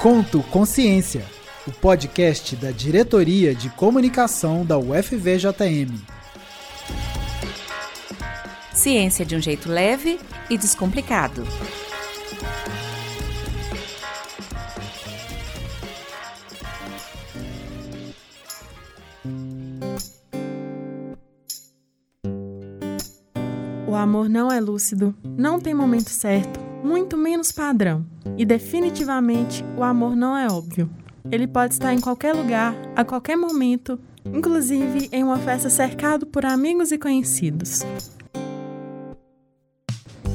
Conto 0.00 0.44
Consciência, 0.44 1.24
o 1.66 1.72
podcast 1.72 2.54
da 2.54 2.70
Diretoria 2.70 3.52
de 3.52 3.68
Comunicação 3.68 4.64
da 4.64 4.78
UFVJM. 4.78 5.92
Ciência 8.72 9.26
de 9.26 9.34
um 9.34 9.42
jeito 9.42 9.68
leve 9.68 10.20
e 10.48 10.56
descomplicado. 10.56 11.42
O 23.84 23.96
amor 23.96 24.28
não 24.28 24.52
é 24.52 24.60
lúcido, 24.60 25.12
não 25.24 25.58
tem 25.58 25.74
momento 25.74 26.10
certo, 26.10 26.67
muito 26.82 27.16
menos 27.16 27.52
padrão. 27.52 28.04
E 28.36 28.44
definitivamente 28.44 29.64
o 29.76 29.82
amor 29.82 30.14
não 30.14 30.36
é 30.36 30.46
óbvio. 30.46 30.88
Ele 31.30 31.46
pode 31.46 31.74
estar 31.74 31.92
em 31.92 32.00
qualquer 32.00 32.34
lugar, 32.34 32.74
a 32.96 33.04
qualquer 33.04 33.36
momento, 33.36 33.98
inclusive 34.24 35.08
em 35.12 35.22
uma 35.22 35.38
festa 35.38 35.68
cercado 35.68 36.26
por 36.26 36.46
amigos 36.46 36.92
e 36.92 36.98
conhecidos. 36.98 37.84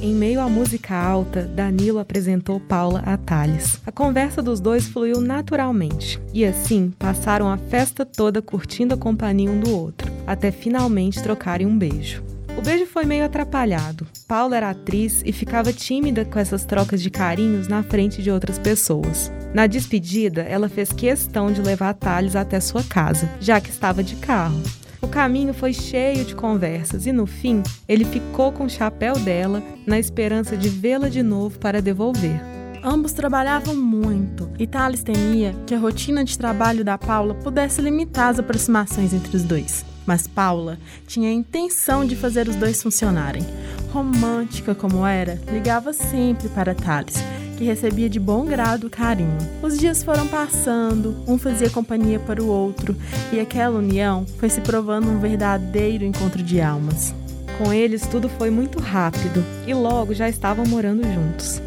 Em 0.02 0.14
meio 0.14 0.42
à 0.42 0.50
música 0.50 0.94
alta, 0.94 1.44
Danilo 1.44 1.98
apresentou 1.98 2.60
Paula 2.60 3.02
a 3.06 3.16
Thales. 3.16 3.80
A 3.88 3.92
conversa 3.92 4.42
dos 4.42 4.60
dois 4.60 4.86
fluiu 4.86 5.22
naturalmente, 5.22 6.22
e 6.34 6.44
assim 6.44 6.92
passaram 7.00 7.50
a 7.50 7.58
festa 7.58 8.06
toda 8.06 8.42
curtindo 8.42 8.94
a 8.94 8.98
companhia 8.98 9.50
um 9.50 9.62
do 9.62 9.74
outro, 9.74 10.12
até 10.28 10.52
finalmente 10.52 11.24
trocarem 11.24 11.66
um 11.66 11.78
beijo. 11.78 12.33
O 12.56 12.62
beijo 12.62 12.86
foi 12.86 13.04
meio 13.04 13.26
atrapalhado. 13.26 14.08
Paula 14.28 14.56
era 14.56 14.70
atriz 14.70 15.24
e 15.26 15.34
ficava 15.34 15.74
tímida 15.74 16.24
com 16.24 16.38
essas 16.38 16.64
trocas 16.64 17.02
de 17.02 17.10
carinhos 17.10 17.68
na 17.68 17.82
frente 17.82 18.22
de 18.22 18.30
outras 18.30 18.60
pessoas. 18.60 19.32
Na 19.54 19.66
despedida, 19.66 20.42
ela 20.44 20.70
fez 20.70 20.94
questão 20.94 21.52
de 21.52 21.62
levar 21.62 21.94
Thales 21.96 22.36
até 22.36 22.60
sua 22.60 22.84
casa, 22.84 23.30
já 23.40 23.60
que 23.60 23.70
estava 23.70 24.04
de 24.04 24.16
carro. 24.18 24.62
O 25.02 25.08
caminho 25.08 25.54
foi 25.54 25.74
cheio 25.74 26.24
de 26.24 26.36
conversas 26.36 27.06
e 27.06 27.12
no 27.12 27.26
fim 27.26 27.62
ele 27.90 28.06
ficou 28.06 28.52
com 28.52 28.66
o 28.66 28.70
chapéu 28.70 29.20
dela 29.20 29.62
na 29.86 30.00
esperança 30.00 30.56
de 30.56 30.70
vê-la 30.70 31.10
de 31.10 31.22
novo 31.22 31.60
para 31.60 31.82
devolver. 31.82 32.40
Ambos 32.84 33.14
trabalhavam 33.14 33.76
muito 33.76 34.50
e 34.60 34.68
Thales 34.68 35.04
temia 35.04 35.56
que 35.66 35.74
a 35.74 35.80
rotina 35.80 36.24
de 36.24 36.38
trabalho 36.38 36.86
da 36.86 36.98
Paula 36.98 37.34
pudesse 37.34 37.82
limitar 37.82 38.30
as 38.30 38.40
aproximações 38.40 39.14
entre 39.14 39.36
os 39.36 39.44
dois. 39.44 39.84
Mas 40.06 40.28
Paula 40.28 40.78
tinha 41.08 41.30
a 41.30 41.34
intenção 41.34 42.06
de 42.06 42.16
fazer 42.16 42.48
os 42.48 42.56
dois 42.56 42.82
funcionarem. 42.82 43.46
Romântica 43.92 44.74
como 44.74 45.06
era, 45.06 45.40
ligava 45.52 45.94
sempre 45.94 46.50
para 46.50 46.76
Thales 46.76 47.24
que 47.54 47.64
recebia 47.64 48.10
de 48.10 48.20
bom 48.20 48.46
grado 48.46 48.90
carinho. 48.90 49.38
Os 49.62 49.78
dias 49.78 50.04
foram 50.04 50.28
passando, 50.28 51.16
um 51.28 51.38
fazia 51.38 51.70
companhia 51.70 52.20
para 52.20 52.44
o 52.44 52.48
outro, 52.48 52.96
e 53.32 53.40
aquela 53.40 53.78
união 53.78 54.26
foi 54.38 54.50
se 54.50 54.62
provando 54.62 55.10
um 55.10 55.20
verdadeiro 55.20 56.04
encontro 56.04 56.42
de 56.44 56.60
almas. 56.60 57.14
Com 57.58 57.72
eles 57.72 58.06
tudo 58.08 58.28
foi 58.28 58.50
muito 58.50 58.80
rápido 58.80 59.46
e 59.68 59.74
logo 59.74 60.14
já 60.14 60.28
estavam 60.28 60.66
morando 60.66 61.04
juntos. 61.04 61.62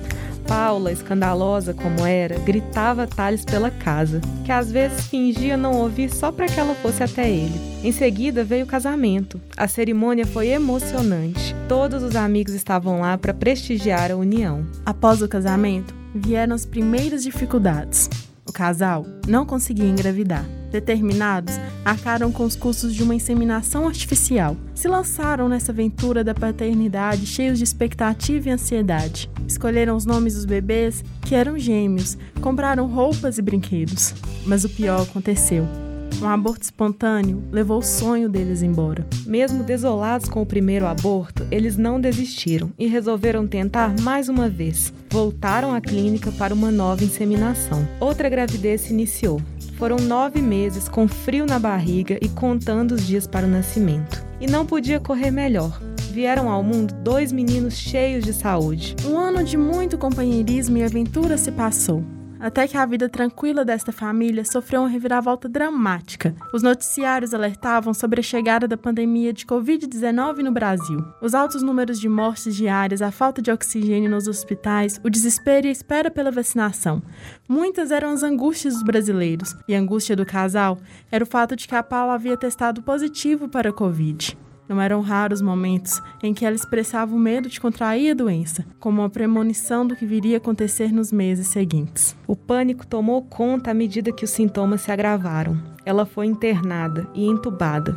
Paula, 0.46 0.92
escandalosa 0.92 1.74
como 1.74 2.04
era, 2.06 2.38
gritava 2.38 3.06
Thales 3.06 3.44
pela 3.44 3.70
casa, 3.70 4.20
que 4.44 4.52
às 4.52 4.70
vezes 4.70 5.06
fingia 5.06 5.56
não 5.56 5.72
ouvir 5.72 6.08
só 6.10 6.30
para 6.30 6.46
que 6.46 6.58
ela 6.58 6.74
fosse 6.76 7.02
até 7.02 7.28
ele. 7.28 7.75
Em 7.86 7.92
seguida 7.92 8.42
veio 8.42 8.64
o 8.64 8.66
casamento. 8.66 9.40
A 9.56 9.68
cerimônia 9.68 10.26
foi 10.26 10.48
emocionante. 10.48 11.54
Todos 11.68 12.02
os 12.02 12.16
amigos 12.16 12.52
estavam 12.52 12.98
lá 12.98 13.16
para 13.16 13.32
prestigiar 13.32 14.10
a 14.10 14.16
união. 14.16 14.66
Após 14.84 15.22
o 15.22 15.28
casamento, 15.28 15.94
vieram 16.12 16.52
as 16.52 16.66
primeiras 16.66 17.22
dificuldades. 17.22 18.10
O 18.44 18.52
casal 18.52 19.06
não 19.28 19.46
conseguia 19.46 19.86
engravidar. 19.86 20.44
Determinados, 20.72 21.54
arcaram 21.84 22.32
com 22.32 22.42
os 22.42 22.56
custos 22.56 22.92
de 22.92 23.04
uma 23.04 23.14
inseminação 23.14 23.86
artificial. 23.86 24.56
Se 24.74 24.88
lançaram 24.88 25.48
nessa 25.48 25.70
aventura 25.70 26.24
da 26.24 26.34
paternidade 26.34 27.24
cheios 27.24 27.56
de 27.56 27.62
expectativa 27.62 28.48
e 28.48 28.52
ansiedade. 28.52 29.30
Escolheram 29.46 29.94
os 29.94 30.04
nomes 30.04 30.34
dos 30.34 30.44
bebês, 30.44 31.04
que 31.22 31.36
eram 31.36 31.56
gêmeos, 31.56 32.18
compraram 32.40 32.88
roupas 32.88 33.38
e 33.38 33.42
brinquedos. 33.42 34.12
Mas 34.44 34.64
o 34.64 34.68
pior 34.68 35.02
aconteceu. 35.02 35.85
Um 36.22 36.28
aborto 36.28 36.62
espontâneo 36.62 37.42
levou 37.52 37.78
o 37.78 37.82
sonho 37.82 38.28
deles 38.28 38.62
embora. 38.62 39.06
Mesmo 39.26 39.62
desolados 39.62 40.28
com 40.28 40.40
o 40.40 40.46
primeiro 40.46 40.86
aborto, 40.86 41.46
eles 41.50 41.76
não 41.76 42.00
desistiram 42.00 42.72
e 42.78 42.86
resolveram 42.86 43.46
tentar 43.46 43.94
mais 44.00 44.28
uma 44.28 44.48
vez. 44.48 44.92
Voltaram 45.10 45.74
à 45.74 45.80
clínica 45.80 46.32
para 46.32 46.54
uma 46.54 46.70
nova 46.70 47.04
inseminação. 47.04 47.86
Outra 48.00 48.28
gravidez 48.28 48.82
se 48.82 48.92
iniciou. 48.92 49.40
Foram 49.76 49.96
nove 49.96 50.40
meses 50.40 50.88
com 50.88 51.06
frio 51.06 51.44
na 51.44 51.58
barriga 51.58 52.18
e 52.22 52.28
contando 52.30 52.92
os 52.92 53.06
dias 53.06 53.26
para 53.26 53.46
o 53.46 53.50
nascimento. 53.50 54.24
E 54.40 54.46
não 54.46 54.64
podia 54.64 54.98
correr 54.98 55.30
melhor. 55.30 55.80
Vieram 56.12 56.50
ao 56.50 56.62
mundo 56.62 56.94
dois 57.02 57.30
meninos 57.30 57.74
cheios 57.74 58.24
de 58.24 58.32
saúde. 58.32 58.96
Um 59.04 59.18
ano 59.18 59.44
de 59.44 59.58
muito 59.58 59.98
companheirismo 59.98 60.78
e 60.78 60.82
aventura 60.82 61.36
se 61.36 61.52
passou 61.52 62.02
até 62.46 62.68
que 62.68 62.76
a 62.76 62.86
vida 62.86 63.08
tranquila 63.08 63.64
desta 63.64 63.90
família 63.90 64.44
sofreu 64.44 64.82
uma 64.82 64.88
reviravolta 64.88 65.48
dramática. 65.48 66.32
Os 66.54 66.62
noticiários 66.62 67.34
alertavam 67.34 67.92
sobre 67.92 68.20
a 68.20 68.22
chegada 68.22 68.68
da 68.68 68.76
pandemia 68.76 69.32
de 69.32 69.44
Covid-19 69.44 70.44
no 70.44 70.52
Brasil. 70.52 71.04
Os 71.20 71.34
altos 71.34 71.60
números 71.60 71.98
de 71.98 72.08
mortes 72.08 72.54
diárias, 72.54 73.02
a 73.02 73.10
falta 73.10 73.42
de 73.42 73.50
oxigênio 73.50 74.08
nos 74.08 74.28
hospitais, 74.28 75.00
o 75.02 75.10
desespero 75.10 75.66
e 75.66 75.70
a 75.70 75.72
espera 75.72 76.08
pela 76.08 76.30
vacinação. 76.30 77.02
Muitas 77.48 77.90
eram 77.90 78.10
as 78.10 78.22
angústias 78.22 78.74
dos 78.74 78.84
brasileiros, 78.84 79.56
e 79.66 79.74
a 79.74 79.80
angústia 79.80 80.14
do 80.14 80.24
casal 80.24 80.78
era 81.10 81.24
o 81.24 81.26
fato 81.26 81.56
de 81.56 81.66
que 81.66 81.74
a 81.74 81.82
Paula 81.82 82.14
havia 82.14 82.36
testado 82.36 82.80
positivo 82.80 83.48
para 83.48 83.70
a 83.70 83.72
Covid. 83.72 84.38
Não 84.68 84.80
eram 84.80 85.00
raros 85.00 85.40
momentos 85.40 86.02
em 86.22 86.34
que 86.34 86.44
ela 86.44 86.56
expressava 86.56 87.14
o 87.14 87.18
medo 87.18 87.48
de 87.48 87.60
contrair 87.60 88.10
a 88.10 88.14
doença, 88.14 88.64
como 88.80 89.02
uma 89.02 89.10
premonição 89.10 89.86
do 89.86 89.94
que 89.94 90.04
viria 90.04 90.36
a 90.36 90.38
acontecer 90.38 90.92
nos 90.92 91.12
meses 91.12 91.46
seguintes. 91.48 92.16
O 92.26 92.34
pânico 92.34 92.86
tomou 92.86 93.22
conta 93.22 93.70
à 93.70 93.74
medida 93.74 94.12
que 94.12 94.24
os 94.24 94.30
sintomas 94.30 94.80
se 94.80 94.90
agravaram. 94.90 95.56
Ela 95.84 96.04
foi 96.04 96.26
internada 96.26 97.08
e 97.14 97.24
entubada. 97.24 97.96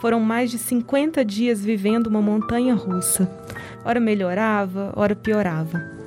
Foram 0.00 0.20
mais 0.20 0.50
de 0.50 0.58
50 0.58 1.24
dias 1.24 1.64
vivendo 1.64 2.06
uma 2.06 2.20
montanha 2.20 2.74
russa. 2.74 3.30
Ora 3.84 3.98
melhorava, 3.98 4.92
ora 4.94 5.16
piorava. 5.16 5.99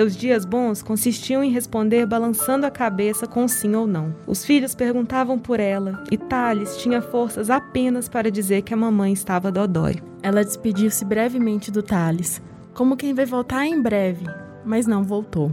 Seus 0.00 0.16
dias 0.16 0.46
bons 0.46 0.82
consistiam 0.82 1.44
em 1.44 1.50
responder 1.50 2.06
balançando 2.06 2.64
a 2.64 2.70
cabeça 2.70 3.26
com 3.26 3.46
sim 3.46 3.74
ou 3.74 3.86
não. 3.86 4.14
Os 4.26 4.46
filhos 4.46 4.74
perguntavam 4.74 5.38
por 5.38 5.60
ela 5.60 6.02
e 6.10 6.16
Thales 6.16 6.78
tinha 6.78 7.02
forças 7.02 7.50
apenas 7.50 8.08
para 8.08 8.30
dizer 8.30 8.62
que 8.62 8.72
a 8.72 8.76
mamãe 8.78 9.12
estava 9.12 9.52
dodói. 9.52 10.00
Ela 10.22 10.42
despediu-se 10.42 11.04
brevemente 11.04 11.70
do 11.70 11.82
Thales, 11.82 12.40
como 12.72 12.96
quem 12.96 13.12
vai 13.12 13.26
voltar 13.26 13.66
em 13.66 13.78
breve, 13.78 14.24
mas 14.64 14.86
não 14.86 15.04
voltou. 15.04 15.52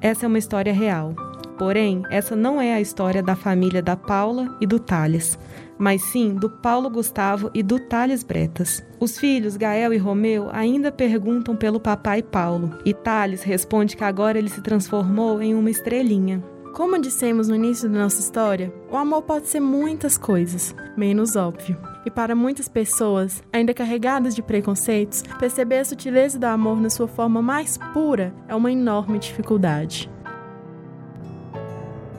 Essa 0.00 0.24
é 0.24 0.28
uma 0.28 0.38
história 0.38 0.72
real. 0.72 1.14
Porém, 1.58 2.02
essa 2.08 2.34
não 2.34 2.62
é 2.62 2.72
a 2.72 2.80
história 2.80 3.22
da 3.22 3.36
família 3.36 3.82
da 3.82 3.94
Paula 3.94 4.56
e 4.58 4.66
do 4.66 4.80
Thales 4.80 5.38
mas 5.80 6.02
sim 6.02 6.34
do 6.34 6.50
Paulo 6.50 6.90
Gustavo 6.90 7.50
e 7.54 7.62
do 7.62 7.78
Thales 7.78 8.22
Bretas. 8.22 8.84
Os 9.00 9.18
filhos 9.18 9.56
Gael 9.56 9.94
e 9.94 9.96
Romeu 9.96 10.50
ainda 10.52 10.92
perguntam 10.92 11.56
pelo 11.56 11.80
papai 11.80 12.22
Paulo, 12.22 12.78
e 12.84 12.92
Thales 12.92 13.42
responde 13.42 13.96
que 13.96 14.04
agora 14.04 14.38
ele 14.38 14.50
se 14.50 14.60
transformou 14.60 15.40
em 15.40 15.54
uma 15.54 15.70
estrelinha. 15.70 16.44
Como 16.74 17.00
dissemos 17.00 17.48
no 17.48 17.54
início 17.54 17.88
da 17.88 17.98
nossa 17.98 18.20
história, 18.20 18.72
o 18.90 18.96
amor 18.96 19.22
pode 19.22 19.48
ser 19.48 19.58
muitas 19.58 20.18
coisas, 20.18 20.74
menos 20.96 21.34
óbvio. 21.34 21.76
E 22.04 22.10
para 22.10 22.34
muitas 22.34 22.68
pessoas, 22.68 23.42
ainda 23.52 23.74
carregadas 23.74 24.34
de 24.34 24.42
preconceitos, 24.42 25.24
perceber 25.38 25.78
a 25.78 25.84
sutileza 25.84 26.38
do 26.38 26.44
amor 26.44 26.80
na 26.80 26.90
sua 26.90 27.08
forma 27.08 27.40
mais 27.40 27.78
pura 27.92 28.34
é 28.46 28.54
uma 28.54 28.70
enorme 28.70 29.18
dificuldade. 29.18 30.10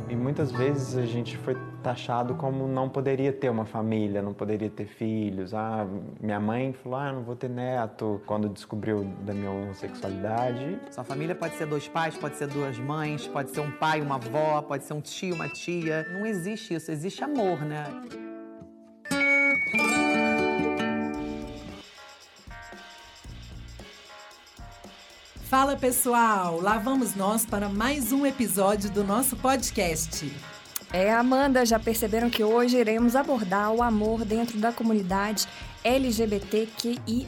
E 0.09 0.15
muitas 0.15 0.51
vezes 0.51 0.97
a 0.97 1.05
gente 1.05 1.37
foi 1.37 1.55
taxado 1.81 2.35
como 2.35 2.67
não 2.67 2.87
poderia 2.87 3.33
ter 3.33 3.49
uma 3.49 3.65
família, 3.65 4.21
não 4.21 4.33
poderia 4.33 4.69
ter 4.69 4.85
filhos. 4.85 5.53
Ah, 5.53 5.85
minha 6.19 6.39
mãe 6.39 6.73
falou: 6.73 6.99
"Ah, 6.99 7.11
não 7.11 7.23
vou 7.23 7.35
ter 7.35 7.49
neto" 7.49 8.21
quando 8.25 8.47
descobriu 8.47 9.03
da 9.21 9.33
minha 9.33 9.51
homossexualidade. 9.51 10.79
Sua 10.91 11.03
família 11.03 11.35
pode 11.35 11.55
ser 11.55 11.65
dois 11.65 11.87
pais, 11.87 12.15
pode 12.15 12.35
ser 12.35 12.47
duas 12.47 12.77
mães, 12.77 13.27
pode 13.27 13.51
ser 13.51 13.59
um 13.59 13.71
pai, 13.71 13.99
uma 14.01 14.15
avó, 14.15 14.61
pode 14.61 14.83
ser 14.85 14.93
um 14.93 15.01
tio, 15.01 15.35
uma 15.35 15.49
tia. 15.49 16.05
Não 16.13 16.25
existe 16.25 16.73
isso, 16.73 16.91
existe 16.91 17.23
amor, 17.23 17.59
né? 17.65 17.85
Fala 25.51 25.75
pessoal, 25.75 26.61
lá 26.61 26.77
vamos 26.77 27.13
nós 27.13 27.45
para 27.45 27.67
mais 27.67 28.13
um 28.13 28.25
episódio 28.25 28.89
do 28.89 29.03
nosso 29.03 29.35
podcast. 29.35 30.31
É, 30.93 31.13
Amanda, 31.13 31.65
já 31.65 31.79
perceberam 31.79 32.29
que 32.29 32.43
hoje 32.43 32.77
iremos 32.77 33.15
abordar 33.15 33.71
o 33.71 33.81
amor 33.81 34.25
dentro 34.25 34.57
da 34.57 34.73
comunidade 34.73 35.47
LGBTQIA. 35.83 37.27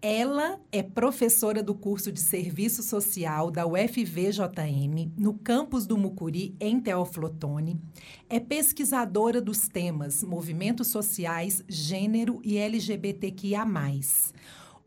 Ela 0.00 0.58
é 0.72 0.82
professora 0.82 1.62
do 1.62 1.74
curso 1.74 2.10
de 2.10 2.20
Serviço 2.20 2.82
Social 2.82 3.50
da 3.50 3.66
UFVJM, 3.66 5.12
no 5.18 5.34
campus 5.34 5.86
do 5.86 5.98
Mucuri, 5.98 6.56
em 6.58 6.80
Teoflotone. 6.80 7.78
É 8.26 8.40
pesquisadora 8.40 9.42
dos 9.42 9.68
temas 9.68 10.22
movimentos 10.22 10.86
sociais, 10.86 11.62
gênero 11.68 12.40
e 12.42 12.56
LGBTQIA. 12.56 13.66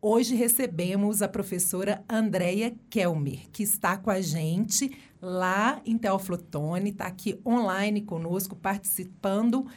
Hoje 0.01 0.33
recebemos 0.33 1.21
a 1.21 1.27
professora 1.27 2.01
Andréia 2.07 2.73
Kelmer, 2.89 3.49
que 3.51 3.63
está 3.63 3.97
com 3.97 4.09
a 4.09 4.21
gente 4.21 4.97
lá 5.21 5.81
em 5.85 5.97
Teoflotone, 5.97 6.91
está 6.91 7.05
aqui 7.05 7.37
online 7.45 8.01
conosco, 8.01 8.55
participando 8.55 9.67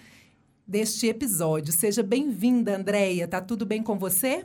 deste 0.65 1.09
episódio. 1.09 1.73
Seja 1.73 2.05
bem-vinda, 2.05 2.77
Andréia. 2.77 3.27
Tá 3.27 3.41
tudo 3.41 3.67
bem 3.67 3.83
com 3.83 3.99
você? 3.99 4.45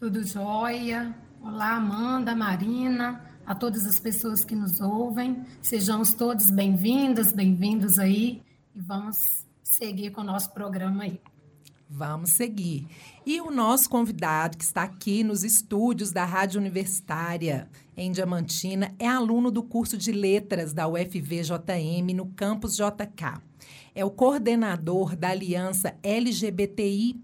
Tudo 0.00 0.26
jóia. 0.26 1.14
Olá, 1.40 1.76
Amanda, 1.76 2.34
Marina, 2.34 3.24
a 3.46 3.54
todas 3.54 3.86
as 3.86 4.00
pessoas 4.00 4.44
que 4.44 4.56
nos 4.56 4.80
ouvem. 4.80 5.40
Sejamos 5.62 6.14
todos 6.14 6.50
bem-vindas, 6.50 7.32
bem-vindos 7.32 8.00
aí 8.00 8.42
e 8.74 8.80
vamos 8.80 9.16
seguir 9.62 10.10
com 10.10 10.22
o 10.22 10.24
nosso 10.24 10.52
programa 10.52 11.04
aí. 11.04 11.20
Vamos 11.88 12.30
seguir. 12.30 12.86
E 13.24 13.40
o 13.40 13.50
nosso 13.50 13.88
convidado, 13.88 14.58
que 14.58 14.64
está 14.64 14.82
aqui 14.82 15.22
nos 15.22 15.44
estúdios 15.44 16.10
da 16.10 16.24
Rádio 16.24 16.60
Universitária 16.60 17.68
em 17.96 18.10
Diamantina, 18.10 18.92
é 18.98 19.06
aluno 19.06 19.52
do 19.52 19.62
curso 19.62 19.96
de 19.96 20.10
Letras 20.10 20.72
da 20.72 20.88
UFVJM 20.88 22.12
no 22.14 22.26
campus 22.26 22.76
JK. 22.76 23.40
É 23.94 24.04
o 24.04 24.10
coordenador 24.10 25.16
da 25.16 25.30
Aliança 25.30 25.96
LGBTI, 26.02 27.22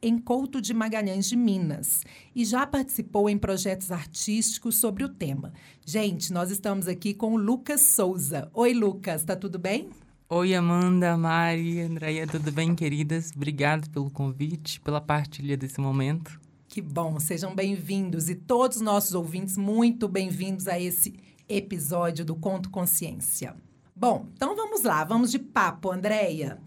em 0.00 0.18
Couto 0.18 0.60
de 0.60 0.72
Magalhães 0.72 1.28
de 1.28 1.36
Minas, 1.36 2.02
e 2.34 2.44
já 2.44 2.66
participou 2.66 3.28
em 3.28 3.36
projetos 3.36 3.92
artísticos 3.92 4.78
sobre 4.78 5.04
o 5.04 5.08
tema. 5.08 5.52
Gente, 5.84 6.32
nós 6.32 6.50
estamos 6.50 6.88
aqui 6.88 7.12
com 7.12 7.34
o 7.34 7.36
Lucas 7.36 7.82
Souza. 7.82 8.48
Oi, 8.54 8.72
Lucas, 8.72 9.24
tá 9.24 9.36
tudo 9.36 9.58
bem? 9.58 9.90
Oi, 10.32 10.54
Amanda, 10.54 11.16
Mari, 11.16 11.80
Andréia, 11.80 12.24
tudo 12.24 12.52
bem, 12.52 12.72
queridas? 12.72 13.32
Obrigado 13.34 13.90
pelo 13.90 14.08
convite, 14.08 14.80
pela 14.80 15.00
partilha 15.00 15.56
desse 15.56 15.80
momento. 15.80 16.40
Que 16.68 16.80
bom, 16.80 17.18
sejam 17.18 17.52
bem-vindos 17.52 18.28
e 18.28 18.36
todos 18.36 18.76
os 18.76 18.82
nossos 18.82 19.12
ouvintes 19.12 19.56
muito 19.56 20.06
bem-vindos 20.06 20.68
a 20.68 20.78
esse 20.78 21.16
episódio 21.48 22.24
do 22.24 22.36
Conto 22.36 22.70
Consciência. 22.70 23.56
Bom, 23.96 24.28
então 24.32 24.54
vamos 24.54 24.84
lá, 24.84 25.02
vamos 25.02 25.32
de 25.32 25.38
papo, 25.40 25.90
Andréia. 25.90 26.60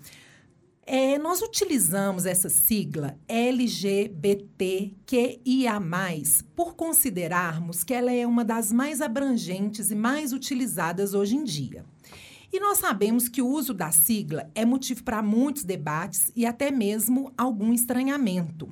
É, 0.86 1.18
nós 1.18 1.42
utilizamos 1.42 2.26
essa 2.26 2.50
sigla 2.50 3.18
LGBTQIA, 3.30 4.92
por 6.54 6.76
considerarmos 6.76 7.82
que 7.86 7.94
ela 7.94 8.12
é 8.12 8.28
uma 8.28 8.44
das 8.44 8.74
mais 8.74 9.00
abrangentes 9.00 9.90
e 9.90 9.96
mais 9.96 10.34
utilizadas 10.34 11.14
hoje 11.14 11.38
em 11.38 11.46
dia. 11.46 11.86
E 12.54 12.60
nós 12.60 12.78
sabemos 12.78 13.28
que 13.28 13.42
o 13.42 13.48
uso 13.48 13.74
da 13.74 13.92
sigla 13.92 14.48
é 14.54 14.64
motivo 14.64 15.04
para 15.04 15.24
muitos 15.24 15.64
debates 15.64 16.32
e 16.36 16.46
até 16.46 16.70
mesmo 16.70 17.34
algum 17.36 17.74
estranhamento. 17.74 18.70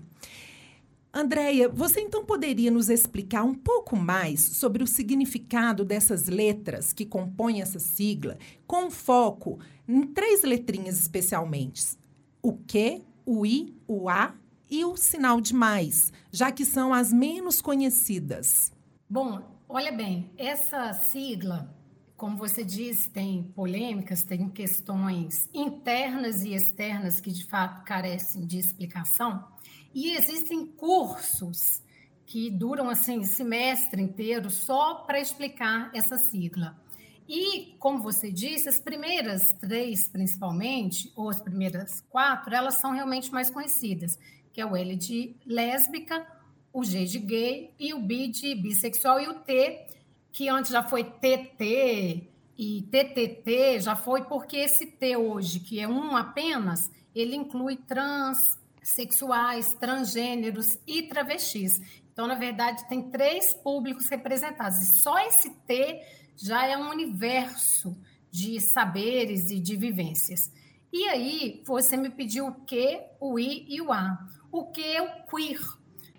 Andréia, 1.12 1.68
você 1.68 2.00
então 2.00 2.24
poderia 2.24 2.69
nos 2.69 2.89
explicar 2.89 3.44
um 3.44 3.56
pouco 3.56 3.95
mais 3.95 4.39
sobre 4.39 4.83
o 4.83 4.88
significado 4.88 5.83
dessas 5.83 6.28
letras 6.28 6.94
que 6.94 7.07
compõem 7.07 7.63
essa 7.63 7.80
sigla, 7.80 8.38
com 8.68 8.92
foco 8.92 9.57
em 9.88 10.06
três 10.06 10.44
letrinhas 10.44 11.00
especialmente: 11.00 11.98
o 12.39 12.54
Q, 12.54 13.01
o 13.25 13.44
I, 13.44 13.75
o 13.88 14.07
A 14.07 14.36
e 14.69 14.86
o 14.86 14.95
sinal 14.95 15.42
de 15.42 15.56
mais, 15.56 16.13
já 16.31 16.51
que 16.51 16.66
são 16.66 16.94
as 16.94 17.12
menos 17.12 17.60
conhecidas? 17.60 18.72
Bom, 19.10 19.42
olha 19.68 19.92
bem, 19.92 20.30
essa 20.38 20.94
sigla 20.94 21.81
como 22.22 22.38
você 22.38 22.64
disse, 22.64 23.10
tem 23.10 23.42
polêmicas, 23.42 24.22
tem 24.22 24.48
questões 24.48 25.50
internas 25.52 26.44
e 26.44 26.54
externas 26.54 27.20
que 27.20 27.32
de 27.32 27.48
fato 27.48 27.84
carecem 27.84 28.46
de 28.46 28.60
explicação, 28.60 29.44
e 29.92 30.16
existem 30.16 30.68
cursos 30.68 31.82
que 32.28 32.51
duram 32.51 32.92
assim 32.92 33.24
semestre 33.24 34.00
inteiro 34.04 34.51
só 34.51 35.04
para 35.04 35.20
explicar 35.20 35.90
essa 35.96 36.16
sigla. 36.16 36.80
E, 37.28 37.75
como 37.80 38.04
você 38.04 38.32
disse, 38.32 38.70
as 38.70 38.80
primeiras 38.80 39.42
três, 39.60 40.08
principalmente, 40.08 41.12
ou 41.16 41.28
as 41.28 41.42
primeiras 41.42 42.01
quatro, 42.01 42.54
elas 42.54 42.80
são 42.80 42.92
realmente 42.92 43.32
mais 43.32 43.50
conhecidas, 43.50 44.20
que 44.54 44.62
é 44.62 44.66
o 44.66 44.75
L 44.75 44.96
de 44.96 45.36
lésbica, 45.44 46.24
o 46.72 46.84
G 46.84 47.04
de 47.04 47.18
gay 47.18 47.74
e 47.80 47.96
o 47.96 48.00
B 48.00 48.28
de 48.28 48.54
bissexual 48.54 49.20
e 49.20 49.28
o 49.28 49.40
T 49.40 49.88
que 50.32 50.50
antes 50.50 50.72
já 50.72 50.84
foi 50.84 51.04
TT 51.04 52.28
e 52.58 52.82
TTT, 52.84 53.80
já 53.80 53.96
foi 53.96 54.24
porque 54.24 54.58
esse 54.58 54.86
T 54.86 55.18
hoje, 55.18 55.60
que 55.60 55.80
é 55.80 55.88
um 55.88 56.16
apenas, 56.16 56.90
ele 57.14 57.36
inclui 57.36 57.76
trans, 57.76 58.38
sexuais, 58.82 59.74
transgêneros 59.74 60.78
e 60.88 61.04
travestis. 61.04 61.80
Então, 62.12 62.28
na 62.28 62.36
verdade, 62.36 62.88
tem 62.88 63.10
três 63.10 63.54
públicos 63.54 64.08
representados. 64.10 64.78
E 64.80 65.02
só 65.02 65.18
esse 65.20 65.50
T 65.50 66.02
já 66.36 66.66
é 66.66 66.78
um 66.78 66.90
universo 66.90 67.98
de 68.30 68.60
saberes 68.60 69.50
e 69.50 69.60
de 69.60 69.76
vivências. 69.76 70.52
E 70.92 71.08
aí, 71.08 71.64
você 71.66 71.96
me 71.96 72.10
pediu 72.10 72.48
o 72.48 72.54
Q, 72.66 73.02
o 73.20 73.40
I 73.40 73.66
e 73.70 73.82
o 73.82 73.92
A. 73.92 74.18
O 74.52 74.66
que 74.66 74.84
é 74.84 75.02
o 75.02 75.26
queer, 75.28 75.62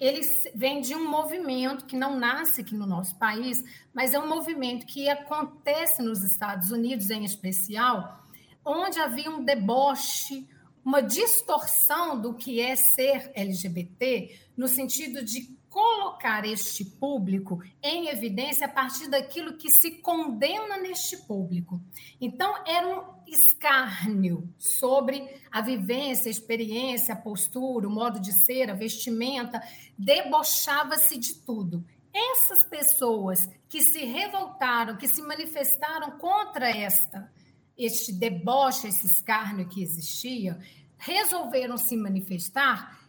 ele 0.02 0.20
vem 0.52 0.80
de 0.80 0.96
um 0.96 1.08
movimento 1.08 1.86
que 1.86 1.94
não 1.94 2.18
nasce 2.18 2.62
aqui 2.62 2.74
no 2.74 2.86
nosso 2.86 3.16
país, 3.16 3.62
mas 3.94 4.12
é 4.12 4.18
um 4.18 4.28
movimento 4.28 4.84
que 4.84 5.08
acontece 5.08 6.02
nos 6.02 6.24
Estados 6.24 6.72
Unidos, 6.72 7.08
em 7.08 7.24
especial, 7.24 8.26
onde 8.64 8.98
havia 8.98 9.30
um 9.30 9.44
deboche, 9.44 10.48
uma 10.84 11.00
distorção 11.00 12.20
do 12.20 12.34
que 12.34 12.60
é 12.60 12.74
ser 12.74 13.30
LGBT, 13.36 14.40
no 14.56 14.66
sentido 14.66 15.24
de 15.24 15.56
colocar 15.70 16.44
este 16.44 16.84
público 16.84 17.62
em 17.80 18.08
evidência 18.08 18.66
a 18.66 18.70
partir 18.70 19.08
daquilo 19.08 19.56
que 19.56 19.70
se 19.70 19.92
condena 20.02 20.78
neste 20.78 21.16
público. 21.16 21.80
Então, 22.20 22.52
era 22.66 22.88
um 22.88 23.21
escárnio 23.32 24.48
sobre 24.58 25.26
a 25.50 25.60
vivência, 25.60 26.28
a 26.28 26.30
experiência, 26.30 27.14
a 27.14 27.16
postura, 27.16 27.88
o 27.88 27.90
modo 27.90 28.20
de 28.20 28.32
ser, 28.32 28.70
a 28.70 28.74
vestimenta, 28.74 29.62
debochava-se 29.98 31.18
de 31.18 31.34
tudo. 31.34 31.84
Essas 32.14 32.62
pessoas 32.62 33.48
que 33.68 33.80
se 33.80 34.04
revoltaram, 34.04 34.96
que 34.96 35.08
se 35.08 35.22
manifestaram 35.22 36.18
contra 36.18 36.68
esta 36.68 37.30
este 37.76 38.12
deboche, 38.12 38.86
esse 38.86 39.06
escárnio 39.06 39.68
que 39.68 39.82
existia, 39.82 40.58
resolveram 40.98 41.76
se 41.76 41.96
manifestar 41.96 43.00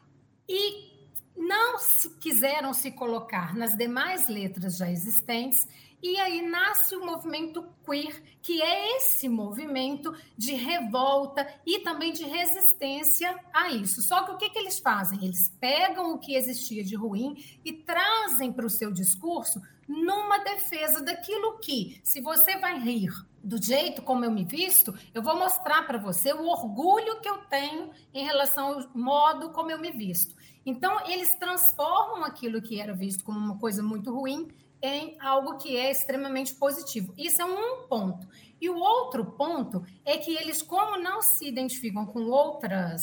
e 0.48 0.92
não 1.36 1.78
se, 1.78 2.10
quiseram 2.12 2.74
se 2.74 2.92
colocar 2.92 3.56
nas 3.56 3.76
demais 3.76 4.28
letras 4.28 4.78
já 4.78 4.90
existentes 4.90 5.68
e 6.04 6.20
aí 6.20 6.42
nasce 6.42 6.98
o 6.98 7.06
movimento 7.06 7.66
queer, 7.86 8.22
que 8.42 8.62
é 8.62 8.98
esse 8.98 9.30
movimento 9.30 10.14
de 10.38 10.54
revolta 10.54 11.48
e 11.66 11.80
também 11.80 12.12
de 12.12 12.26
resistência 12.26 13.40
a 13.54 13.72
isso. 13.72 14.02
Só 14.02 14.26
que 14.26 14.32
o 14.34 14.38
que, 14.38 14.50
que 14.50 14.60
eles 14.60 14.80
fazem? 14.80 15.24
Eles 15.24 15.50
pegam 15.62 16.12
o 16.12 16.20
que 16.20 16.36
existia 16.36 16.84
de 16.84 16.96
ruim 16.96 17.42
e 17.64 17.72
trazem 17.72 18.52
para 18.52 18.66
o 18.66 18.70
seu 18.70 18.92
discurso 18.92 19.62
numa 19.88 20.40
defesa 20.40 21.02
daquilo 21.02 21.58
que, 21.60 22.02
se 22.04 22.20
você 22.20 22.58
vai 22.58 22.78
rir 22.80 23.12
do 23.42 23.62
jeito 23.62 24.02
como 24.02 24.26
eu 24.26 24.32
me 24.32 24.44
visto, 24.44 24.94
eu 25.14 25.22
vou 25.22 25.38
mostrar 25.38 25.88
para 25.88 25.98
você 25.98 26.34
o 26.34 26.46
orgulho 26.48 27.22
que 27.22 27.30
eu 27.30 27.38
tenho 27.50 27.92
em 28.14 28.26
relação 28.26 28.74
ao 28.74 28.90
modo 28.94 29.52
como 29.52 29.72
eu 29.72 29.80
me 29.80 29.92
visto. 29.92 30.36
Então, 30.66 31.06
eles 31.08 31.38
transformam 31.40 32.24
aquilo 32.26 32.62
que 32.62 32.80
era 32.80 32.94
visto 32.94 33.24
como 33.24 33.38
uma 33.38 33.58
coisa 33.58 33.82
muito 33.82 34.14
ruim 34.14 34.50
em 34.84 35.18
algo 35.22 35.58
que 35.58 35.78
é 35.78 35.90
extremamente 35.90 36.54
positivo. 36.56 37.14
Isso 37.18 37.42
é 37.42 37.46
um 37.46 37.88
ponto. 37.88 38.28
E 38.60 38.70
o 38.70 38.78
outro 38.78 39.26
ponto 39.32 39.84
é 40.04 40.18
que 40.18 40.36
eles, 40.36 40.62
como 40.62 40.98
não 40.98 41.22
se 41.22 41.48
identificam 41.48 42.06
com 42.06 42.26
outras 42.26 43.02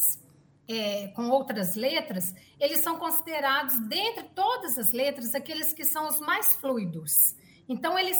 é, 0.69 1.09
com 1.09 1.29
outras 1.31 1.75
letras, 1.75 2.33
eles 2.61 2.81
são 2.81 2.97
considerados, 2.97 3.77
dentre 3.89 4.23
todas 4.37 4.79
as 4.79 4.93
letras, 4.93 5.35
aqueles 5.35 5.73
que 5.73 5.85
são 5.85 6.07
os 6.07 6.21
mais 6.21 6.55
fluidos. 6.57 7.35
Então, 7.69 7.99
eles. 7.99 8.19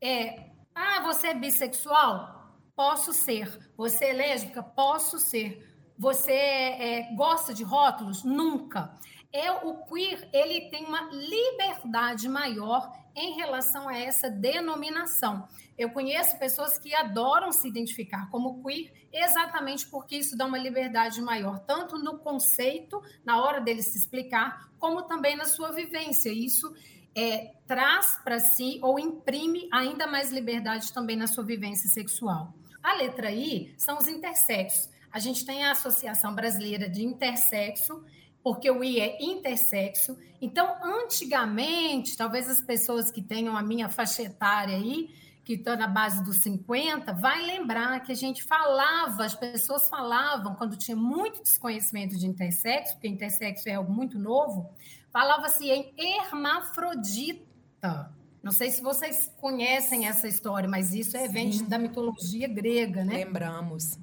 É, 0.00 0.50
ah, 0.72 1.00
você 1.02 1.28
é 1.28 1.34
bissexual? 1.34 2.54
Posso 2.76 3.12
ser. 3.12 3.58
Você 3.76 4.04
é 4.04 4.12
lésbica? 4.12 4.62
Posso 4.62 5.18
ser. 5.18 5.66
Você 5.98 6.32
é, 6.32 7.12
gosta 7.16 7.52
de 7.52 7.64
rótulos? 7.64 8.22
Nunca 8.22 8.96
é 9.32 9.50
o 9.52 9.84
queer, 9.84 10.28
ele 10.32 10.68
tem 10.70 10.84
uma 10.84 11.08
liberdade 11.12 12.28
maior 12.28 12.92
em 13.14 13.34
relação 13.34 13.88
a 13.88 13.96
essa 13.96 14.28
denominação. 14.28 15.46
Eu 15.78 15.90
conheço 15.90 16.38
pessoas 16.38 16.78
que 16.78 16.94
adoram 16.94 17.52
se 17.52 17.68
identificar 17.68 18.28
como 18.30 18.62
queer 18.62 18.92
exatamente 19.12 19.86
porque 19.86 20.16
isso 20.16 20.36
dá 20.36 20.46
uma 20.46 20.58
liberdade 20.58 21.20
maior, 21.20 21.58
tanto 21.60 21.98
no 21.98 22.18
conceito, 22.18 23.00
na 23.24 23.42
hora 23.42 23.60
dele 23.60 23.82
se 23.82 23.98
explicar, 23.98 24.68
como 24.78 25.02
também 25.02 25.36
na 25.36 25.44
sua 25.44 25.72
vivência. 25.72 26.30
Isso 26.30 26.72
é, 27.14 27.52
traz 27.66 28.16
para 28.22 28.38
si 28.38 28.78
ou 28.82 28.98
imprime 28.98 29.68
ainda 29.72 30.06
mais 30.06 30.30
liberdade 30.30 30.92
também 30.92 31.16
na 31.16 31.26
sua 31.26 31.44
vivência 31.44 31.88
sexual. 31.88 32.52
A 32.82 32.94
letra 32.94 33.30
I 33.30 33.74
são 33.76 33.98
os 33.98 34.06
intersexos. 34.06 34.88
A 35.12 35.18
gente 35.18 35.44
tem 35.44 35.64
a 35.64 35.72
Associação 35.72 36.34
Brasileira 36.34 36.88
de 36.88 37.02
Intersexo, 37.02 38.04
porque 38.42 38.70
o 38.70 38.82
I 38.82 39.00
é 39.00 39.22
intersexo. 39.22 40.16
Então, 40.40 40.76
antigamente, 40.82 42.16
talvez 42.16 42.48
as 42.48 42.60
pessoas 42.60 43.10
que 43.10 43.22
tenham 43.22 43.56
a 43.56 43.62
minha 43.62 43.88
faixa 43.88 44.22
etária 44.22 44.76
aí, 44.76 45.10
que 45.44 45.54
estão 45.54 45.76
na 45.76 45.86
base 45.86 46.24
dos 46.24 46.42
50, 46.42 47.12
vai 47.14 47.44
lembrar 47.44 48.00
que 48.00 48.12
a 48.12 48.14
gente 48.14 48.42
falava, 48.44 49.24
as 49.24 49.34
pessoas 49.34 49.88
falavam, 49.88 50.54
quando 50.54 50.76
tinha 50.76 50.96
muito 50.96 51.42
desconhecimento 51.42 52.16
de 52.16 52.26
intersexo, 52.26 52.94
porque 52.94 53.08
intersexo 53.08 53.68
é 53.68 53.74
algo 53.74 53.92
muito 53.92 54.18
novo, 54.18 54.70
falava-se 55.12 55.68
em 55.68 55.92
hermafrodita. 55.98 58.10
Não 58.42 58.52
sei 58.52 58.70
se 58.70 58.80
vocês 58.80 59.30
conhecem 59.38 60.06
essa 60.06 60.26
história, 60.26 60.68
mas 60.68 60.94
isso 60.94 61.16
é, 61.16 61.28
vem 61.28 61.64
da 61.64 61.78
mitologia 61.78 62.48
grega, 62.48 63.04
né? 63.04 63.24
Lembramos. 63.24 63.98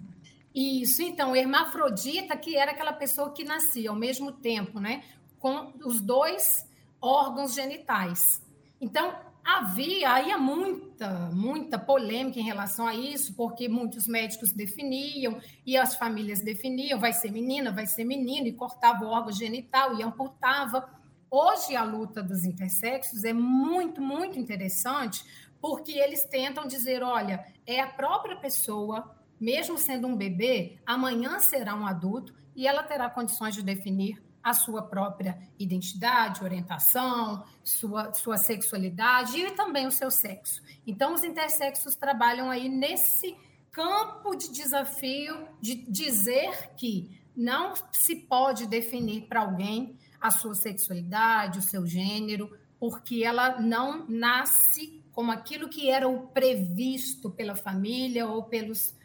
Isso, 0.59 1.03
então, 1.03 1.35
hermafrodita, 1.35 2.35
que 2.35 2.57
era 2.57 2.71
aquela 2.71 2.91
pessoa 2.91 3.31
que 3.31 3.43
nascia 3.43 3.91
ao 3.91 3.95
mesmo 3.95 4.31
tempo, 4.31 4.79
né? 4.79 5.03
Com 5.37 5.71
os 5.85 6.01
dois 6.01 6.67
órgãos 6.99 7.53
genitais. 7.53 8.43
Então, 8.81 9.15
havia 9.45 10.11
aí 10.11 10.35
muita, 10.35 11.29
muita 11.31 11.77
polêmica 11.77 12.39
em 12.39 12.43
relação 12.43 12.87
a 12.87 12.95
isso, 12.95 13.35
porque 13.35 13.69
muitos 13.69 14.07
médicos 14.07 14.51
definiam 14.51 15.39
e 15.63 15.77
as 15.77 15.95
famílias 15.95 16.41
definiam, 16.41 16.99
vai 16.99 17.13
ser 17.13 17.31
menina, 17.31 17.71
vai 17.71 17.85
ser 17.85 18.03
menino, 18.03 18.47
e 18.47 18.51
cortava 18.51 19.05
o 19.05 19.09
órgão 19.09 19.31
genital 19.31 19.95
e 19.95 20.01
amputava. 20.01 20.89
Hoje 21.29 21.75
a 21.75 21.83
luta 21.83 22.23
dos 22.23 22.43
intersexos 22.43 23.23
é 23.23 23.31
muito, 23.31 24.01
muito 24.01 24.39
interessante, 24.39 25.23
porque 25.61 25.91
eles 25.91 26.25
tentam 26.25 26.65
dizer, 26.65 27.03
olha, 27.03 27.45
é 27.63 27.79
a 27.79 27.85
própria 27.85 28.37
pessoa 28.37 29.15
mesmo 29.39 29.77
sendo 29.77 30.07
um 30.07 30.15
bebê, 30.15 30.77
amanhã 30.85 31.39
será 31.39 31.75
um 31.75 31.85
adulto 31.85 32.33
e 32.55 32.67
ela 32.67 32.83
terá 32.83 33.09
condições 33.09 33.55
de 33.55 33.61
definir 33.61 34.21
a 34.43 34.53
sua 34.53 34.81
própria 34.81 35.37
identidade, 35.59 36.43
orientação, 36.43 37.43
sua, 37.63 38.13
sua 38.13 38.37
sexualidade 38.37 39.37
e 39.37 39.51
também 39.51 39.85
o 39.85 39.91
seu 39.91 40.09
sexo. 40.09 40.61
Então, 40.85 41.13
os 41.13 41.23
intersexos 41.23 41.95
trabalham 41.95 42.49
aí 42.49 42.69
nesse 42.69 43.35
campo 43.71 44.35
de 44.35 44.51
desafio 44.51 45.47
de 45.61 45.75
dizer 45.75 46.71
que 46.77 47.19
não 47.35 47.73
se 47.91 48.15
pode 48.15 48.65
definir 48.65 49.27
para 49.27 49.41
alguém 49.41 49.97
a 50.19 50.31
sua 50.31 50.55
sexualidade, 50.55 51.59
o 51.59 51.61
seu 51.61 51.85
gênero, 51.85 52.57
porque 52.79 53.23
ela 53.23 53.59
não 53.59 54.07
nasce 54.07 55.03
como 55.11 55.31
aquilo 55.31 55.67
que 55.67 55.89
era 55.89 56.07
o 56.07 56.27
previsto 56.27 57.29
pela 57.29 57.55
família 57.55 58.27
ou 58.27 58.43
pelos 58.43 58.95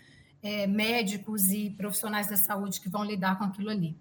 é, 0.43 0.67
médicos 0.67 1.53
e 1.53 1.71
profissionais 1.71 2.29
da 2.29 2.37
saúde 2.37 2.81
que 2.81 2.89
vão 2.89 3.05
lidar 3.05 3.39
com 3.39 3.45
aquilo 3.45 3.71
ali. 3.71 3.97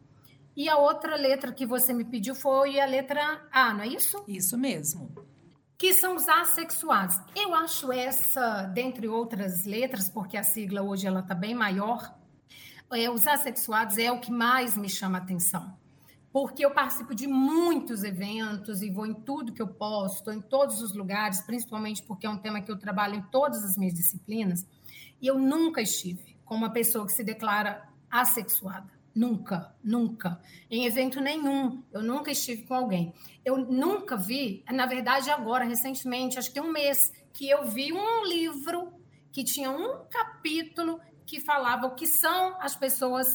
E 0.55 0.67
a 0.67 0.77
outra 0.77 1.15
letra 1.15 1.53
que 1.53 1.65
você 1.65 1.93
me 1.93 2.03
pediu 2.03 2.35
foi 2.35 2.79
a 2.79 2.85
letra 2.85 3.47
A, 3.51 3.73
não 3.73 3.81
é 3.81 3.87
isso? 3.87 4.23
Isso 4.27 4.57
mesmo. 4.57 5.11
Que 5.77 5.93
são 5.93 6.15
os 6.15 6.27
assexuados. 6.27 7.19
Eu 7.35 7.55
acho 7.55 7.91
essa, 7.91 8.63
dentre 8.63 9.07
outras 9.07 9.65
letras, 9.65 10.09
porque 10.09 10.35
a 10.35 10.43
sigla 10.43 10.81
hoje 10.81 11.07
ela 11.07 11.21
está 11.21 11.33
bem 11.33 11.55
maior, 11.55 12.13
é, 12.93 13.09
os 13.09 13.25
assexuados 13.25 13.97
é 13.97 14.11
o 14.11 14.19
que 14.19 14.31
mais 14.31 14.75
me 14.75 14.89
chama 14.89 15.17
a 15.17 15.21
atenção. 15.21 15.73
Porque 16.31 16.65
eu 16.65 16.71
participo 16.71 17.13
de 17.13 17.27
muitos 17.27 18.03
eventos 18.03 18.81
e 18.81 18.89
vou 18.89 19.05
em 19.05 19.13
tudo 19.13 19.53
que 19.53 19.61
eu 19.61 19.67
posso, 19.67 20.17
estou 20.17 20.33
em 20.33 20.41
todos 20.41 20.81
os 20.81 20.93
lugares, 20.93 21.41
principalmente 21.41 22.03
porque 22.03 22.25
é 22.25 22.29
um 22.29 22.37
tema 22.37 22.61
que 22.61 22.71
eu 22.71 22.77
trabalho 22.77 23.15
em 23.15 23.21
todas 23.23 23.63
as 23.63 23.77
minhas 23.77 23.93
disciplinas, 23.93 24.65
e 25.21 25.27
eu 25.27 25.37
nunca 25.37 25.81
estive 25.81 26.37
com 26.43 26.55
uma 26.55 26.71
pessoa 26.71 27.05
que 27.05 27.13
se 27.13 27.23
declara 27.23 27.87
assexuada. 28.09 28.91
Nunca, 29.13 29.75
nunca. 29.83 30.39
Em 30.69 30.85
evento 30.85 31.19
nenhum, 31.19 31.83
eu 31.91 32.01
nunca 32.01 32.31
estive 32.31 32.63
com 32.63 32.73
alguém. 32.73 33.13
Eu 33.43 33.57
nunca 33.57 34.15
vi, 34.15 34.63
na 34.71 34.85
verdade, 34.85 35.29
agora, 35.29 35.65
recentemente, 35.65 36.39
acho 36.39 36.51
que 36.51 36.61
um 36.61 36.71
mês, 36.71 37.11
que 37.33 37.49
eu 37.49 37.67
vi 37.67 37.91
um 37.91 38.25
livro 38.25 38.93
que 39.31 39.43
tinha 39.43 39.69
um 39.69 40.05
capítulo 40.09 40.99
que 41.25 41.39
falava 41.39 41.87
o 41.87 41.95
que 41.95 42.07
são 42.07 42.55
as 42.59 42.75
pessoas 42.75 43.27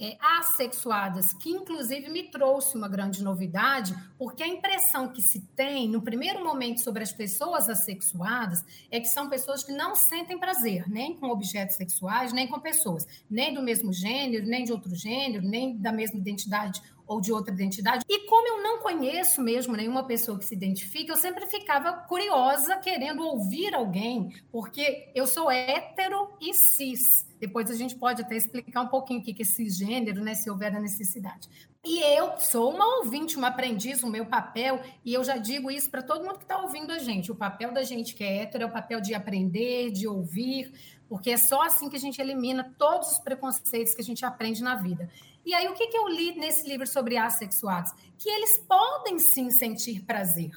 é, 0.00 0.16
assexuadas, 0.20 1.32
que 1.34 1.50
inclusive 1.50 2.08
me 2.08 2.24
trouxe 2.24 2.76
uma 2.76 2.88
grande 2.88 3.22
novidade, 3.22 3.94
porque 4.16 4.42
a 4.42 4.48
impressão 4.48 5.08
que 5.08 5.20
se 5.20 5.40
tem 5.56 5.88
no 5.88 6.02
primeiro 6.02 6.44
momento 6.44 6.82
sobre 6.82 7.02
as 7.02 7.12
pessoas 7.12 7.68
assexuadas 7.68 8.64
é 8.90 9.00
que 9.00 9.08
são 9.08 9.28
pessoas 9.28 9.64
que 9.64 9.72
não 9.72 9.94
sentem 9.94 10.38
prazer, 10.38 10.88
nem 10.88 11.16
com 11.16 11.28
objetos 11.28 11.76
sexuais, 11.76 12.32
nem 12.32 12.46
com 12.46 12.60
pessoas, 12.60 13.06
nem 13.28 13.52
do 13.52 13.62
mesmo 13.62 13.92
gênero, 13.92 14.46
nem 14.46 14.64
de 14.64 14.72
outro 14.72 14.94
gênero, 14.94 15.46
nem 15.46 15.76
da 15.76 15.92
mesma 15.92 16.18
identidade 16.18 16.80
ou 17.06 17.20
de 17.20 17.32
outra 17.32 17.52
identidade. 17.52 18.04
E 18.08 18.26
como 18.26 18.46
eu 18.46 18.62
não 18.62 18.78
conheço 18.80 19.40
mesmo 19.40 19.74
nenhuma 19.74 20.04
pessoa 20.04 20.38
que 20.38 20.44
se 20.44 20.54
identifique, 20.54 21.10
eu 21.10 21.16
sempre 21.16 21.46
ficava 21.46 21.92
curiosa, 21.92 22.76
querendo 22.76 23.22
ouvir 23.22 23.74
alguém, 23.74 24.30
porque 24.52 25.10
eu 25.14 25.26
sou 25.26 25.50
hétero 25.50 26.30
e 26.40 26.52
cis. 26.52 27.27
Depois 27.40 27.70
a 27.70 27.74
gente 27.74 27.94
pode 27.96 28.22
até 28.22 28.36
explicar 28.36 28.82
um 28.82 28.88
pouquinho 28.88 29.20
o 29.20 29.22
que 29.22 29.34
é 29.40 29.44
cisgênero, 29.44 30.22
né, 30.22 30.34
se 30.34 30.50
houver 30.50 30.74
a 30.74 30.80
necessidade. 30.80 31.48
E 31.84 32.00
eu 32.18 32.38
sou 32.38 32.74
uma 32.74 32.98
ouvinte, 32.98 33.36
uma 33.36 33.48
aprendiz, 33.48 34.02
o 34.02 34.08
meu 34.08 34.26
papel, 34.26 34.80
e 35.04 35.14
eu 35.14 35.22
já 35.22 35.36
digo 35.36 35.70
isso 35.70 35.90
para 35.90 36.02
todo 36.02 36.24
mundo 36.24 36.38
que 36.38 36.44
está 36.44 36.60
ouvindo 36.60 36.92
a 36.92 36.98
gente: 36.98 37.30
o 37.30 37.36
papel 37.36 37.72
da 37.72 37.82
gente 37.82 38.14
que 38.14 38.24
é 38.24 38.42
hétero 38.42 38.64
é 38.64 38.66
o 38.66 38.72
papel 38.72 39.00
de 39.00 39.14
aprender, 39.14 39.90
de 39.92 40.08
ouvir, 40.08 40.72
porque 41.08 41.30
é 41.30 41.36
só 41.36 41.62
assim 41.62 41.88
que 41.88 41.96
a 41.96 42.00
gente 42.00 42.20
elimina 42.20 42.74
todos 42.76 43.12
os 43.12 43.18
preconceitos 43.20 43.94
que 43.94 44.02
a 44.02 44.04
gente 44.04 44.24
aprende 44.24 44.62
na 44.62 44.74
vida. 44.74 45.08
E 45.46 45.54
aí, 45.54 45.66
o 45.68 45.74
que, 45.74 45.86
que 45.86 45.96
eu 45.96 46.08
li 46.08 46.34
nesse 46.36 46.68
livro 46.68 46.86
sobre 46.86 47.16
assexuados? 47.16 47.90
Que 48.18 48.28
eles 48.28 48.58
podem 48.66 49.18
sim 49.18 49.48
sentir 49.50 50.02
prazer. 50.04 50.50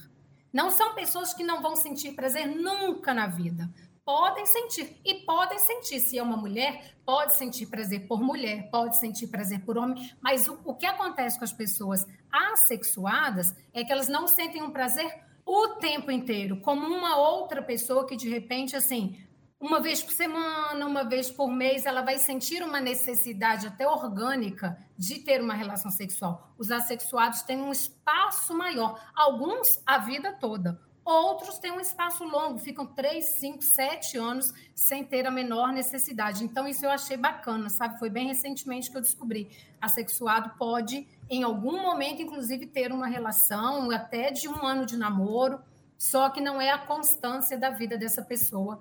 Não 0.51 0.69
são 0.69 0.93
pessoas 0.93 1.33
que 1.33 1.43
não 1.43 1.61
vão 1.61 1.77
sentir 1.77 2.11
prazer 2.11 2.45
nunca 2.45 3.13
na 3.13 3.27
vida 3.27 3.69
podem 4.05 4.45
sentir. 4.45 4.99
E 5.05 5.25
podem 5.25 5.59
sentir. 5.59 5.99
Se 5.99 6.17
é 6.17 6.23
uma 6.23 6.37
mulher, 6.37 6.95
pode 7.05 7.35
sentir 7.37 7.67
prazer 7.67 8.07
por 8.07 8.21
mulher, 8.21 8.69
pode 8.69 8.99
sentir 8.99 9.27
prazer 9.27 9.63
por 9.65 9.77
homem. 9.77 10.11
Mas 10.21 10.47
o, 10.47 10.59
o 10.65 10.75
que 10.75 10.85
acontece 10.85 11.37
com 11.37 11.45
as 11.45 11.53
pessoas 11.53 12.05
assexuadas 12.31 13.55
é 13.73 13.83
que 13.83 13.91
elas 13.91 14.07
não 14.07 14.27
sentem 14.27 14.61
um 14.61 14.71
prazer 14.71 15.11
o 15.45 15.69
tempo 15.79 16.11
inteiro, 16.11 16.61
como 16.61 16.85
uma 16.85 17.17
outra 17.17 17.61
pessoa 17.61 18.05
que 18.05 18.15
de 18.15 18.29
repente, 18.29 18.75
assim, 18.75 19.17
uma 19.59 19.79
vez 19.79 20.01
por 20.01 20.13
semana, 20.13 20.85
uma 20.85 21.03
vez 21.03 21.29
por 21.29 21.47
mês, 21.47 21.85
ela 21.85 22.01
vai 22.01 22.17
sentir 22.17 22.63
uma 22.63 22.79
necessidade 22.79 23.67
até 23.67 23.87
orgânica 23.87 24.77
de 24.97 25.19
ter 25.19 25.41
uma 25.41 25.53
relação 25.53 25.91
sexual. 25.91 26.53
Os 26.57 26.71
assexuados 26.71 27.41
têm 27.43 27.61
um 27.61 27.71
espaço 27.71 28.57
maior, 28.57 28.99
alguns 29.15 29.81
a 29.85 29.99
vida 29.99 30.33
toda, 30.39 30.81
outros 31.03 31.57
têm 31.57 31.71
um 31.71 31.79
espaço 31.79 32.23
longo, 32.23 32.59
ficam 32.59 32.85
três, 32.85 33.25
cinco, 33.39 33.63
sete 33.63 34.17
anos 34.17 34.53
sem 34.75 35.03
ter 35.03 35.25
a 35.25 35.31
menor 35.31 35.71
necessidade. 35.71 36.43
Então, 36.43 36.67
isso 36.67 36.85
eu 36.85 36.91
achei 36.91 37.17
bacana, 37.17 37.69
sabe? 37.69 37.99
Foi 37.99 38.09
bem 38.09 38.27
recentemente 38.27 38.89
que 38.89 38.97
eu 38.97 39.01
descobri. 39.01 39.49
Assexuado 39.79 40.51
pode, 40.57 41.07
em 41.29 41.43
algum 41.43 41.81
momento, 41.81 42.21
inclusive, 42.21 42.65
ter 42.67 42.91
uma 42.91 43.07
relação 43.07 43.89
até 43.91 44.31
de 44.31 44.47
um 44.47 44.65
ano 44.65 44.85
de 44.85 44.97
namoro, 44.97 45.59
só 45.97 46.29
que 46.29 46.41
não 46.41 46.61
é 46.61 46.71
a 46.71 46.77
constância 46.77 47.57
da 47.57 47.69
vida 47.69 47.97
dessa 47.97 48.21
pessoa 48.21 48.79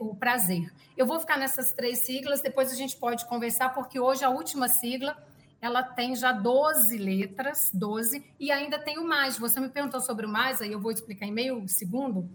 o 0.00 0.14
prazer. 0.14 0.72
Eu 0.96 1.06
vou 1.06 1.20
ficar 1.20 1.36
nessas 1.36 1.72
três 1.72 1.98
siglas, 1.98 2.40
depois 2.40 2.72
a 2.72 2.74
gente 2.74 2.96
pode 2.96 3.26
conversar, 3.26 3.74
porque 3.74 4.00
hoje 4.00 4.24
a 4.24 4.30
última 4.30 4.68
sigla 4.68 5.16
ela 5.60 5.82
tem 5.82 6.14
já 6.14 6.32
12 6.32 6.96
letras, 6.96 7.70
12, 7.72 8.24
e 8.38 8.50
ainda 8.50 8.78
tem 8.78 8.98
o 8.98 9.06
mais. 9.06 9.38
Você 9.38 9.58
me 9.58 9.68
perguntou 9.68 10.00
sobre 10.00 10.24
o 10.24 10.28
mais, 10.28 10.60
aí 10.60 10.72
eu 10.72 10.80
vou 10.80 10.92
explicar 10.92 11.26
em 11.26 11.32
meio 11.32 11.66
segundo. 11.68 12.28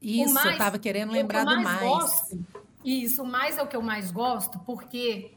Isso, 0.00 0.32
mais, 0.32 0.46
eu 0.46 0.52
estava 0.52 0.78
querendo 0.78 1.12
lembrar 1.12 1.44
mais 1.44 1.58
do 1.58 1.64
mais. 1.64 1.80
Gosto, 1.80 2.46
isso, 2.84 3.22
o 3.22 3.26
mais 3.26 3.58
é 3.58 3.62
o 3.62 3.66
que 3.66 3.76
eu 3.76 3.82
mais 3.82 4.10
gosto, 4.10 4.58
porque 4.60 5.34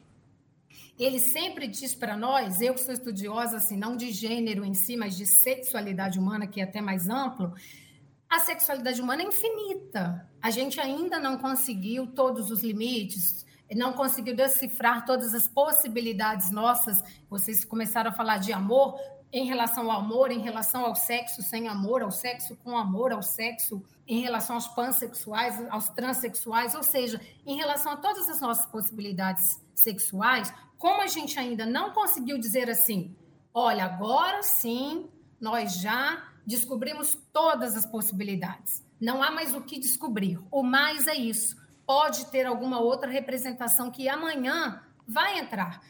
ele 0.97 1.19
sempre 1.19 1.67
diz 1.67 1.93
para 1.93 2.15
nós, 2.15 2.62
eu 2.62 2.73
que 2.73 2.79
sou 2.79 2.93
estudiosa, 2.93 3.57
assim, 3.57 3.75
não 3.75 3.97
de 3.97 4.12
gênero 4.12 4.63
em 4.63 4.73
si, 4.73 4.95
mas 4.95 5.17
de 5.17 5.25
sexualidade 5.25 6.17
humana, 6.17 6.47
que 6.47 6.62
é 6.62 6.63
até 6.63 6.79
mais 6.79 7.09
amplo, 7.09 7.53
a 8.29 8.39
sexualidade 8.39 9.01
humana 9.01 9.21
é 9.21 9.25
infinita. 9.25 10.27
A 10.41 10.50
gente 10.50 10.79
ainda 10.79 11.19
não 11.19 11.38
conseguiu 11.38 12.07
todos 12.07 12.50
os 12.50 12.63
limites, 12.63 13.45
não 13.75 13.93
conseguiu 13.93 14.35
decifrar 14.35 15.05
todas 15.05 15.33
as 15.33 15.47
possibilidades 15.47 16.51
nossas. 16.51 17.01
Vocês 17.29 17.63
começaram 17.63 18.11
a 18.11 18.13
falar 18.13 18.37
de 18.37 18.51
amor 18.51 18.99
em 19.31 19.45
relação 19.45 19.91
ao 19.91 19.99
amor, 19.99 20.31
em 20.31 20.39
relação 20.39 20.85
ao 20.85 20.95
sexo 20.95 21.41
sem 21.41 21.67
amor, 21.67 22.03
ao 22.03 22.11
sexo 22.11 22.55
com 22.57 22.77
amor, 22.77 23.11
ao 23.11 23.23
sexo 23.23 23.83
em 24.07 24.21
relação 24.21 24.55
aos 24.55 24.67
pansexuais, 24.67 25.59
aos 25.69 25.89
transexuais, 25.89 26.75
ou 26.75 26.83
seja, 26.83 27.19
em 27.45 27.55
relação 27.55 27.93
a 27.93 27.97
todas 27.97 28.29
as 28.29 28.39
nossas 28.41 28.65
possibilidades 28.67 29.59
sexuais, 29.73 30.53
como 30.77 31.01
a 31.01 31.07
gente 31.07 31.39
ainda 31.39 31.65
não 31.65 31.91
conseguiu 31.91 32.37
dizer 32.37 32.69
assim, 32.69 33.15
olha, 33.53 33.85
agora 33.85 34.43
sim, 34.43 35.09
nós 35.39 35.75
já 35.77 36.23
descobrimos 36.45 37.17
todas 37.31 37.75
as 37.75 37.85
possibilidades. 37.85 38.83
Não 38.99 39.23
há 39.23 39.31
mais 39.31 39.53
o 39.55 39.61
que 39.61 39.79
descobrir. 39.79 40.39
O 40.51 40.61
mais 40.61 41.07
é 41.07 41.15
isso. 41.15 41.55
Pode 41.85 42.25
ter 42.27 42.45
alguma 42.45 42.79
outra 42.79 43.09
representação 43.09 43.91
que 43.91 44.07
amanhã 44.07 44.81
vai 45.07 45.39
entrar. 45.39 45.81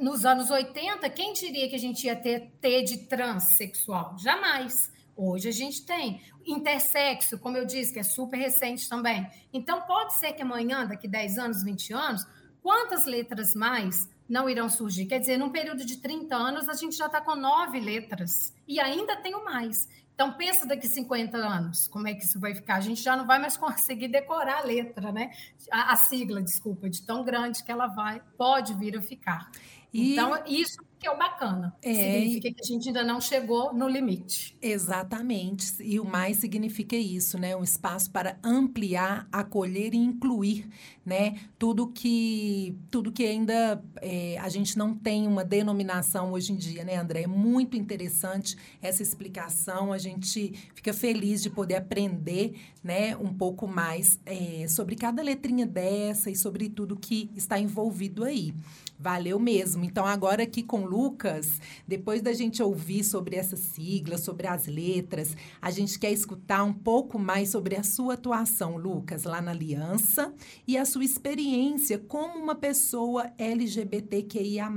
Nos 0.00 0.24
anos 0.24 0.50
80, 0.50 1.08
quem 1.10 1.32
diria 1.32 1.68
que 1.68 1.74
a 1.74 1.78
gente 1.78 2.06
ia 2.06 2.16
ter 2.16 2.50
T 2.60 2.82
de 2.82 2.98
transexual? 3.06 4.16
Jamais. 4.18 4.90
Hoje 5.16 5.48
a 5.48 5.52
gente 5.52 5.84
tem. 5.84 6.22
Intersexo, 6.46 7.38
como 7.38 7.56
eu 7.56 7.66
disse, 7.66 7.92
que 7.92 7.98
é 7.98 8.02
super 8.02 8.38
recente 8.38 8.88
também. 8.88 9.26
Então, 9.52 9.82
pode 9.82 10.14
ser 10.14 10.32
que 10.32 10.42
amanhã, 10.42 10.86
daqui 10.86 11.06
10 11.06 11.38
anos, 11.38 11.62
20 11.62 11.92
anos, 11.92 12.26
quantas 12.62 13.04
letras 13.04 13.52
mais 13.54 14.08
não 14.28 14.48
irão 14.48 14.68
surgir. 14.68 15.04
Quer 15.04 15.18
dizer, 15.18 15.36
num 15.36 15.50
período 15.50 15.84
de 15.84 15.98
30 15.98 16.34
anos, 16.34 16.68
a 16.68 16.74
gente 16.74 16.96
já 16.96 17.06
está 17.06 17.20
com 17.20 17.36
nove 17.36 17.78
letras 17.78 18.54
e 18.66 18.80
ainda 18.80 19.16
tenho 19.16 19.44
mais. 19.44 19.86
Então, 20.14 20.32
pensa 20.34 20.66
daqui 20.66 20.86
50 20.86 21.36
anos, 21.36 21.88
como 21.88 22.06
é 22.06 22.14
que 22.14 22.22
isso 22.22 22.38
vai 22.38 22.54
ficar? 22.54 22.76
A 22.76 22.80
gente 22.80 23.02
já 23.02 23.16
não 23.16 23.26
vai 23.26 23.38
mais 23.38 23.56
conseguir 23.56 24.08
decorar 24.08 24.58
a 24.58 24.64
letra, 24.64 25.10
né? 25.10 25.30
A, 25.70 25.92
a 25.92 25.96
sigla, 25.96 26.42
desculpa, 26.42 26.88
de 26.88 27.02
tão 27.02 27.24
grande 27.24 27.64
que 27.64 27.72
ela 27.72 27.86
vai, 27.86 28.20
pode 28.36 28.74
vir 28.74 28.96
a 28.96 29.02
ficar. 29.02 29.50
E... 29.92 30.12
Então, 30.12 30.42
isso 30.46 30.82
que 31.02 31.08
é 31.08 31.10
o 31.10 31.18
bacana. 31.18 31.74
É, 31.82 31.92
significa 31.92 32.52
que 32.54 32.60
a 32.60 32.64
gente 32.64 32.88
ainda 32.88 33.02
não 33.02 33.20
chegou 33.20 33.74
no 33.74 33.88
limite. 33.88 34.56
Exatamente. 34.62 35.82
E 35.82 35.98
o 35.98 36.04
mais 36.04 36.36
significa 36.36 36.94
isso, 36.94 37.36
né? 37.36 37.56
Um 37.56 37.64
espaço 37.64 38.08
para 38.12 38.38
ampliar, 38.40 39.26
acolher 39.32 39.94
e 39.94 39.96
incluir, 39.96 40.68
né? 41.04 41.40
Tudo 41.58 41.88
que, 41.88 42.78
tudo 42.88 43.10
que 43.10 43.26
ainda 43.26 43.82
é, 44.00 44.38
a 44.38 44.48
gente 44.48 44.78
não 44.78 44.94
tem 44.94 45.26
uma 45.26 45.44
denominação 45.44 46.30
hoje 46.30 46.52
em 46.52 46.56
dia, 46.56 46.84
né, 46.84 46.94
André? 46.94 47.22
É 47.22 47.26
muito 47.26 47.76
interessante 47.76 48.56
essa 48.80 49.02
explicação. 49.02 49.92
A 49.92 49.98
gente 49.98 50.52
fica 50.72 50.92
feliz 50.92 51.42
de 51.42 51.50
poder 51.50 51.74
aprender, 51.74 52.54
né, 52.84 53.16
um 53.16 53.34
pouco 53.34 53.66
mais 53.66 54.20
é, 54.24 54.68
sobre 54.68 54.94
cada 54.94 55.20
letrinha 55.20 55.66
dessa 55.66 56.30
e 56.30 56.36
sobre 56.36 56.68
tudo 56.68 56.96
que 56.96 57.28
está 57.34 57.58
envolvido 57.58 58.22
aí. 58.22 58.54
Valeu 59.02 59.36
mesmo. 59.36 59.84
Então, 59.84 60.06
agora 60.06 60.44
aqui 60.44 60.62
com 60.62 60.82
o 60.82 60.86
Lucas, 60.86 61.60
depois 61.88 62.22
da 62.22 62.32
gente 62.32 62.62
ouvir 62.62 63.02
sobre 63.02 63.34
essa 63.34 63.56
sigla, 63.56 64.16
sobre 64.16 64.46
as 64.46 64.68
letras, 64.68 65.36
a 65.60 65.72
gente 65.72 65.98
quer 65.98 66.12
escutar 66.12 66.62
um 66.62 66.72
pouco 66.72 67.18
mais 67.18 67.48
sobre 67.48 67.74
a 67.74 67.82
sua 67.82 68.14
atuação, 68.14 68.76
Lucas, 68.76 69.24
lá 69.24 69.42
na 69.42 69.50
Aliança 69.50 70.32
e 70.68 70.78
a 70.78 70.84
sua 70.84 71.04
experiência 71.04 71.98
como 71.98 72.38
uma 72.38 72.54
pessoa 72.54 73.32
LGBTQIA 73.36 74.70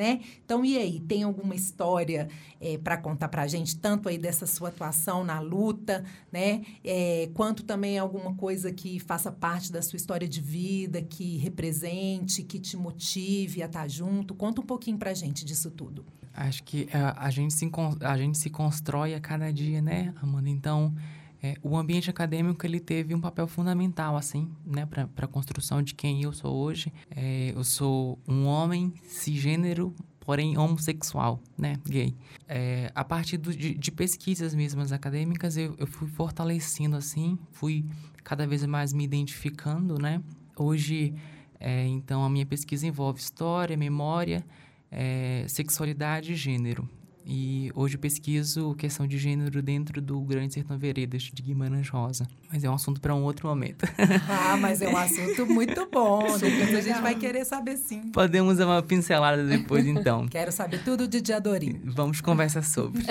né? 0.00 0.20
Então, 0.42 0.64
e 0.64 0.78
aí, 0.78 0.98
tem 0.98 1.24
alguma 1.24 1.54
história 1.54 2.26
é, 2.58 2.78
para 2.78 2.96
contar 2.96 3.28
para 3.28 3.42
a 3.42 3.46
gente, 3.46 3.76
tanto 3.76 4.08
aí 4.08 4.16
dessa 4.16 4.46
sua 4.46 4.70
atuação 4.70 5.22
na 5.22 5.40
luta, 5.40 6.02
né? 6.32 6.62
É, 6.82 7.28
quanto 7.34 7.62
também 7.64 7.98
alguma 7.98 8.34
coisa 8.34 8.72
que 8.72 8.98
faça 8.98 9.30
parte 9.30 9.70
da 9.70 9.82
sua 9.82 9.98
história 9.98 10.26
de 10.26 10.40
vida, 10.40 11.02
que 11.02 11.36
represente, 11.36 12.42
que 12.42 12.58
te 12.58 12.78
motive 12.78 13.62
a 13.62 13.66
estar 13.66 13.82
tá 13.82 13.88
junto? 13.88 14.34
Conta 14.34 14.62
um 14.62 14.64
pouquinho 14.64 14.96
para 14.96 15.10
a 15.10 15.14
gente 15.14 15.44
disso 15.44 15.70
tudo. 15.70 16.02
Acho 16.32 16.62
que 16.62 16.88
a, 16.94 16.98
é, 16.98 17.14
a, 17.18 17.28
gente 17.28 17.52
se, 17.52 17.70
a 18.00 18.16
gente 18.16 18.38
se 18.38 18.48
constrói 18.48 19.12
a 19.14 19.20
cada 19.20 19.52
dia, 19.52 19.82
né, 19.82 20.14
Amanda? 20.22 20.48
Então, 20.48 20.94
é, 21.42 21.56
o 21.62 21.76
ambiente 21.76 22.10
acadêmico 22.10 22.66
ele 22.66 22.78
teve 22.78 23.14
um 23.14 23.20
papel 23.20 23.46
fundamental 23.46 24.16
assim 24.16 24.50
né 24.64 24.84
para 24.84 25.08
a 25.16 25.26
construção 25.26 25.82
de 25.82 25.94
quem 25.94 26.22
eu 26.22 26.32
sou 26.32 26.54
hoje. 26.54 26.92
É, 27.10 27.52
eu 27.54 27.64
sou 27.64 28.18
um 28.28 28.46
homem 28.46 28.92
cisgênero 29.04 29.94
porém 30.20 30.58
homossexual 30.58 31.40
né 31.56 31.78
gay. 31.88 32.14
É, 32.46 32.90
a 32.94 33.02
partir 33.02 33.38
do, 33.38 33.54
de, 33.54 33.74
de, 33.74 33.90
pesquisas 33.90 34.54
mesmas 34.54 34.92
acadêmicas 34.92 35.56
eu, 35.56 35.74
eu 35.78 35.86
fui 35.86 36.08
fortalecendo 36.08 36.96
assim 36.96 37.38
fui 37.52 37.86
cada 38.22 38.46
vez 38.46 38.64
mais 38.66 38.92
me 38.92 39.04
identificando 39.04 39.98
né. 39.98 40.22
Hoje 40.56 41.14
é, 41.58 41.86
então 41.86 42.22
a 42.22 42.28
minha 42.28 42.44
pesquisa 42.44 42.86
envolve 42.86 43.18
história 43.18 43.76
memória 43.78 44.44
é, 44.90 45.46
sexualidade 45.48 46.32
e 46.32 46.36
gênero 46.36 46.86
e 47.30 47.70
hoje 47.76 47.96
pesquiso 47.96 48.74
questão 48.74 49.06
de 49.06 49.16
gênero 49.16 49.62
dentro 49.62 50.02
do 50.02 50.20
Grande 50.22 50.52
Sertão 50.52 50.76
Veredas 50.76 51.22
de 51.22 51.40
Guimarães 51.40 51.88
Rosa. 51.88 52.26
Mas 52.52 52.64
é 52.64 52.68
um 52.68 52.74
assunto 52.74 53.00
para 53.00 53.14
um 53.14 53.22
outro 53.22 53.48
momento. 53.48 53.86
Ah, 54.28 54.56
mas 54.56 54.80
é 54.82 54.88
um 54.88 54.96
assunto 54.96 55.46
muito 55.46 55.88
bom. 55.90 56.22
Depois 56.38 56.74
a 56.74 56.80
gente 56.80 57.00
vai 57.00 57.14
querer 57.14 57.44
saber 57.44 57.76
sim. 57.76 58.10
Podemos 58.10 58.56
dar 58.56 58.66
uma 58.66 58.82
pincelada 58.82 59.44
depois, 59.44 59.86
então. 59.86 60.26
Quero 60.28 60.50
saber 60.50 60.82
tudo 60.82 61.06
de 61.06 61.20
Diadorim. 61.20 61.80
Vamos 61.84 62.20
conversar 62.20 62.62
sobre. 62.62 63.02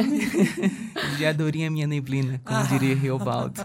Diadorim 1.17 1.63
é 1.63 1.69
minha 1.69 1.87
neblina, 1.87 2.41
como 2.43 2.59
ah. 2.59 2.63
diria 2.63 2.95
Riobaldo. 2.95 3.61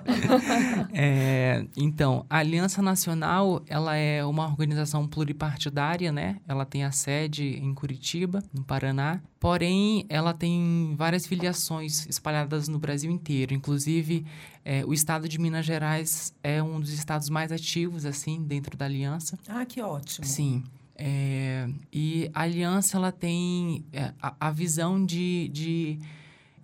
É, 0.92 1.64
então, 1.76 2.24
a 2.28 2.38
Aliança 2.38 2.80
Nacional, 2.82 3.62
ela 3.66 3.96
é 3.96 4.24
uma 4.24 4.46
organização 4.46 5.06
pluripartidária, 5.08 6.12
né? 6.12 6.36
Ela 6.46 6.64
tem 6.64 6.84
a 6.84 6.92
sede 6.92 7.44
em 7.44 7.74
Curitiba, 7.74 8.42
no 8.52 8.62
Paraná. 8.62 9.20
Porém, 9.44 10.07
ela 10.09 10.33
tem 10.33 10.94
várias 10.96 11.26
filiações 11.26 12.07
espalhadas 12.07 12.66
no 12.66 12.78
Brasil 12.78 13.11
inteiro. 13.11 13.52
Inclusive, 13.52 14.24
é, 14.64 14.83
o 14.87 14.94
estado 14.94 15.28
de 15.28 15.38
Minas 15.38 15.66
Gerais 15.66 16.35
é 16.42 16.62
um 16.62 16.80
dos 16.80 16.90
estados 16.94 17.28
mais 17.28 17.52
ativos, 17.52 18.07
assim, 18.07 18.42
dentro 18.42 18.74
da 18.74 18.87
aliança. 18.87 19.38
Ah, 19.46 19.66
que 19.66 19.83
ótimo. 19.83 20.26
Sim. 20.26 20.64
É, 20.96 21.68
e 21.92 22.30
a 22.33 22.40
aliança, 22.40 22.96
ela 22.96 23.12
tem 23.12 23.85
é, 23.92 24.14
a, 24.18 24.35
a 24.40 24.50
visão 24.50 25.04
de, 25.04 25.50
de 25.52 25.98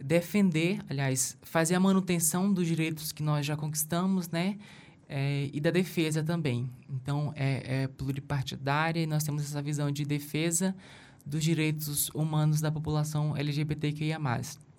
defender, 0.03 0.81
aliás, 0.89 1.37
fazer 1.43 1.75
a 1.75 1.81
manutenção 1.81 2.51
dos 2.51 2.67
direitos 2.67 3.13
que 3.13 3.23
nós 3.23 3.45
já 3.45 3.59
conquistamos, 3.59 4.31
né? 4.31 4.57
É, 5.07 5.51
e 5.53 5.61
da 5.61 5.71
defesa 5.71 6.23
também. 6.23 6.71
Então, 6.89 7.31
é, 7.37 7.83
é 7.83 7.89
pluripartidária 7.89 9.03
e 9.03 9.07
nós 9.07 9.23
temos 9.23 9.43
essa 9.43 9.61
visão 9.61 9.91
de 9.91 10.03
defesa 10.07 10.75
dos 11.31 11.45
direitos 11.45 12.11
humanos 12.11 12.61
da 12.61 12.73
população 12.73 13.37
LGBTQIA+. 13.37 14.19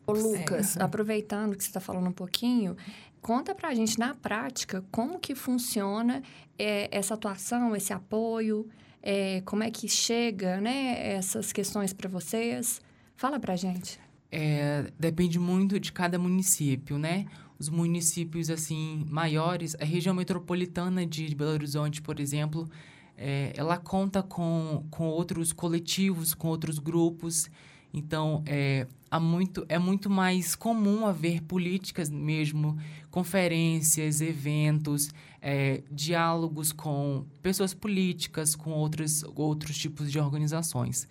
Ô, 0.06 0.12
Lucas, 0.12 0.76
é. 0.76 0.84
aproveitando 0.84 1.56
que 1.56 1.64
você 1.64 1.70
está 1.70 1.80
falando 1.80 2.10
um 2.10 2.12
pouquinho, 2.12 2.76
conta 3.22 3.56
para 3.56 3.70
a 3.70 3.74
gente 3.74 3.98
na 3.98 4.14
prática 4.14 4.84
como 4.92 5.18
que 5.18 5.34
funciona 5.34 6.22
é, 6.60 6.90
essa 6.92 7.14
atuação, 7.14 7.74
esse 7.74 7.94
apoio, 7.94 8.68
é, 9.02 9.42
como 9.46 9.64
é 9.64 9.72
que 9.72 9.88
chega, 9.88 10.60
né, 10.60 11.14
essas 11.14 11.54
questões 11.54 11.94
para 11.94 12.10
vocês. 12.10 12.82
Fala 13.16 13.40
para 13.40 13.54
a 13.54 13.56
gente. 13.56 13.98
É, 14.30 14.92
depende 15.00 15.40
muito 15.40 15.80
de 15.80 15.92
cada 15.92 16.20
município, 16.20 16.98
né? 16.98 17.26
os 17.62 17.70
municípios 17.70 18.50
assim 18.50 19.06
maiores, 19.08 19.76
a 19.80 19.86
região 19.86 20.16
metropolitana 20.16 21.06
de 21.06 21.36
Belo 21.36 21.52
Horizonte, 21.52 22.02
por 22.02 22.20
exemplo, 22.20 22.68
é, 23.18 23.54
ela 23.56 23.78
conta 23.78 24.24
com, 24.24 24.86
com 24.90 25.08
outros 25.08 25.54
coletivos, 25.54 26.34
com 26.34 26.48
outros 26.48 26.80
grupos. 26.80 27.50
Então, 27.94 28.44
é, 28.46 28.88
há 29.10 29.20
muito, 29.20 29.66
é 29.68 29.78
muito 29.78 30.10
mais 30.10 30.56
comum 30.56 31.06
haver 31.06 31.42
políticas 31.42 32.10
mesmo, 32.10 32.78
conferências, 33.10 34.22
eventos, 34.22 35.10
é, 35.42 35.84
diálogos 35.92 36.72
com 36.72 37.26
pessoas 37.42 37.74
políticas, 37.74 38.56
com 38.56 38.72
outros, 38.72 39.24
outros 39.36 39.78
tipos 39.78 40.12
de 40.12 40.20
organizações. 40.20 41.08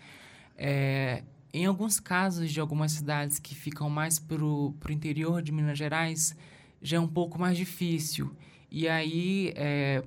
É, 0.56 1.22
em 1.52 1.66
alguns 1.66 1.98
casos 1.98 2.50
de 2.50 2.60
algumas 2.60 2.92
cidades 2.92 3.38
que 3.38 3.54
ficam 3.54 3.90
mais 3.90 4.18
para 4.18 4.44
o 4.44 4.74
interior 4.88 5.42
de 5.42 5.52
Minas 5.52 5.76
Gerais, 5.76 6.34
já 6.80 6.96
é 6.96 7.00
um 7.00 7.08
pouco 7.08 7.38
mais 7.38 7.56
difícil. 7.56 8.30
E 8.70 8.88
aí, 8.88 9.52
é, 9.56 10.02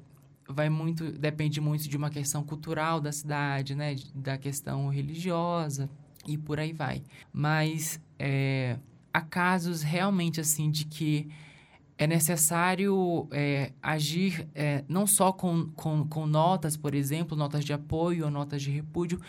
vai 0.48 0.70
muito 0.70 1.12
depende 1.12 1.62
muito 1.62 1.88
de 1.88 1.98
uma 1.98 2.10
questão 2.10 2.44
cultural 2.44 3.00
da 3.00 3.12
cidade, 3.12 3.76
né, 3.76 3.96
da 4.14 4.38
questão 4.38 4.90
religiosa 4.90 5.90
e 6.28 6.38
por 6.38 6.60
aí 6.60 6.74
vai. 6.74 7.04
Mas 7.32 8.00
é, 8.20 8.78
há 9.14 9.22
casos 9.22 9.82
realmente 9.82 10.40
assim 10.40 10.70
de 10.70 10.86
que 10.86 11.30
é 11.98 12.08
necessário 12.08 13.28
é, 13.32 13.72
agir 13.82 14.48
é, 14.56 14.84
não 14.88 15.06
só 15.06 15.32
com, 15.32 15.68
com, 15.76 16.08
com, 16.08 16.26
notas, 16.26 16.76
por 16.76 16.96
exemplo, 16.96 17.38
notas 17.38 17.64
de 17.64 17.72
apoio 17.72 18.26
ou 18.26 18.32
notas 18.32 18.62
de 18.62 18.72
repúdio, 18.72 19.22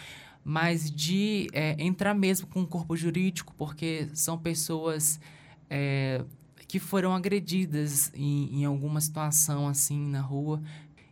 mas 0.42 0.90
de 0.90 1.48
é, 1.52 1.76
entrar 1.78 2.14
mesmo 2.14 2.46
com 2.46 2.62
o 2.62 2.66
corpo 2.66 2.96
jurídico, 2.96 3.54
porque 3.56 4.08
são 4.14 4.38
pessoas 4.38 5.20
é, 5.68 6.24
que 6.66 6.78
foram 6.78 7.14
agredidas 7.14 8.10
em, 8.14 8.60
em 8.60 8.64
alguma 8.64 9.00
situação 9.00 9.68
assim 9.68 9.98
na 10.08 10.20
rua 10.20 10.62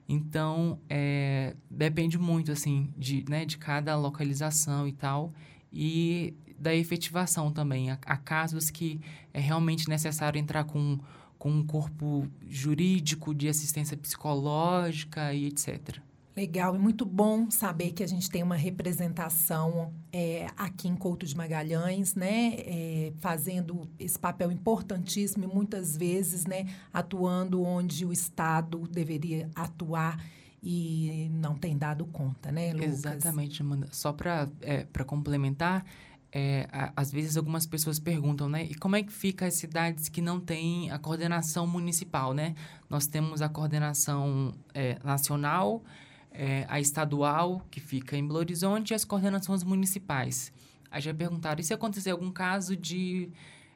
então, 0.08 0.78
é, 0.88 1.54
depende 1.70 2.18
muito, 2.18 2.52
assim, 2.52 2.92
de, 2.96 3.24
né, 3.28 3.44
de 3.44 3.56
cada 3.56 3.96
localização 3.96 4.86
e 4.86 4.92
tal, 4.92 5.32
e 5.72 6.34
da 6.58 6.74
efetivação 6.74 7.50
também. 7.50 7.90
Há, 7.90 7.98
há 8.04 8.16
casos 8.16 8.70
que 8.70 9.00
é 9.32 9.40
realmente 9.40 9.88
necessário 9.88 10.38
entrar 10.38 10.64
com, 10.64 10.98
com 11.38 11.50
um 11.50 11.66
corpo 11.66 12.28
jurídico, 12.48 13.34
de 13.34 13.48
assistência 13.48 13.96
psicológica 13.96 15.32
e 15.32 15.46
etc. 15.46 15.98
Legal, 16.34 16.74
e 16.74 16.78
muito 16.78 17.04
bom 17.04 17.50
saber 17.50 17.92
que 17.92 18.02
a 18.02 18.06
gente 18.06 18.30
tem 18.30 18.42
uma 18.42 18.56
representação 18.56 19.92
é, 20.10 20.46
aqui 20.56 20.88
em 20.88 20.96
Couto 20.96 21.26
de 21.26 21.36
Magalhães, 21.36 22.14
né, 22.14 22.54
é, 22.58 23.12
fazendo 23.18 23.86
esse 23.98 24.18
papel 24.18 24.50
importantíssimo 24.50 25.44
e 25.44 25.46
muitas 25.46 25.94
vezes, 25.94 26.46
né, 26.46 26.66
atuando 26.90 27.62
onde 27.62 28.06
o 28.06 28.12
Estado 28.12 28.88
deveria 28.88 29.50
atuar 29.54 30.24
e 30.62 31.28
não 31.32 31.54
tem 31.54 31.76
dado 31.76 32.06
conta, 32.06 32.50
né, 32.50 32.72
Lucas? 32.72 33.04
Exatamente, 33.04 33.60
Amanda. 33.60 33.88
Só 33.90 34.12
para 34.12 34.48
é, 34.62 34.86
complementar, 35.04 35.84
é, 36.32 36.66
às 36.96 37.12
vezes 37.12 37.36
algumas 37.36 37.66
pessoas 37.66 37.98
perguntam, 37.98 38.48
né? 38.48 38.64
E 38.64 38.74
como 38.74 38.96
é 38.96 39.02
que 39.02 39.12
fica 39.12 39.46
as 39.46 39.54
cidades 39.54 40.08
que 40.08 40.22
não 40.22 40.40
têm 40.40 40.90
a 40.90 40.98
coordenação 40.98 41.66
municipal, 41.66 42.32
né? 42.32 42.54
Nós 42.88 43.06
temos 43.06 43.42
a 43.42 43.50
coordenação 43.50 44.54
é, 44.72 44.98
nacional, 45.04 45.82
é, 46.34 46.66
a 46.68 46.80
estadual, 46.80 47.66
que 47.70 47.80
fica 47.80 48.16
em 48.16 48.26
Belo 48.26 48.38
Horizonte, 48.38 48.90
e 48.90 48.94
as 48.94 49.04
coordenações 49.04 49.62
municipais. 49.62 50.52
Aí 50.90 51.00
já 51.00 51.14
perguntaram, 51.14 51.60
e 51.60 51.64
se 51.64 51.72
acontecer 51.72 52.10
algum 52.10 52.30
caso 52.30 52.76
de 52.76 53.30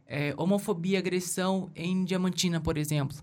é, 0.07 0.35
homofobia, 0.37 0.99
agressão 0.99 1.71
em 1.75 2.05
Diamantina, 2.05 2.61
por 2.61 2.77
exemplo? 2.77 3.17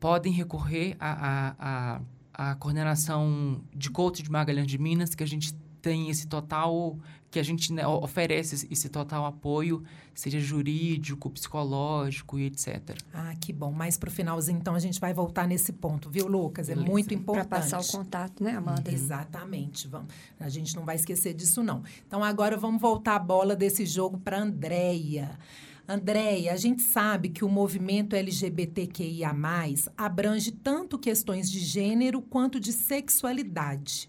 Podem 0.00 0.32
recorrer 0.32 0.96
à, 0.98 1.54
à, 1.58 2.00
à, 2.32 2.54
coordenação 2.56 3.60
de 3.74 3.90
Couto 3.90 4.22
de 4.22 4.30
Magalhães 4.30 4.66
de 4.66 4.78
Minas, 4.78 5.14
que 5.14 5.22
a 5.22 5.26
gente 5.26 5.54
tem 5.80 6.08
esse 6.10 6.26
total, 6.26 6.98
que 7.34 7.40
a 7.40 7.42
gente 7.42 7.72
né, 7.72 7.84
oferece 7.84 8.64
esse 8.70 8.88
total 8.88 9.26
apoio, 9.26 9.82
seja 10.14 10.38
jurídico, 10.38 11.28
psicológico 11.28 12.38
e 12.38 12.46
etc. 12.46 12.96
Ah, 13.12 13.34
que 13.40 13.52
bom. 13.52 13.72
Mais 13.72 13.98
para 13.98 14.08
o 14.08 14.12
finalzinho, 14.12 14.56
então, 14.56 14.76
a 14.76 14.78
gente 14.78 15.00
vai 15.00 15.12
voltar 15.12 15.48
nesse 15.48 15.72
ponto, 15.72 16.08
viu, 16.08 16.28
Lucas? 16.28 16.68
É 16.68 16.76
Beleza. 16.76 16.92
muito 16.92 17.12
importante. 17.12 17.48
Para 17.48 17.58
passar 17.58 17.80
o 17.80 17.86
contato, 17.90 18.44
né, 18.44 18.52
Amanda? 18.52 18.88
Exatamente. 18.88 19.88
Vamos. 19.88 20.14
A 20.38 20.48
gente 20.48 20.76
não 20.76 20.84
vai 20.84 20.94
esquecer 20.94 21.34
disso, 21.34 21.60
não. 21.60 21.82
Então, 22.06 22.22
agora 22.22 22.56
vamos 22.56 22.80
voltar 22.80 23.16
a 23.16 23.18
bola 23.18 23.56
desse 23.56 23.84
jogo 23.84 24.16
para 24.16 24.38
a 24.38 24.40
Andréia. 24.40 25.36
Andréia, 25.88 26.52
a 26.52 26.56
gente 26.56 26.82
sabe 26.82 27.30
que 27.30 27.44
o 27.44 27.48
movimento 27.48 28.14
LGBTQIA+, 28.14 29.34
abrange 29.96 30.52
tanto 30.52 31.00
questões 31.00 31.50
de 31.50 31.58
gênero 31.58 32.22
quanto 32.22 32.60
de 32.60 32.72
sexualidade. 32.72 34.08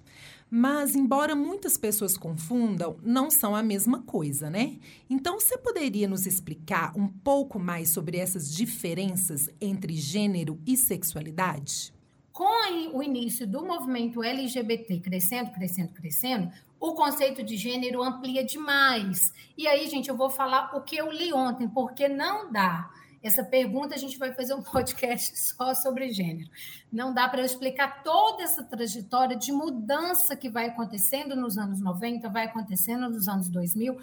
Mas, 0.50 0.96
embora 0.96 1.36
muitas 1.36 1.76
pessoas 1.76 2.18
confundam, 2.18 2.98
não 3.02 3.32
são 3.32 3.56
a 3.56 3.64
mesma 3.64 4.04
coisa, 4.04 4.50
né? 4.50 4.78
Então, 5.10 5.40
você 5.40 5.58
poderia 5.58 6.08
nos 6.08 6.26
explicar 6.26 6.94
um 6.96 7.08
pouco 7.08 7.60
mais 7.60 7.92
sobre 7.92 8.18
essas 8.18 8.54
diferenças 8.54 9.50
entre 9.60 9.94
gênero 9.96 10.60
e 10.66 10.78
sexualidade? 10.78 11.94
Com 12.32 12.98
o 12.98 13.02
início 13.02 13.48
do 13.48 13.66
movimento 13.66 14.24
LGBT 14.24 15.00
crescendo, 15.00 15.52
crescendo, 15.52 15.94
crescendo, 15.94 16.52
o 16.80 16.94
conceito 16.94 17.44
de 17.44 17.58
gênero 17.58 18.04
amplia 18.04 18.44
demais. 18.44 19.18
E 19.58 19.68
aí, 19.68 19.90
gente, 19.90 20.10
eu 20.10 20.16
vou 20.16 20.30
falar 20.30 20.76
o 20.76 20.82
que 20.82 20.96
eu 20.96 21.12
li 21.12 21.34
ontem, 21.34 21.68
porque 21.68 22.08
não 22.08 22.52
dá 22.52 22.90
essa 23.26 23.44
pergunta 23.44 23.96
a 23.96 23.98
gente 23.98 24.18
vai 24.18 24.34
fazer 24.34 24.54
um 24.54 24.62
podcast 24.64 25.38
só 25.38 25.74
sobre 25.74 26.12
gênero. 26.12 26.50
Não 26.92 27.14
dá 27.14 27.28
para 27.28 27.42
eu 27.42 27.46
explicar 27.46 28.04
toda 28.04 28.44
essa 28.44 28.64
trajetória 28.64 29.36
de 29.36 29.52
mudança 29.52 30.36
que 30.36 30.50
vai 30.50 30.68
acontecendo 30.68 31.36
nos 31.36 31.58
anos 31.58 31.82
90, 31.82 32.30
vai 32.30 32.46
acontecendo 32.46 33.10
nos 33.10 33.28
anos 33.28 33.50
2000, 33.50 33.98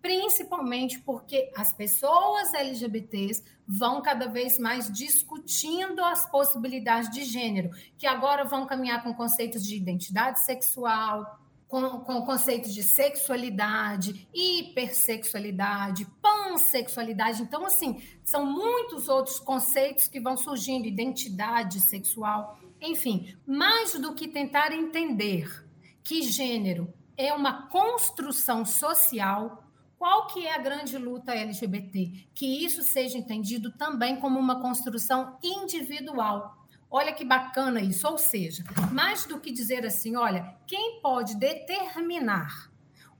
principalmente 0.00 1.00
porque 1.00 1.50
as 1.56 1.72
pessoas 1.72 2.54
LGBTs 2.54 3.42
vão 3.66 4.00
cada 4.00 4.28
vez 4.28 4.58
mais 4.58 4.90
discutindo 4.90 6.02
as 6.04 6.30
possibilidades 6.30 7.10
de 7.10 7.24
gênero, 7.24 7.70
que 7.98 8.06
agora 8.06 8.44
vão 8.44 8.64
caminhar 8.64 9.02
com 9.02 9.12
conceitos 9.12 9.62
de 9.64 9.76
identidade 9.76 10.44
sexual, 10.44 11.40
com, 11.68 12.00
com 12.00 12.22
conceitos 12.22 12.74
de 12.74 12.82
sexualidade, 12.82 14.26
hipersexualidade, 14.34 16.06
pansexualidade. 16.20 17.42
Então, 17.42 17.66
assim, 17.66 18.02
são 18.24 18.46
muitos 18.46 19.08
outros 19.08 19.38
conceitos 19.38 20.08
que 20.08 20.18
vão 20.18 20.36
surgindo, 20.36 20.86
identidade 20.86 21.78
sexual, 21.80 22.58
enfim, 22.80 23.36
mais 23.46 23.92
do 24.00 24.14
que 24.14 24.26
tentar 24.26 24.72
entender 24.72 25.64
que 26.02 26.22
gênero 26.22 26.92
é 27.16 27.34
uma 27.34 27.68
construção 27.68 28.64
social, 28.64 29.62
qual 29.98 30.28
que 30.28 30.46
é 30.46 30.54
a 30.54 30.58
grande 30.58 30.96
luta 30.96 31.34
LGBT? 31.34 32.28
Que 32.32 32.64
isso 32.64 32.82
seja 32.82 33.18
entendido 33.18 33.72
também 33.72 34.16
como 34.16 34.38
uma 34.38 34.60
construção 34.60 35.36
individual, 35.42 36.56
Olha 36.90 37.12
que 37.12 37.24
bacana 37.24 37.80
isso. 37.80 38.08
Ou 38.08 38.18
seja, 38.18 38.64
mais 38.92 39.26
do 39.26 39.40
que 39.40 39.52
dizer 39.52 39.84
assim, 39.84 40.16
olha, 40.16 40.54
quem 40.66 41.00
pode 41.00 41.36
determinar 41.36 42.70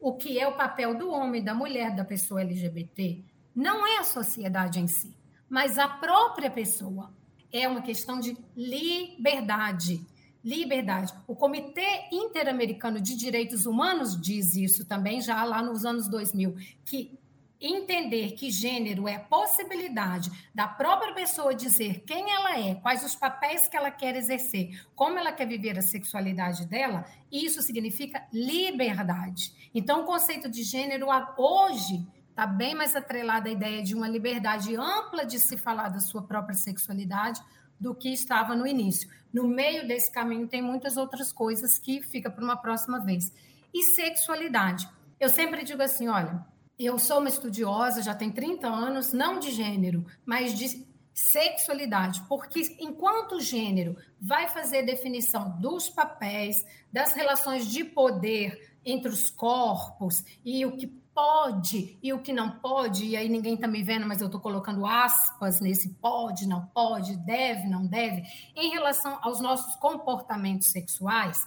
o 0.00 0.14
que 0.14 0.38
é 0.38 0.46
o 0.46 0.56
papel 0.56 0.96
do 0.96 1.10
homem, 1.10 1.42
da 1.42 1.54
mulher, 1.54 1.94
da 1.94 2.04
pessoa 2.04 2.40
LGBT, 2.40 3.22
não 3.54 3.86
é 3.86 3.98
a 3.98 4.04
sociedade 4.04 4.78
em 4.78 4.86
si, 4.86 5.14
mas 5.48 5.78
a 5.78 5.88
própria 5.88 6.50
pessoa. 6.50 7.12
É 7.50 7.66
uma 7.66 7.80
questão 7.80 8.20
de 8.20 8.36
liberdade. 8.54 10.06
Liberdade. 10.44 11.14
O 11.26 11.34
Comitê 11.34 12.06
Interamericano 12.12 13.00
de 13.00 13.16
Direitos 13.16 13.64
Humanos 13.64 14.20
diz 14.20 14.54
isso 14.54 14.84
também, 14.84 15.22
já 15.22 15.42
lá 15.44 15.62
nos 15.62 15.86
anos 15.86 16.08
2000, 16.08 16.54
que 16.84 17.17
entender 17.60 18.32
que 18.32 18.50
gênero 18.50 19.08
é 19.08 19.16
a 19.16 19.20
possibilidade 19.20 20.30
da 20.54 20.68
própria 20.68 21.12
pessoa 21.12 21.54
dizer 21.54 22.04
quem 22.06 22.30
ela 22.30 22.58
é, 22.58 22.76
quais 22.76 23.04
os 23.04 23.14
papéis 23.14 23.66
que 23.66 23.76
ela 23.76 23.90
quer 23.90 24.14
exercer, 24.16 24.86
como 24.94 25.18
ela 25.18 25.32
quer 25.32 25.46
viver 25.46 25.78
a 25.78 25.82
sexualidade 25.82 26.66
dela, 26.66 27.04
isso 27.30 27.60
significa 27.62 28.26
liberdade. 28.32 29.52
Então, 29.74 30.02
o 30.02 30.06
conceito 30.06 30.48
de 30.48 30.62
gênero 30.62 31.08
hoje 31.36 32.06
está 32.30 32.46
bem 32.46 32.74
mais 32.74 32.94
atrelado 32.94 33.48
à 33.48 33.50
ideia 33.50 33.82
de 33.82 33.94
uma 33.94 34.08
liberdade 34.08 34.76
ampla 34.76 35.26
de 35.26 35.40
se 35.40 35.56
falar 35.56 35.88
da 35.88 35.98
sua 35.98 36.22
própria 36.22 36.54
sexualidade 36.54 37.42
do 37.80 37.94
que 37.94 38.12
estava 38.12 38.54
no 38.54 38.66
início. 38.66 39.10
No 39.32 39.46
meio 39.46 39.86
desse 39.86 40.10
caminho 40.12 40.46
tem 40.46 40.62
muitas 40.62 40.96
outras 40.96 41.32
coisas 41.32 41.78
que 41.78 42.00
fica 42.02 42.30
para 42.30 42.44
uma 42.44 42.56
próxima 42.56 43.00
vez. 43.00 43.32
E 43.74 43.82
sexualidade. 43.94 44.88
Eu 45.18 45.28
sempre 45.28 45.64
digo 45.64 45.82
assim, 45.82 46.08
olha, 46.08 46.44
eu 46.78 46.98
sou 46.98 47.18
uma 47.18 47.28
estudiosa, 47.28 48.02
já 48.02 48.14
tem 48.14 48.30
30 48.30 48.68
anos, 48.68 49.12
não 49.12 49.38
de 49.38 49.50
gênero, 49.50 50.06
mas 50.24 50.56
de 50.56 50.86
sexualidade, 51.12 52.22
porque 52.28 52.60
enquanto 52.78 53.40
gênero 53.40 53.96
vai 54.20 54.48
fazer 54.48 54.84
definição 54.84 55.58
dos 55.58 55.88
papéis, 55.88 56.64
das 56.92 57.12
relações 57.12 57.66
de 57.66 57.82
poder 57.82 58.76
entre 58.84 59.10
os 59.10 59.28
corpos 59.28 60.22
e 60.44 60.64
o 60.64 60.76
que 60.76 60.86
pode 60.86 61.98
e 62.00 62.12
o 62.12 62.20
que 62.20 62.32
não 62.32 62.60
pode, 62.60 63.04
e 63.04 63.16
aí 63.16 63.28
ninguém 63.28 63.54
está 63.54 63.66
me 63.66 63.82
vendo, 63.82 64.06
mas 64.06 64.20
eu 64.20 64.26
estou 64.26 64.40
colocando 64.40 64.86
aspas 64.86 65.60
nesse 65.60 65.88
pode, 65.94 66.46
não 66.46 66.66
pode, 66.66 67.16
deve, 67.16 67.66
não 67.66 67.84
deve, 67.84 68.22
em 68.54 68.70
relação 68.70 69.18
aos 69.20 69.40
nossos 69.40 69.74
comportamentos 69.76 70.70
sexuais 70.70 71.44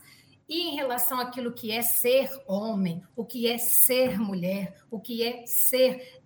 e 0.51 0.67
em 0.67 0.75
relação 0.75 1.17
àquilo 1.17 1.53
que 1.53 1.71
é 1.71 1.81
ser 1.81 2.29
homem, 2.45 3.01
o 3.15 3.23
que 3.23 3.47
é 3.47 3.57
ser 3.57 4.19
mulher, 4.19 4.75
o 4.91 4.99
que 4.99 5.23
é 5.23 5.45
ser. 5.45 6.21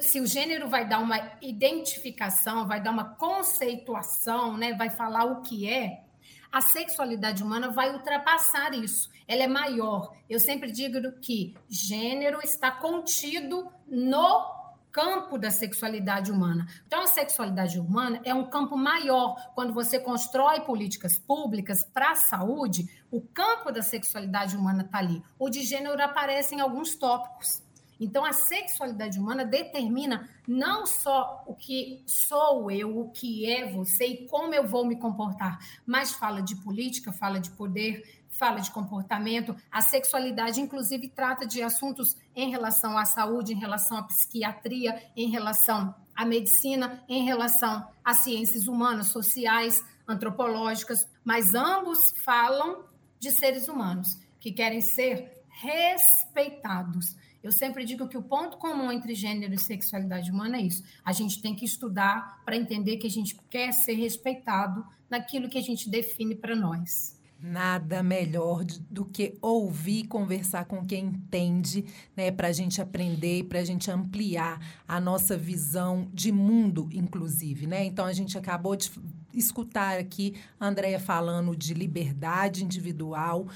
Se 0.00 0.20
o 0.20 0.26
gênero 0.26 0.68
vai 0.68 0.86
dar 0.86 0.98
uma 0.98 1.38
identificação, 1.40 2.66
vai 2.66 2.82
dar 2.82 2.90
uma 2.90 3.14
conceituação, 3.14 4.56
né, 4.56 4.74
vai 4.74 4.90
falar 4.90 5.26
o 5.26 5.42
que 5.42 5.70
é, 5.70 6.02
a 6.50 6.60
sexualidade 6.60 7.40
humana 7.40 7.70
vai 7.70 7.92
ultrapassar 7.94 8.74
isso. 8.74 9.08
Ela 9.28 9.44
é 9.44 9.46
maior. 9.46 10.12
Eu 10.28 10.40
sempre 10.40 10.72
digo 10.72 11.12
que 11.20 11.54
gênero 11.68 12.40
está 12.42 12.72
contido 12.72 13.70
no 13.86 14.57
campo 14.98 15.38
da 15.38 15.48
sexualidade 15.48 16.32
humana. 16.32 16.66
Então, 16.84 17.00
a 17.00 17.06
sexualidade 17.06 17.78
humana 17.78 18.20
é 18.24 18.34
um 18.34 18.50
campo 18.50 18.76
maior. 18.76 19.36
Quando 19.54 19.72
você 19.72 20.00
constrói 20.00 20.62
políticas 20.62 21.20
públicas 21.20 21.84
para 21.84 22.10
a 22.10 22.16
saúde, 22.16 22.90
o 23.08 23.20
campo 23.20 23.70
da 23.70 23.80
sexualidade 23.80 24.56
humana 24.56 24.82
está 24.82 24.98
ali. 24.98 25.22
O 25.38 25.48
de 25.48 25.62
gênero 25.62 26.02
aparece 26.02 26.56
em 26.56 26.60
alguns 26.60 26.96
tópicos. 26.96 27.62
Então, 28.00 28.24
a 28.24 28.32
sexualidade 28.32 29.20
humana 29.20 29.44
determina 29.44 30.28
não 30.48 30.84
só 30.84 31.44
o 31.46 31.54
que 31.54 32.02
sou 32.04 32.68
eu, 32.68 32.98
o 32.98 33.10
que 33.10 33.48
é 33.48 33.70
você 33.70 34.04
e 34.04 34.26
como 34.26 34.52
eu 34.52 34.66
vou 34.66 34.84
me 34.84 34.96
comportar, 34.96 35.60
mas 35.86 36.12
fala 36.12 36.40
de 36.42 36.56
política, 36.56 37.12
fala 37.12 37.38
de 37.38 37.50
poder, 37.50 38.17
fala 38.30 38.60
de 38.60 38.70
comportamento. 38.70 39.54
A 39.70 39.80
sexualidade, 39.80 40.60
inclusive, 40.60 41.08
trata 41.08 41.46
de 41.46 41.62
assuntos 41.62 42.16
em 42.34 42.50
relação 42.50 42.96
à 42.96 43.04
saúde, 43.04 43.52
em 43.52 43.58
relação 43.58 43.98
à 43.98 44.02
psiquiatria, 44.02 45.02
em 45.16 45.30
relação 45.30 45.94
à 46.14 46.24
medicina, 46.24 47.02
em 47.08 47.24
relação 47.24 47.86
às 48.04 48.20
ciências 48.20 48.66
humanas, 48.66 49.08
sociais, 49.08 49.74
antropológicas, 50.06 51.06
mas 51.24 51.54
ambos 51.54 51.98
falam 52.24 52.84
de 53.18 53.30
seres 53.30 53.68
humanos 53.68 54.08
que 54.40 54.52
querem 54.52 54.80
ser 54.80 55.42
respeitados. 55.48 57.16
Eu 57.42 57.52
sempre 57.52 57.84
digo 57.84 58.08
que 58.08 58.16
o 58.16 58.22
ponto 58.22 58.56
comum 58.56 58.90
entre 58.90 59.14
gênero 59.14 59.54
e 59.54 59.58
sexualidade 59.58 60.30
humana 60.30 60.56
é 60.56 60.62
isso. 60.62 60.82
A 61.04 61.12
gente 61.12 61.40
tem 61.40 61.54
que 61.54 61.64
estudar 61.64 62.42
para 62.44 62.56
entender 62.56 62.96
que 62.96 63.06
a 63.06 63.10
gente 63.10 63.38
quer 63.50 63.72
ser 63.72 63.94
respeitado 63.94 64.84
naquilo 65.10 65.48
que 65.48 65.58
a 65.58 65.62
gente 65.62 65.88
define 65.88 66.34
para 66.34 66.56
nós. 66.56 67.17
Nada 67.40 68.02
melhor 68.02 68.64
do 68.90 69.04
que 69.04 69.38
ouvir 69.40 70.08
conversar 70.08 70.64
com 70.64 70.84
quem 70.84 71.04
entende, 71.04 71.84
né, 72.16 72.32
para 72.32 72.48
a 72.48 72.52
gente 72.52 72.82
aprender 72.82 73.44
para 73.44 73.60
a 73.60 73.64
gente 73.64 73.88
ampliar 73.90 74.60
a 74.88 75.00
nossa 75.00 75.36
visão 75.36 76.08
de 76.12 76.32
mundo, 76.32 76.88
inclusive. 76.92 77.66
Né? 77.66 77.84
Então, 77.84 78.04
a 78.04 78.12
gente 78.12 78.36
acabou 78.36 78.74
de 78.74 78.90
escutar 79.32 79.98
aqui 79.98 80.34
a 80.58 80.66
Andrea 80.66 80.98
falando 80.98 81.54
de 81.54 81.74
liberdade 81.74 82.64
individual, 82.64 83.46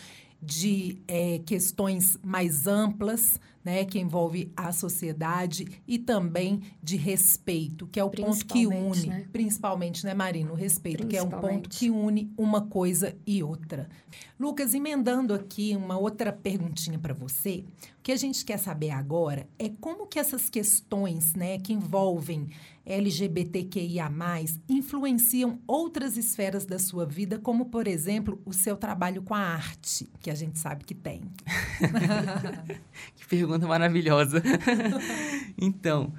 de 0.43 0.99
é, 1.07 1.39
questões 1.39 2.19
mais 2.23 2.67
amplas 2.67 3.39
né, 3.65 3.85
que 3.85 3.99
envolve 3.99 4.53
a 4.57 4.73
sociedade 4.73 5.81
e 5.87 5.99
também 5.99 6.63
de 6.83 6.97
respeito, 6.97 7.87
que 7.87 8.01
é 8.01 8.05
o 8.05 8.11
ponto 8.11 8.45
que 8.45 8.67
une, 8.67 9.07
né? 9.07 9.29
principalmente, 9.33 10.05
né, 10.05 10.15
Marina, 10.15 10.51
o 10.51 10.57
respeito, 10.57 11.07
que 11.07 11.17
é 11.17 11.23
um 11.23 11.31
ponto 11.31 11.69
que 11.69 11.89
une 11.89 12.33
uma 12.37 12.63
coisa 12.63 13.15
e 13.25 13.41
outra. 13.43 13.89
Lucas, 14.39 14.75
emendando 14.75 15.33
aqui 15.33 15.77
uma 15.77 15.97
outra 15.97 16.33
perguntinha 16.33 16.99
para 16.99 17.15
você, 17.15 17.65
o 17.99 18.03
que 18.03 18.11
a 18.11 18.17
gente 18.17 18.45
quer 18.45 18.59
saber 18.59 18.91
agora 18.91 19.47
é 19.59 19.69
como 19.81 20.09
que 20.09 20.19
essas 20.19 20.51
questões, 20.51 21.35
né, 21.35 21.59
que 21.59 21.73
envolvem 21.73 22.49
LGBTQIA+, 22.85 24.11
influenciam 24.69 25.61
outras 25.67 26.17
esferas 26.17 26.67
da 26.67 26.79
sua 26.79 27.07
vida, 27.07 27.39
como, 27.39 27.67
por 27.67 27.87
exemplo, 27.87 28.41
o 28.45 28.53
seu 28.53 28.77
trabalho 28.77 29.23
com 29.23 29.35
a 29.35 29.41
arte, 29.41 30.11
que 30.21 30.31
a 30.31 30.35
gente 30.35 30.59
sabe 30.59 30.85
que 30.85 30.95
tem. 30.95 31.23
que 33.15 33.27
pergunta 33.27 33.67
maravilhosa. 33.67 34.43
então, 35.57 36.13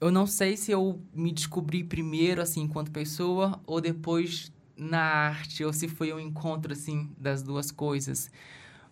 eu 0.00 0.10
não 0.10 0.26
sei 0.26 0.56
se 0.56 0.70
eu 0.70 1.02
me 1.12 1.32
descobri 1.32 1.82
primeiro, 1.82 2.40
assim, 2.40 2.62
enquanto 2.62 2.92
pessoa, 2.92 3.60
ou 3.66 3.80
depois 3.80 4.52
na 4.76 5.00
arte, 5.00 5.64
ou 5.64 5.72
se 5.72 5.88
foi 5.88 6.12
um 6.12 6.20
encontro, 6.20 6.72
assim, 6.72 7.10
das 7.18 7.42
duas 7.42 7.72
coisas. 7.72 8.30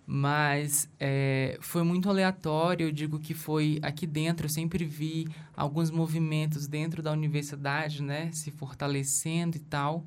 Mas 0.06 0.88
é, 1.00 1.58
foi 1.60 1.82
muito 1.82 2.08
aleatório, 2.08 2.86
eu 2.86 2.92
digo 2.92 3.18
que 3.18 3.34
foi 3.34 3.80
aqui 3.82 4.06
dentro, 4.06 4.46
eu 4.46 4.50
sempre 4.50 4.84
vi 4.84 5.26
alguns 5.56 5.90
movimentos 5.90 6.68
dentro 6.68 7.02
da 7.02 7.10
universidade, 7.10 8.02
né, 8.04 8.30
se 8.32 8.52
fortalecendo 8.52 9.56
e 9.56 9.60
tal. 9.60 10.06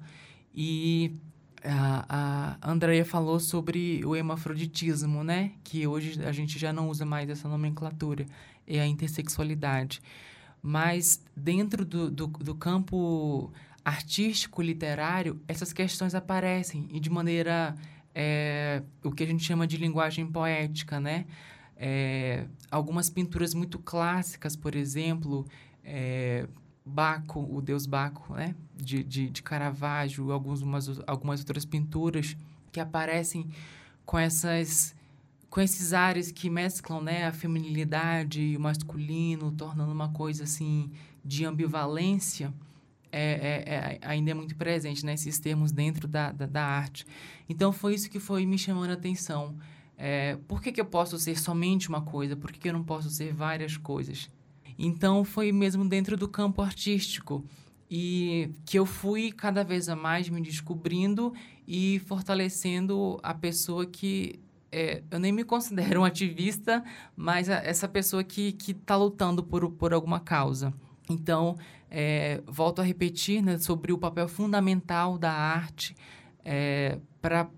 E 0.56 1.16
a, 1.62 2.58
a 2.62 2.72
Andrea 2.72 3.04
falou 3.04 3.42
sobre 3.42 4.02
o 4.06 4.16
hemafroditismo, 4.16 5.22
né, 5.22 5.52
que 5.66 5.86
hoje 5.86 6.24
a 6.26 6.32
gente 6.32 6.58
já 6.58 6.72
não 6.72 6.88
usa 6.88 7.06
mais 7.06 7.30
essa 7.30 7.50
nomenclatura, 7.50 8.26
é 8.66 8.80
a 8.80 8.88
intersexualidade. 8.88 10.02
Mas 10.62 11.22
dentro 11.36 11.84
do, 11.84 12.10
do, 12.10 12.28
do 12.28 12.56
campo 12.56 13.52
artístico, 13.84 14.62
literário, 14.62 15.42
essas 15.46 15.74
questões 15.74 16.16
aparecem 16.16 16.88
e 16.92 17.00
de 17.02 17.10
maneira 17.10 17.76
é, 18.14 18.82
o 19.04 19.12
que 19.12 19.24
a 19.24 19.26
gente 19.26 19.44
chama 19.44 19.68
de 19.68 19.78
linguagem 19.78 20.26
poética, 20.26 21.00
né? 21.00 21.26
É, 21.78 22.46
algumas 22.70 23.10
pinturas 23.10 23.54
muito 23.54 23.80
clássicas, 23.80 24.56
por 24.56 24.76
exemplo, 24.76 25.46
é, 25.84 26.48
Baco, 26.86 27.48
o 27.50 27.62
deus 27.62 27.86
Baco, 27.86 28.34
né? 28.34 28.56
De, 28.76 29.04
de, 29.04 29.30
de 29.30 29.44
Caravaggio, 29.44 30.32
algumas, 30.32 30.64
algumas 31.08 31.40
outras 31.40 31.66
pinturas 31.66 32.36
que 32.72 32.80
aparecem 32.80 33.50
com 34.06 34.18
essas 34.18 34.96
com 35.50 35.60
esses 35.60 35.94
ares 35.94 36.32
que 36.32 36.48
mesclam 36.48 37.02
né, 37.02 37.26
a 37.26 37.32
feminilidade 37.32 38.40
e 38.40 38.56
o 38.56 38.60
masculino, 38.60 39.52
tornando 39.52 39.92
uma 39.92 40.10
coisa 40.10 40.44
assim 40.44 40.92
de 41.26 41.44
ambivalência 41.44 42.54
é, 43.12 43.22
é, 43.22 43.74
é, 43.74 44.00
ainda 44.04 44.32
é 44.32 44.34
muito 44.34 44.56
presente, 44.56 45.06
né? 45.06 45.16
Termos 45.42 45.72
dentro 45.72 46.08
da, 46.08 46.32
da, 46.32 46.46
da, 46.46 46.64
arte. 46.64 47.06
Então, 47.50 47.74
foi 47.74 47.96
isso 47.96 48.10
que 48.10 48.20
foi 48.20 48.46
me 48.46 48.58
chamando 48.58 48.92
a 48.92 48.94
atenção. 48.94 49.58
É, 49.98 50.38
por 50.48 50.62
que, 50.62 50.72
que 50.72 50.80
eu 50.80 50.86
posso 50.86 51.18
ser 51.18 51.38
somente 51.38 51.90
uma 51.90 52.02
coisa? 52.02 52.36
Por 52.36 52.52
que, 52.52 52.60
que 52.60 52.70
eu 52.70 52.74
não 52.74 52.84
posso 52.84 53.10
ser 53.10 53.34
várias 53.34 53.76
coisas? 53.76 54.30
Então, 54.78 55.26
foi 55.26 55.52
mesmo 55.52 55.84
dentro 55.84 56.16
do 56.16 56.28
campo 56.28 56.62
artístico. 56.62 57.44
E 57.92 58.52
que 58.66 58.78
eu 58.78 58.86
fui 58.86 59.32
cada 59.32 59.64
vez 59.64 59.90
a 59.90 59.96
mais 59.96 60.30
me 60.30 60.40
descobrindo 60.40 61.34
e 61.68 62.00
fortalecendo 62.06 63.20
a 63.24 63.34
pessoa 63.34 63.84
que 63.84 64.40
é, 64.72 65.02
eu 65.10 65.20
nem 65.20 65.32
me 65.32 65.44
considero 65.44 66.02
um 66.02 66.06
ativista, 66.06 66.84
mas 67.16 67.50
a, 67.50 67.56
essa 67.56 67.88
pessoa 67.88 68.24
que 68.24 68.56
está 68.68 68.96
lutando 68.96 69.44
por, 69.44 69.72
por 69.72 69.92
alguma 69.92 70.20
causa. 70.20 70.72
Então, 71.10 71.58
é, 71.90 72.42
volto 72.46 72.80
a 72.80 72.84
repetir 72.84 73.42
né, 73.42 73.58
sobre 73.58 73.92
o 73.92 73.98
papel 73.98 74.28
fundamental 74.28 75.18
da 75.18 75.32
arte 75.32 75.96
é, 76.44 77.00
para 77.20 77.50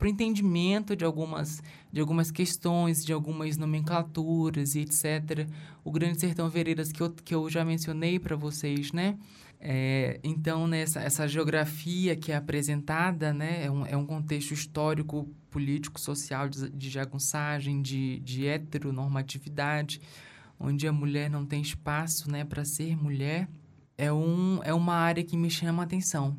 o 0.00 0.06
entendimento 0.06 0.94
de 0.94 1.04
algumas, 1.04 1.62
de 1.92 2.00
algumas 2.00 2.30
questões, 2.30 3.04
de 3.04 3.12
algumas 3.12 3.56
nomenclaturas 3.56 4.74
e 4.74 4.80
etc. 4.80 5.48
O 5.82 5.90
Grande 5.90 6.20
Sertão 6.20 6.48
Vereiras, 6.48 6.92
que 6.92 7.02
eu, 7.02 7.10
que 7.10 7.34
eu 7.34 7.48
já 7.48 7.64
mencionei 7.64 8.18
para 8.18 8.36
vocês, 8.36 8.92
né? 8.92 9.16
É, 9.66 10.20
então, 10.22 10.66
nessa 10.66 11.00
essa 11.00 11.26
geografia 11.26 12.14
que 12.14 12.30
é 12.30 12.36
apresentada 12.36 13.32
né, 13.32 13.64
é, 13.64 13.70
um, 13.70 13.86
é 13.86 13.96
um 13.96 14.04
contexto 14.04 14.52
histórico, 14.52 15.26
político, 15.50 15.98
social 15.98 16.50
de, 16.50 16.68
de 16.68 16.90
jagunçagem, 16.90 17.80
de, 17.80 18.20
de 18.20 18.46
heteronormatividade, 18.46 20.02
onde 20.60 20.86
a 20.86 20.92
mulher 20.92 21.30
não 21.30 21.46
tem 21.46 21.62
espaço 21.62 22.30
né, 22.30 22.44
para 22.44 22.62
ser 22.64 22.94
mulher, 22.94 23.48
é, 23.96 24.12
um, 24.12 24.60
é 24.64 24.74
uma 24.74 24.94
área 24.94 25.24
que 25.24 25.36
me 25.36 25.48
chama 25.48 25.82
a 25.82 25.86
atenção. 25.86 26.36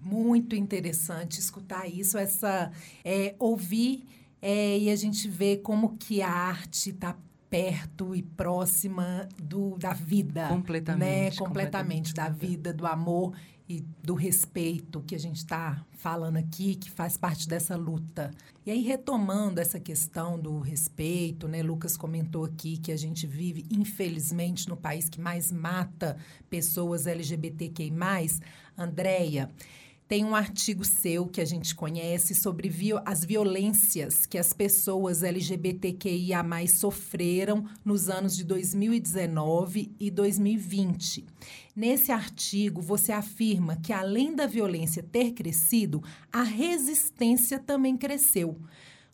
Muito 0.00 0.56
interessante 0.56 1.38
escutar 1.38 1.86
isso, 1.86 2.16
essa 2.16 2.72
é, 3.04 3.34
ouvir 3.38 4.04
é, 4.40 4.78
e 4.78 4.90
a 4.90 4.96
gente 4.96 5.28
ver 5.28 5.58
como 5.58 5.96
que 5.96 6.22
a 6.22 6.30
arte 6.30 6.90
está 6.90 7.16
perto 7.50 8.14
e 8.14 8.22
próxima 8.22 9.28
do, 9.42 9.76
da 9.76 9.92
vida. 9.92 10.48
Completamente. 10.48 11.00
Né? 11.00 11.30
Completamente, 11.30 11.38
completamente 11.38 12.14
da 12.14 12.28
vida, 12.28 12.72
do 12.72 12.86
amor 12.86 13.34
e 13.68 13.84
do 14.02 14.14
respeito 14.14 15.00
que 15.00 15.14
a 15.14 15.18
gente 15.18 15.36
está 15.36 15.84
falando 15.92 16.38
aqui, 16.38 16.74
que 16.74 16.90
faz 16.90 17.16
parte 17.16 17.48
dessa 17.48 17.76
luta. 17.76 18.32
E 18.66 18.70
aí, 18.70 18.82
retomando 18.82 19.60
essa 19.60 19.78
questão 19.78 20.38
do 20.38 20.58
respeito, 20.58 21.46
né? 21.46 21.62
Lucas 21.62 21.96
comentou 21.96 22.44
aqui 22.44 22.78
que 22.78 22.90
a 22.90 22.96
gente 22.96 23.26
vive, 23.26 23.64
infelizmente, 23.70 24.68
no 24.68 24.76
país 24.76 25.08
que 25.08 25.20
mais 25.20 25.52
mata 25.52 26.16
pessoas 26.48 27.06
LGBTQI. 27.06 27.92
Andréia, 28.76 29.50
Tem 30.10 30.24
um 30.24 30.34
artigo 30.34 30.84
seu 30.84 31.24
que 31.28 31.40
a 31.40 31.44
gente 31.44 31.72
conhece 31.72 32.34
sobre 32.34 32.68
viol 32.68 33.00
as 33.06 33.24
violências 33.24 34.26
que 34.26 34.38
as 34.38 34.52
pessoas 34.52 35.22
LGBTQIA 35.22 36.42
sofreram 36.66 37.64
nos 37.84 38.10
anos 38.10 38.36
de 38.36 38.42
2019 38.42 39.94
e 40.00 40.10
2020. 40.10 41.24
Nesse 41.76 42.10
artigo, 42.10 42.82
você 42.82 43.12
afirma 43.12 43.76
que, 43.76 43.92
além 43.92 44.34
da 44.34 44.48
violência 44.48 45.00
ter 45.00 45.30
crescido, 45.30 46.02
a 46.32 46.42
resistência 46.42 47.60
também 47.60 47.96
cresceu. 47.96 48.58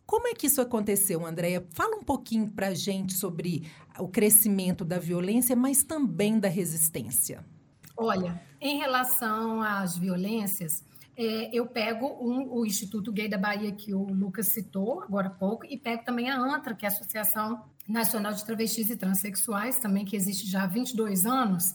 Como 0.07 0.29
é 0.29 0.33
que 0.33 0.47
isso 0.47 0.63
aconteceu, 0.63 1.27
Andréia? 1.27 1.63
Fala 1.75 1.95
um 1.97 2.03
pouquinho 2.03 2.49
para 2.49 2.69
a 2.69 2.75
gente 2.75 3.13
sobre 3.13 3.65
o 3.99 4.09
crescimento 4.09 4.83
da 4.83 4.99
violência, 4.99 5.55
mas 5.55 5.83
também 5.83 6.41
da 6.41 6.49
resistência. 6.49 7.45
Olha, 7.97 8.41
em 8.61 8.79
relação 8.79 9.63
às 9.63 9.97
violências, 9.97 10.85
é, 11.17 11.49
eu 11.51 11.67
pego 11.67 12.07
um, 12.21 12.53
o 12.53 12.67
Instituto 12.67 13.11
Gay 13.11 13.29
da 13.29 13.39
Bahia, 13.39 13.73
que 13.73 13.95
o 13.95 14.03
Lucas 14.03 14.49
citou 14.49 15.03
agora 15.03 15.29
há 15.29 15.31
pouco, 15.31 15.65
e 15.65 15.79
pego 15.79 16.05
também 16.05 16.31
a 16.31 16.39
ANTRA, 16.39 16.75
que 16.75 16.85
é 16.85 16.89
a 16.89 16.93
Associação 16.93 17.65
Nacional 17.89 18.33
de 18.33 18.45
Travestis 18.45 18.91
e 18.91 18.97
Transsexuais, 18.97 19.79
também 19.79 20.05
que 20.05 20.15
existe 20.15 20.47
já 20.47 20.65
há 20.65 20.67
22 20.67 21.25
anos. 21.25 21.75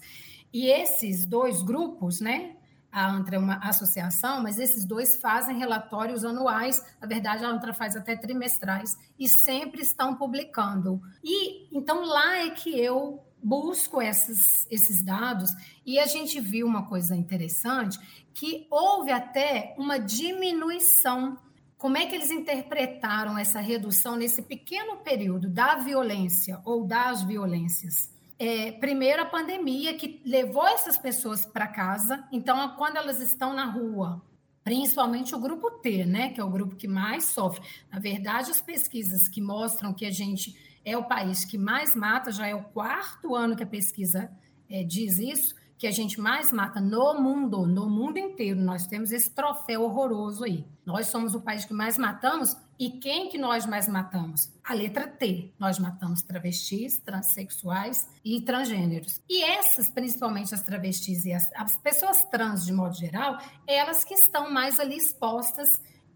E 0.53 0.67
esses 0.67 1.25
dois 1.25 1.63
grupos, 1.63 2.19
né? 2.19 2.55
A 2.91 3.10
ANTRA 3.10 3.38
é 3.38 3.39
uma 3.39 3.55
associação, 3.55 4.43
mas 4.43 4.60
esses 4.60 4.86
dois 4.86 5.15
fazem 5.15 5.57
relatórios 5.57 6.25
anuais. 6.25 6.84
Na 6.99 7.07
verdade, 7.07 7.45
a 7.45 7.49
ANTRA 7.49 7.73
faz 7.73 7.95
até 7.95 8.17
trimestrais 8.17 8.97
e 9.17 9.29
sempre 9.29 9.81
estão 9.81 10.15
publicando. 10.15 11.01
E 11.23 11.75
então 11.75 12.03
lá 12.03 12.39
é 12.39 12.49
que 12.49 12.77
eu 12.77 13.23
busco 13.43 14.01
esses, 14.01 14.67
esses 14.69 15.04
dados 15.04 15.49
e 15.86 15.99
a 15.99 16.06
gente 16.06 16.39
viu 16.39 16.67
uma 16.67 16.86
coisa 16.86 17.15
interessante 17.15 17.99
que 18.34 18.67
houve 18.69 19.12
até 19.12 19.75
uma 19.77 19.97
diminuição. 19.97 21.38
Como 21.77 21.97
é 21.97 22.06
que 22.06 22.15
eles 22.15 22.32
interpretaram 22.32 23.38
essa 23.38 23.60
redução 23.60 24.15
nesse 24.15 24.41
pequeno 24.43 24.97
período 24.97 25.49
da 25.49 25.75
violência 25.75 26.62
ou 26.63 26.86
das 26.86 27.23
violências? 27.23 28.12
É, 28.38 28.71
primeiro, 28.71 29.21
a 29.21 29.25
pandemia 29.25 29.93
que 29.95 30.21
levou 30.25 30.67
essas 30.67 30.97
pessoas 30.97 31.45
para 31.45 31.67
casa. 31.67 32.27
Então, 32.32 32.75
quando 32.75 32.97
elas 32.97 33.19
estão 33.19 33.54
na 33.54 33.65
rua, 33.65 34.21
principalmente 34.63 35.36
o 35.36 35.39
grupo 35.39 35.69
T, 35.80 36.06
né, 36.06 36.30
que 36.30 36.39
é 36.39 36.43
o 36.43 36.49
grupo 36.49 36.75
que 36.75 36.88
mais 36.88 37.25
sofre. 37.25 37.62
Na 37.91 37.99
verdade, 37.99 38.51
as 38.51 38.62
pesquisas 38.62 39.27
que 39.27 39.41
mostram 39.41 39.93
que 39.93 40.06
a 40.06 40.12
gente 40.12 40.56
é 40.84 40.98
o 40.98 41.04
país 41.04 41.46
que 41.46 41.58
mais 41.58 41.96
mata, 41.96 42.32
já 42.32 42.48
é 42.48 42.56
o 42.56 42.63
quarto 42.63 43.36
ano 43.36 43.56
que 43.56 43.63
a 43.63 43.67
pesquisa 43.67 44.32
é, 44.70 44.84
diz 44.84 45.20
isso, 45.20 45.56
que 45.78 45.88
a 45.88 45.91
gente 45.91 46.22
mais 46.22 46.52
mata 46.54 46.80
no 46.80 47.20
mundo, 47.20 47.65
no 47.65 47.89
mundo 47.89 48.17
inteiro. 48.17 48.62
Nós 48.62 48.86
temos 48.86 49.12
esse 49.12 49.32
troféu 49.32 49.82
horroroso 49.82 50.44
aí. 50.44 50.63
Nós 50.86 51.08
somos 51.08 51.34
o 51.34 51.41
país 51.41 51.65
que 51.65 51.74
mais 51.74 51.98
matamos 51.98 52.56
e 52.82 53.00
quem 53.00 53.30
que 53.30 53.38
nós 53.38 53.65
mais 53.65 53.88
matamos? 53.88 54.52
A 54.63 54.74
letra 54.74 55.08
T. 55.08 55.52
Nós 55.58 55.80
matamos 55.80 56.22
travestis, 56.22 57.00
transexuais 57.00 58.08
e 58.24 58.41
transgêneros. 58.41 59.22
E 59.30 59.44
essas, 59.44 59.89
principalmente 59.89 60.54
as 60.54 60.62
travestis 60.62 61.26
e 61.26 61.34
as, 61.34 61.48
as 61.56 61.78
pessoas 61.78 62.24
trans 62.26 62.63
de 62.65 62.74
modo 62.74 62.96
geral, 62.96 63.39
elas 63.67 64.04
que 64.04 64.13
estão 64.13 64.52
mais 64.52 64.80
ali 64.80 64.98
expostas 64.98 65.67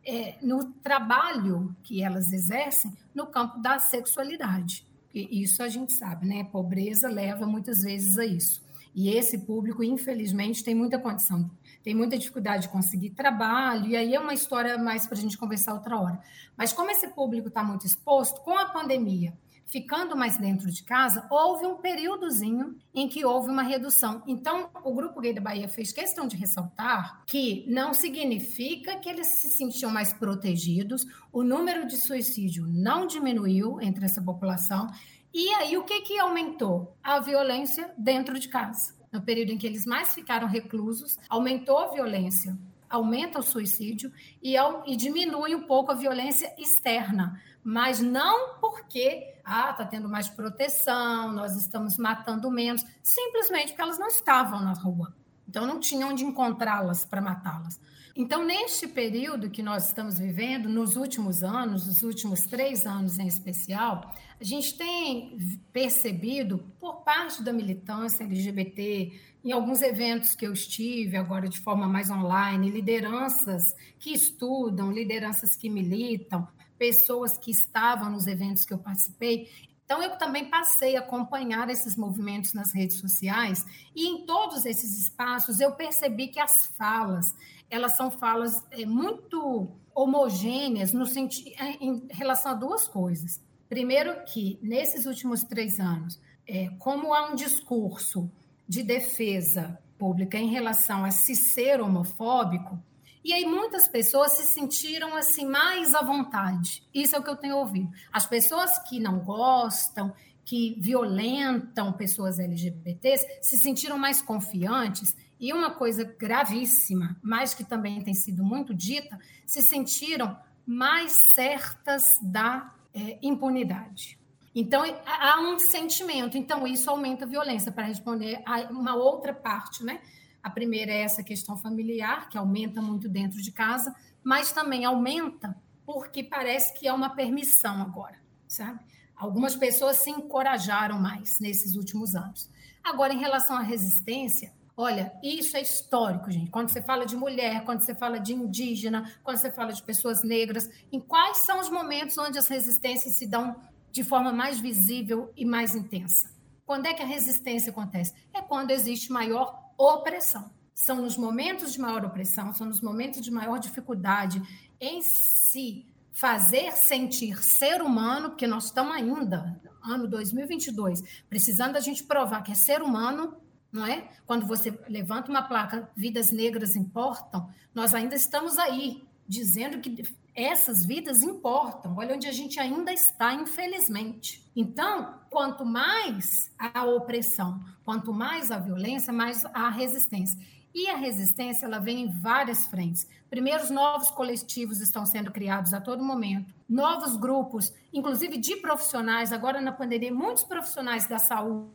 é, 0.06 0.38
no 0.42 0.72
trabalho 0.84 1.76
que 1.84 2.04
elas 2.04 2.32
exercem 2.32 2.94
no 3.14 3.26
campo 3.28 3.60
da 3.60 3.80
sexualidade. 3.80 4.86
E 5.14 5.42
isso 5.42 5.64
a 5.64 5.70
gente 5.70 5.94
sabe, 5.94 6.28
né? 6.28 6.44
Pobreza 6.44 7.08
leva 7.08 7.46
muitas 7.46 7.80
vezes 7.80 8.18
a 8.18 8.26
isso. 8.26 8.62
E 8.94 9.10
esse 9.10 9.40
público, 9.40 9.84
infelizmente, 9.84 10.64
tem 10.64 10.74
muita 10.74 10.98
condição, 10.98 11.50
tem 11.84 11.94
muita 11.94 12.18
dificuldade 12.18 12.64
de 12.64 12.70
conseguir 12.70 13.10
trabalho, 13.10 13.88
e 13.88 13.96
aí 13.96 14.16
é 14.16 14.20
uma 14.20 14.34
história 14.34 14.78
mais 14.78 15.06
para 15.06 15.18
a 15.18 15.20
gente 15.20 15.38
conversar 15.38 15.74
outra 15.74 16.00
hora. 16.00 16.22
Mas 16.58 16.72
como 16.72 16.90
esse 16.90 17.10
público 17.10 17.50
está 17.50 17.62
muito 17.62 17.86
exposto, 17.86 18.40
com 18.42 18.58
a 18.58 18.70
pandemia, 18.70 19.34
ficando 19.66 20.16
mais 20.16 20.38
dentro 20.38 20.70
de 20.70 20.84
casa, 20.84 21.26
houve 21.30 21.66
um 21.66 21.76
períodozinho 21.76 22.76
em 22.94 23.08
que 23.08 23.26
houve 23.26 23.50
uma 23.50 23.64
redução. 23.64 24.22
Então, 24.28 24.70
o 24.84 24.94
Grupo 24.94 25.20
Gay 25.20 25.34
da 25.34 25.42
Bahia 25.42 25.68
fez 25.68 25.92
questão 25.92 26.28
de 26.28 26.36
ressaltar 26.36 27.24
que 27.26 27.66
não 27.68 27.94
significa 27.94 28.98
que 28.98 29.10
eles 29.10 29.28
se 29.42 29.50
sentiam 29.52 29.92
mais 29.92 30.14
protegidos, 30.14 31.06
o 31.32 31.44
número 31.44 31.86
de 31.88 31.98
suicídio 32.06 32.66
não 32.68 33.08
diminuiu 33.08 33.82
entre 33.82 34.06
essa 34.06 34.22
população. 34.22 34.88
E 35.34 35.50
aí, 35.56 35.78
o 35.78 35.84
que, 35.84 36.02
que 36.02 36.20
aumentou? 36.20 36.96
A 37.04 37.20
violência 37.20 37.94
dentro 37.98 38.40
de 38.40 38.48
casa. 38.48 38.96
No 39.12 39.22
período 39.22 39.52
em 39.52 39.58
que 39.58 39.68
eles 39.68 39.86
mais 39.86 40.14
ficaram 40.14 40.48
reclusos, 40.48 41.18
aumentou 41.30 41.78
a 41.78 41.92
violência 41.92 42.58
aumenta 42.90 43.40
o 43.40 43.44
suicídio 43.44 44.12
e, 44.42 44.56
e, 44.86 44.96
diminui 44.96 45.56
um 45.56 45.64
pouco 45.64 45.92
a 45.92 45.96
violência 45.96 46.54
externa, 46.58 47.42
mas 47.64 48.00
não 48.00 48.60
porque 48.60 49.36
ah, 49.44 49.72
está 49.72 49.86
tendo 49.86 50.10
mais 50.10 50.30
proteção, 50.30 51.32
nós 51.32 51.56
estamos 51.56 51.98
matando 51.98 52.50
menos, 52.50 52.84
simplesmente 53.02 53.70
porque 53.70 53.82
elas 53.82 54.00
não 54.00 54.08
estavam 54.08 54.62
na 54.62 54.74
rua. 54.74 55.16
Então 55.48 55.66
não 55.66 55.80
tinham 55.80 56.10
onde 56.10 56.24
encontrá-las 56.24 57.06
para 57.06 57.22
matá-las. 57.22 57.80
Então, 58.18 58.46
neste 58.46 58.88
período 58.88 59.50
que 59.50 59.62
nós 59.62 59.88
estamos 59.88 60.18
vivendo, 60.18 60.70
nos 60.70 60.96
últimos 60.96 61.44
anos, 61.44 61.86
nos 61.86 62.02
últimos 62.02 62.46
três 62.46 62.86
anos 62.86 63.20
em 63.20 63.28
especial, 63.28 64.10
a 64.40 64.44
gente 64.44 64.78
tem 64.78 65.38
percebido, 65.72 66.60
por 66.80 67.04
parte 67.04 67.42
da 67.42 67.54
militância 67.54 68.24
LGBT, 68.24 69.14
em 69.44 69.52
alguns 69.52 69.82
eventos 69.82 70.36
que 70.36 70.46
eu 70.46 70.52
estive, 70.52 71.16
agora 71.16 71.48
de 71.48 71.60
forma 71.62 71.88
mais 71.88 72.10
online, 72.10 72.70
lideranças 72.70 73.64
que 73.98 74.12
estudam, 74.12 74.92
lideranças 74.92 75.56
que 75.56 75.70
militam, 75.70 76.48
pessoas 76.78 77.38
que 77.38 77.52
estavam 77.52 78.10
nos 78.10 78.28
eventos 78.28 78.66
que 78.66 78.74
eu 78.74 78.78
participei. 78.78 79.50
Então, 79.86 80.02
eu 80.02 80.18
também 80.18 80.50
passei 80.50 80.98
a 80.98 81.00
acompanhar 81.00 81.70
esses 81.70 81.96
movimentos 81.96 82.54
nas 82.54 82.74
redes 82.74 83.00
sociais 83.00 83.64
e 83.96 84.08
em 84.08 84.26
todos 84.26 84.66
esses 84.66 85.00
espaços 85.00 85.60
eu 85.60 85.74
percebi 85.74 86.28
que 86.28 86.40
as 86.40 86.66
falas, 86.76 87.28
elas 87.70 87.96
são 87.96 88.10
falas 88.10 88.66
é, 88.72 88.86
muito 88.86 89.70
homogêneas 89.94 90.92
no 90.92 91.06
sentido, 91.06 91.52
é, 91.58 91.78
em 91.80 92.08
relação 92.10 92.52
a 92.52 92.56
duas 92.56 92.88
coisas. 92.88 93.40
Primeiro 93.76 94.24
que, 94.24 94.58
nesses 94.62 95.06
últimos 95.06 95.44
três 95.44 95.82
anos, 95.82 96.18
é, 96.48 96.70
como 96.80 97.14
há 97.14 97.30
um 97.30 97.36
discurso 97.36 98.32
de 98.66 98.82
defesa 98.82 99.78
pública 99.98 100.38
em 100.38 100.48
relação 100.48 101.04
a 101.04 101.12
se 101.12 101.36
ser 101.36 101.82
homofóbico, 101.82 102.82
e 103.22 103.34
aí 103.34 103.46
muitas 103.46 103.90
pessoas 103.90 104.32
se 104.32 104.44
sentiram 104.44 105.14
assim 105.18 105.46
mais 105.46 105.94
à 105.94 106.02
vontade. 106.02 106.84
Isso 106.94 107.18
é 107.18 107.20
o 107.20 107.22
que 107.22 107.30
eu 107.30 107.36
tenho 107.36 107.58
ouvido. 107.58 107.92
As 108.14 108.26
pessoas 108.26 108.80
que 108.88 108.98
não 108.98 109.20
gostam, 109.20 110.14
que 110.46 110.78
violentam 110.80 111.92
pessoas 111.92 112.40
LGBTs, 112.40 113.26
se 113.42 113.58
sentiram 113.58 113.98
mais 113.98 114.22
confiantes. 114.22 115.14
E 115.38 115.52
uma 115.52 115.72
coisa 115.72 116.06
gravíssima, 116.06 117.18
mas 117.22 117.54
que 117.54 117.66
também 117.66 118.02
tem 118.02 118.14
sido 118.14 118.42
muito 118.42 118.74
dita, 118.74 119.20
se 119.46 119.62
sentiram 119.62 120.40
mais 120.66 121.20
certas 121.36 122.04
da 122.24 122.74
é, 122.96 123.20
impunidade. 123.22 124.18
Então, 124.56 124.84
há 125.06 125.42
um 125.42 125.60
sentimento. 125.60 126.38
Então, 126.38 126.66
isso 126.66 126.90
aumenta 126.90 127.26
a 127.26 127.28
violência. 127.28 127.72
Para 127.72 127.84
responder 127.84 128.42
a 128.46 128.62
uma 128.72 128.96
outra 128.96 129.34
parte, 129.34 129.84
né? 129.84 130.00
A 130.42 130.50
primeira 130.50 130.92
é 130.92 131.02
essa 131.02 131.22
questão 131.22 131.58
familiar, 131.58 132.30
que 132.30 132.38
aumenta 132.38 132.82
muito 132.82 133.10
dentro 133.10 133.42
de 133.42 133.52
casa, 133.52 133.94
mas 134.24 134.52
também 134.52 134.86
aumenta 134.86 135.56
porque 135.86 136.24
parece 136.24 136.74
que 136.80 136.88
é 136.88 136.94
uma 136.94 137.10
permissão 137.10 137.82
agora, 137.82 138.20
sabe? 138.48 138.80
Algumas 139.16 139.56
pessoas 139.56 139.98
se 139.98 140.10
encorajaram 140.10 141.00
mais 141.00 141.40
nesses 141.40 141.76
últimos 141.76 142.16
anos. 142.16 142.50
Agora, 142.84 143.14
em 143.14 143.20
relação 143.20 143.58
à 143.58 143.62
resistência, 143.62 144.54
olha, 144.78 145.14
isso 145.24 145.56
é 145.56 145.62
histórico, 145.62 146.30
gente. 146.32 146.52
Quando 146.52 146.70
você 146.70 146.82
fala 146.82 147.06
de 147.06 147.16
mulher, 147.16 147.64
quando 147.64 147.82
você 147.82 147.96
fala 147.96 148.20
de 148.20 148.34
indígena, 148.34 149.12
quando 149.24 149.38
você 149.38 149.52
fala 149.52 149.72
de 149.72 149.82
pessoas 149.82 150.24
negras, 150.24 150.70
em 150.92 151.00
quais 151.00 151.38
são 151.40 151.60
os 151.60 151.70
momentos 151.70 152.18
onde 152.18 152.38
as 152.38 152.48
resistências 152.48 153.16
se 153.16 153.28
dão 153.28 153.56
de 153.92 154.04
forma 154.04 154.34
mais 154.34 154.60
visível 154.60 155.32
e 155.36 155.46
mais 155.46 155.74
intensa. 155.74 156.30
Quando 156.66 156.88
é 156.88 156.94
que 156.94 157.02
a 157.02 157.06
resistência 157.06 157.72
acontece? 157.72 158.14
É 158.34 158.42
quando 158.42 158.72
existe 158.72 159.12
maior 159.12 159.72
opressão. 159.78 160.50
São 160.74 160.98
nos 160.98 161.16
momentos 161.16 161.72
de 161.72 161.80
maior 161.80 162.04
opressão, 162.04 162.54
são 162.54 162.68
nos 162.68 162.82
momentos 162.82 163.22
de 163.22 163.32
maior 163.32 163.60
dificuldade 163.60 164.42
em 164.82 165.02
se 165.02 165.86
fazer 166.12 166.72
sentir 166.74 167.42
ser 167.44 167.82
humano, 167.82 168.30
porque 168.30 168.48
nós 168.48 168.66
estamos 168.66 168.94
ainda, 168.94 169.62
ano 169.84 170.08
2022, 170.08 171.02
precisando 171.30 171.76
a 171.76 171.80
gente 171.80 172.04
provar 172.04 172.42
que 172.42 172.52
é 172.52 172.56
ser 172.56 172.82
humano, 172.82 173.38
não 173.72 173.86
é? 173.86 174.08
Quando 174.26 174.46
você 174.46 174.78
levanta 174.88 175.30
uma 175.30 175.44
placa, 175.44 175.90
vidas 175.96 176.32
negras 176.32 176.76
importam, 176.76 177.50
nós 177.74 177.94
ainda 177.94 178.16
estamos 178.16 178.58
aí, 178.58 179.04
dizendo 179.28 179.80
que 179.80 180.04
essas 180.36 180.86
vidas 180.86 181.24
importam. 181.24 181.96
Olha 181.98 182.16
onde 182.16 182.28
a 182.28 182.32
gente 182.32 182.60
ainda 182.60 182.92
está, 182.92 183.34
infelizmente. 183.34 184.46
Então, 184.56 185.20
quanto 185.30 185.66
mais 185.66 186.52
a 186.58 186.84
opressão, 186.84 187.64
quanto 187.86 188.14
mais 188.14 188.52
a 188.52 188.60
violência, 188.60 189.14
mais 189.14 189.46
a 189.46 189.70
resistência. 189.70 190.38
E 190.74 190.90
a 190.90 190.98
resistência 190.98 191.66
ela 191.66 191.80
vem 191.80 192.02
em 192.02 192.22
várias 192.22 192.68
frentes. 192.68 193.08
Primeiro, 193.30 193.64
os 193.64 193.70
novos 193.70 194.10
coletivos 194.12 194.82
estão 194.82 195.06
sendo 195.06 195.32
criados 195.32 195.74
a 195.74 195.80
todo 195.80 196.04
momento, 196.04 196.54
novos 196.68 197.16
grupos, 197.16 197.74
inclusive 197.94 198.38
de 198.38 198.58
profissionais. 198.58 199.32
Agora, 199.32 199.62
na 199.62 199.72
pandemia, 199.72 200.14
muitos 200.14 200.44
profissionais 200.44 201.08
da 201.08 201.18
saúde, 201.18 201.72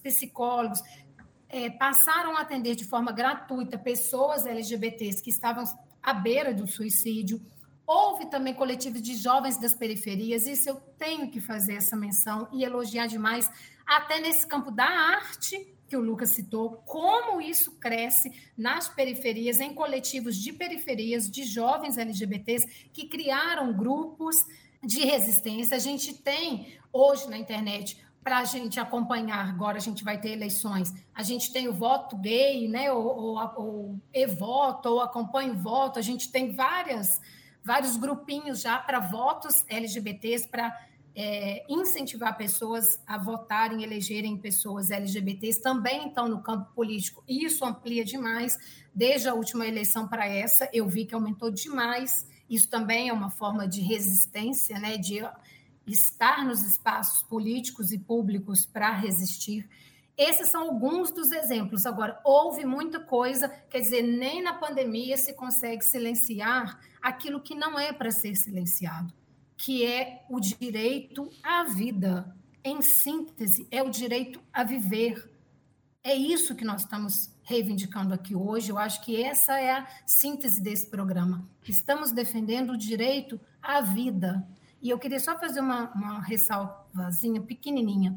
psicólogos, 0.00 0.80
é, 1.48 1.70
passaram 1.70 2.36
a 2.36 2.40
atender 2.40 2.74
de 2.74 2.84
forma 2.84 3.12
gratuita 3.12 3.78
pessoas 3.78 4.46
LGBTs 4.46 5.22
que 5.22 5.30
estavam 5.30 5.64
à 6.02 6.12
beira 6.12 6.52
do 6.52 6.66
suicídio. 6.66 7.40
Houve 7.86 8.26
também 8.26 8.52
coletivos 8.52 9.00
de 9.00 9.14
jovens 9.14 9.60
das 9.60 9.74
periferias, 9.74 10.46
isso 10.46 10.68
eu 10.68 10.76
tenho 10.98 11.30
que 11.30 11.40
fazer 11.40 11.74
essa 11.74 11.96
menção 11.96 12.48
e 12.52 12.64
elogiar 12.64 13.06
demais, 13.06 13.48
até 13.86 14.20
nesse 14.20 14.46
campo 14.46 14.72
da 14.72 14.84
arte 14.84 15.72
que 15.88 15.96
o 15.96 16.00
Lucas 16.00 16.30
citou, 16.30 16.82
como 16.84 17.40
isso 17.40 17.70
cresce 17.78 18.32
nas 18.56 18.88
periferias, 18.88 19.60
em 19.60 19.72
coletivos 19.72 20.36
de 20.36 20.52
periferias, 20.52 21.30
de 21.30 21.44
jovens 21.44 21.96
LGBTs 21.96 22.88
que 22.92 23.06
criaram 23.06 23.72
grupos 23.72 24.36
de 24.82 25.04
resistência. 25.04 25.76
A 25.76 25.80
gente 25.80 26.14
tem 26.14 26.76
hoje 26.92 27.28
na 27.28 27.38
internet 27.38 28.04
para 28.26 28.38
a 28.38 28.44
gente 28.44 28.80
acompanhar. 28.80 29.48
Agora 29.48 29.76
a 29.76 29.80
gente 29.80 30.02
vai 30.02 30.20
ter 30.20 30.30
eleições. 30.30 30.92
A 31.14 31.22
gente 31.22 31.52
tem 31.52 31.68
o 31.68 31.72
voto 31.72 32.16
gay, 32.16 32.66
né? 32.66 32.90
Ou, 32.90 33.06
ou, 33.06 33.52
ou 33.54 34.00
e-voto, 34.12 34.88
ou 34.88 35.00
acompanha 35.00 35.52
o 35.52 35.56
voto. 35.56 36.00
A 36.00 36.02
gente 36.02 36.32
tem 36.32 36.50
várias, 36.50 37.20
vários 37.62 37.96
grupinhos 37.96 38.60
já 38.60 38.78
para 38.78 38.98
votos 38.98 39.64
LGBTs, 39.68 40.48
para 40.48 40.76
é, 41.14 41.64
incentivar 41.68 42.36
pessoas 42.36 43.00
a 43.06 43.16
votarem, 43.16 43.84
elegerem 43.84 44.36
pessoas 44.36 44.90
LGBTs 44.90 45.62
também 45.62 46.08
estão 46.08 46.26
no 46.26 46.42
campo 46.42 46.68
político. 46.74 47.22
Isso 47.28 47.64
amplia 47.64 48.04
demais. 48.04 48.58
Desde 48.92 49.28
a 49.28 49.34
última 49.34 49.68
eleição 49.68 50.08
para 50.08 50.26
essa, 50.26 50.68
eu 50.72 50.88
vi 50.88 51.06
que 51.06 51.14
aumentou 51.14 51.48
demais. 51.48 52.26
Isso 52.50 52.68
também 52.68 53.08
é 53.08 53.12
uma 53.12 53.30
forma 53.30 53.68
de 53.68 53.82
resistência, 53.82 54.80
né, 54.80 54.96
de 54.96 55.20
estar 55.86 56.44
nos 56.44 56.62
espaços 56.62 57.22
políticos 57.22 57.92
e 57.92 57.98
públicos 57.98 58.66
para 58.66 58.90
resistir. 58.92 59.68
Esses 60.16 60.48
são 60.48 60.62
alguns 60.62 61.10
dos 61.10 61.30
exemplos. 61.30 61.84
Agora, 61.84 62.20
houve 62.24 62.64
muita 62.64 62.98
coisa, 62.98 63.48
quer 63.70 63.80
dizer, 63.80 64.02
nem 64.02 64.42
na 64.42 64.54
pandemia 64.54 65.16
se 65.16 65.34
consegue 65.34 65.82
silenciar 65.82 66.80
aquilo 67.02 67.40
que 67.40 67.54
não 67.54 67.78
é 67.78 67.92
para 67.92 68.10
ser 68.10 68.34
silenciado 68.34 69.12
que 69.56 69.84
é 69.84 70.24
o 70.28 70.38
direito 70.38 71.30
à 71.42 71.64
vida. 71.64 72.34
Em 72.62 72.82
síntese, 72.82 73.66
é 73.70 73.82
o 73.82 73.90
direito 73.90 74.40
a 74.52 74.62
viver. 74.62 75.30
É 76.02 76.14
isso 76.14 76.54
que 76.54 76.64
nós 76.64 76.82
estamos 76.82 77.30
reivindicando 77.42 78.12
aqui 78.12 78.34
hoje. 78.34 78.70
Eu 78.70 78.78
acho 78.78 79.02
que 79.04 79.22
essa 79.22 79.58
é 79.58 79.70
a 79.70 79.86
síntese 80.04 80.60
desse 80.60 80.86
programa. 80.88 81.48
Estamos 81.66 82.12
defendendo 82.12 82.70
o 82.70 82.76
direito 82.76 83.40
à 83.62 83.80
vida. 83.80 84.46
E 84.86 84.90
eu 84.90 85.00
queria 85.00 85.18
só 85.18 85.36
fazer 85.36 85.58
uma, 85.58 85.90
uma 85.96 86.20
ressalvazinha 86.20 87.42
pequenininha. 87.42 88.16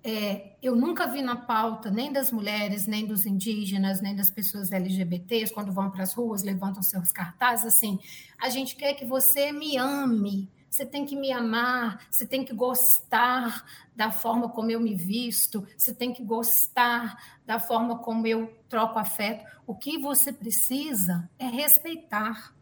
É, 0.00 0.52
eu 0.62 0.76
nunca 0.76 1.08
vi 1.08 1.20
na 1.20 1.34
pauta 1.34 1.90
nem 1.90 2.12
das 2.12 2.30
mulheres, 2.30 2.86
nem 2.86 3.04
dos 3.04 3.26
indígenas, 3.26 4.00
nem 4.00 4.14
das 4.14 4.30
pessoas 4.30 4.70
LGBTs, 4.70 5.52
quando 5.52 5.72
vão 5.72 5.90
para 5.90 6.04
as 6.04 6.14
ruas, 6.14 6.44
levantam 6.44 6.84
seus 6.84 7.10
cartazes, 7.10 7.66
assim, 7.66 7.98
a 8.40 8.48
gente 8.48 8.76
quer 8.76 8.94
que 8.94 9.04
você 9.04 9.50
me 9.50 9.76
ame, 9.76 10.48
você 10.70 10.86
tem 10.86 11.04
que 11.04 11.16
me 11.16 11.32
amar, 11.32 12.06
você 12.08 12.24
tem 12.24 12.44
que 12.44 12.54
gostar 12.54 13.64
da 13.96 14.12
forma 14.12 14.48
como 14.48 14.70
eu 14.70 14.78
me 14.78 14.94
visto, 14.94 15.66
você 15.76 15.92
tem 15.92 16.12
que 16.12 16.22
gostar 16.22 17.16
da 17.44 17.58
forma 17.58 17.98
como 17.98 18.24
eu 18.24 18.56
troco 18.68 19.00
afeto. 19.00 19.44
O 19.66 19.74
que 19.74 19.98
você 19.98 20.32
precisa 20.32 21.28
é 21.40 21.46
respeitar, 21.46 22.53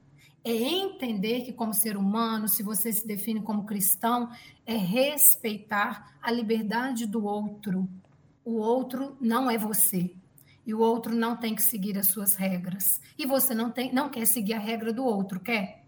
é 0.45 0.53
entender 0.53 1.43
que, 1.43 1.53
como 1.53 1.73
ser 1.73 1.97
humano, 1.97 2.49
se 2.49 2.63
você 2.63 2.93
se 2.93 3.07
define 3.07 3.41
como 3.41 3.65
cristão, 3.65 4.31
é 4.67 4.77
respeitar 4.77 6.17
a 6.21 6.31
liberdade 6.31 7.07
do 7.07 7.25
outro. 7.25 7.89
O 8.45 8.55
outro 8.55 9.17
não 9.21 9.51
é 9.51 9.57
você. 9.57 10.13
E 10.67 10.75
o 10.75 10.81
outro 10.81 11.15
não 11.15 11.37
tem 11.37 11.55
que 11.55 11.63
seguir 11.63 11.97
as 11.99 12.09
suas 12.09 12.35
regras. 12.35 13.01
E 13.19 13.27
você 13.27 13.55
não, 13.55 13.71
tem, 13.71 13.93
não 13.93 14.09
quer 14.09 14.27
seguir 14.27 14.55
a 14.55 14.59
regra 14.59 14.93
do 14.93 15.05
outro, 15.05 15.41
quer? 15.41 15.85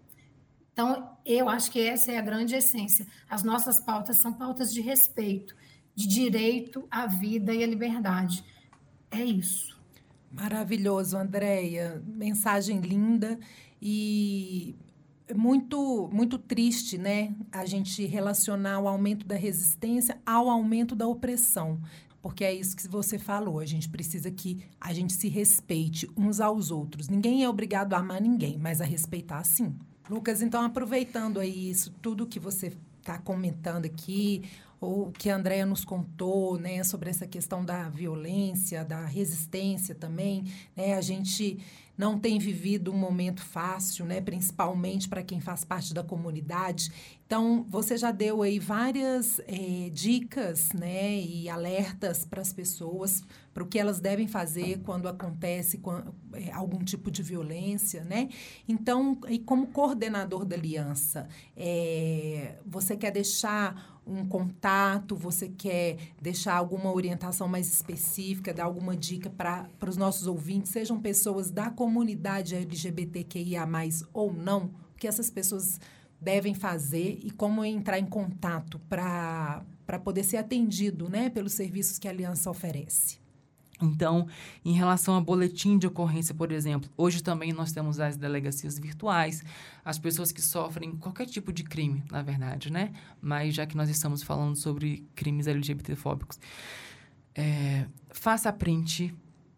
Então, 0.73 1.17
eu 1.25 1.49
acho 1.49 1.71
que 1.71 1.81
essa 1.81 2.11
é 2.11 2.19
a 2.19 2.23
grande 2.23 2.55
essência. 2.55 3.07
As 3.29 3.45
nossas 3.45 3.81
pautas 3.81 4.21
são 4.21 4.33
pautas 4.33 4.73
de 4.73 4.81
respeito, 4.81 5.55
de 5.95 6.07
direito 6.07 6.87
à 6.91 7.07
vida 7.07 7.55
e 7.55 7.63
à 7.63 7.67
liberdade. 7.67 8.45
É 9.11 9.25
isso. 9.25 9.74
Maravilhoso, 10.35 11.17
Andréia. 11.17 12.03
Mensagem 12.07 12.81
linda 12.81 13.39
e 13.81 14.75
muito 15.35 16.09
muito 16.13 16.39
triste, 16.39 16.99
né? 16.99 17.35
A 17.53 17.65
gente 17.65 18.05
relacionar 18.05 18.81
o 18.81 18.89
aumento 18.89 19.27
da 19.27 19.37
resistência 19.37 20.19
ao 20.27 20.51
aumento 20.51 20.95
da 20.97 21.07
opressão. 21.07 21.81
Porque 22.21 22.43
é 22.43 22.53
isso 22.55 22.75
que 22.75 22.89
você 22.89 23.19
falou, 23.19 23.61
a 23.61 23.67
gente 23.67 23.87
precisa 23.87 24.31
que 24.31 24.65
a 24.81 24.95
gente 24.95 25.13
se 25.13 25.29
respeite 25.29 26.09
uns 26.17 26.41
aos 26.41 26.71
outros. 26.71 27.07
Ninguém 27.07 27.45
é 27.45 27.49
obrigado 27.49 27.93
a 27.93 27.99
amar 27.99 28.21
ninguém, 28.21 28.57
mas 28.59 28.81
a 28.81 28.85
respeitar 28.85 29.45
sim. 29.45 29.75
Lucas, 30.09 30.41
então 30.41 30.65
aproveitando 30.65 31.39
aí 31.39 31.71
isso, 31.71 31.93
tudo 32.01 32.27
que 32.27 32.41
você 32.41 32.73
está 32.99 33.19
comentando 33.19 33.85
aqui, 33.85 34.43
ou 34.85 35.11
que 35.13 35.31
a 35.31 35.37
Andrea 35.37 35.65
nos 35.65 35.85
contou, 35.85 36.59
né, 36.59 36.85
sobre 36.85 37.11
essa 37.11 37.27
questão 37.27 37.65
da 37.65 37.89
violência, 37.89 38.85
da 38.85 39.05
resistência 39.07 39.95
também, 39.95 40.45
né, 40.77 40.95
a 40.95 41.01
gente 41.01 41.59
não 41.97 42.19
tem 42.19 42.39
vivido 42.39 42.93
um 42.93 42.97
momento 42.97 43.41
fácil, 43.43 44.05
né, 44.05 44.21
principalmente 44.21 45.09
para 45.09 45.23
quem 45.23 45.41
faz 45.41 45.65
parte 45.65 45.95
da 45.95 46.03
comunidade. 46.03 46.91
Então, 47.25 47.65
você 47.69 47.97
já 47.97 48.11
deu 48.11 48.43
aí 48.43 48.59
várias 48.59 49.41
é, 49.47 49.91
dicas, 49.91 50.73
né, 50.73 51.17
e 51.21 51.49
alertas 51.49 52.25
para 52.25 52.43
as 52.43 52.53
pessoas 52.53 53.23
para 53.53 53.63
o 53.63 53.67
que 53.67 53.79
elas 53.79 54.01
devem 54.01 54.27
fazer 54.27 54.81
quando 54.81 55.09
acontece 55.09 55.81
é, 56.33 56.51
algum 56.53 56.83
tipo 56.83 57.09
de 57.09 57.23
violência, 57.23 58.03
né? 58.03 58.29
Então, 58.69 59.17
e 59.29 59.39
como 59.39 59.69
coordenador 59.69 60.45
da 60.45 60.57
aliança, 60.57 61.29
é, 61.57 62.57
você 62.67 62.97
quer 62.97 63.13
deixar 63.13 63.94
um 64.07 64.27
contato, 64.27 65.17
você 65.17 65.49
quer 65.49 65.97
deixar 66.21 66.55
alguma 66.55 66.93
orientação 66.93 67.49
mais 67.49 67.73
específica, 67.73 68.53
dar 68.53 68.65
alguma 68.65 68.97
dica 68.97 69.31
para 69.31 69.69
os 69.89 69.97
nossos 69.97 70.27
ouvintes, 70.27 70.71
sejam 70.71 71.01
pessoas 71.01 71.51
da 71.51 71.71
comunidade 71.71 72.55
LGBTQIA, 72.55 73.67
ou 74.13 74.33
não, 74.33 74.71
o 74.93 74.97
que 74.97 75.09
essas 75.09 75.31
pessoas 75.31 75.81
devem 76.21 76.55
fazer 76.55 77.19
e 77.23 77.31
como 77.31 77.65
entrar 77.65 77.99
em 77.99 78.07
contato 78.07 78.79
para 78.89 79.65
poder 80.03 80.25
ser 80.25 80.39
atendido 80.39 81.09
né, 81.09 81.29
pelos 81.29 81.53
serviços 81.53 81.99
que 81.99 82.09
a 82.09 82.11
aliança 82.11 82.51
oferece. 82.51 83.24
Então, 83.83 84.29
em 84.65 84.73
relação 84.73 85.17
a 85.17 85.21
boletim 85.21 85.77
de 85.79 85.87
ocorrência, 85.87 86.35
por 86.35 86.53
exemplo, 86.53 86.89
hoje 86.97 87.23
também 87.23 87.53
nós 87.53 87.73
temos 87.73 87.99
as 87.99 88.17
delegacias 88.17 88.79
virtuais, 88.79 89.43
as 89.85 89.99
pessoas 89.99 90.31
que 90.31 90.41
sofrem 90.41 90.93
qualquer 90.97 91.27
tipo 91.27 91.53
de 91.53 91.65
crime, 91.65 92.03
na 92.11 92.23
verdade, 92.23 92.71
né? 92.71 92.93
Mas 93.21 93.55
já 93.55 93.67
que 93.67 93.77
nós 93.77 93.89
estamos 93.91 94.23
falando 94.23 94.57
sobre 94.57 95.05
crimes 95.15 95.47
LGBTfóbicos, 95.47 96.39
é, 97.35 97.87
faça 98.11 98.53
print, 98.53 99.13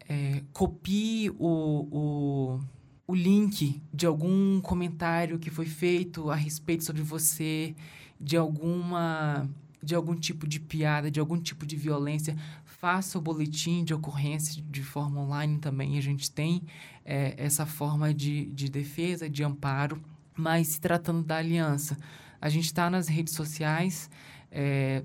é, 0.08 0.42
copie 0.52 1.30
o, 1.38 2.58
o, 2.58 2.60
o 3.06 3.14
link 3.14 3.82
de 3.92 4.06
algum 4.06 4.60
comentário 4.60 5.38
que 5.38 5.50
foi 5.50 5.66
feito 5.66 6.30
a 6.30 6.34
respeito 6.34 6.84
sobre 6.84 7.02
você, 7.02 7.76
de 8.18 8.36
alguma 8.36 9.46
de 9.82 9.94
algum 9.94 10.16
tipo 10.16 10.48
de 10.48 10.58
piada, 10.58 11.10
de 11.10 11.20
algum 11.20 11.38
tipo 11.38 11.64
de 11.64 11.76
violência, 11.76 12.36
faça 12.78 13.18
o 13.18 13.20
boletim 13.20 13.84
de 13.84 13.94
ocorrência 13.94 14.62
de 14.62 14.82
forma 14.82 15.20
online 15.20 15.58
também. 15.58 15.96
A 15.96 16.02
gente 16.02 16.30
tem 16.30 16.62
é, 17.04 17.34
essa 17.38 17.64
forma 17.64 18.12
de, 18.12 18.46
de 18.46 18.68
defesa, 18.68 19.28
de 19.28 19.42
amparo, 19.42 20.02
mas 20.36 20.68
se 20.68 20.80
tratando 20.80 21.22
da 21.22 21.36
aliança, 21.36 21.96
a 22.40 22.48
gente 22.48 22.66
está 22.66 22.90
nas 22.90 23.08
redes 23.08 23.34
sociais, 23.34 24.10
é, 24.50 25.02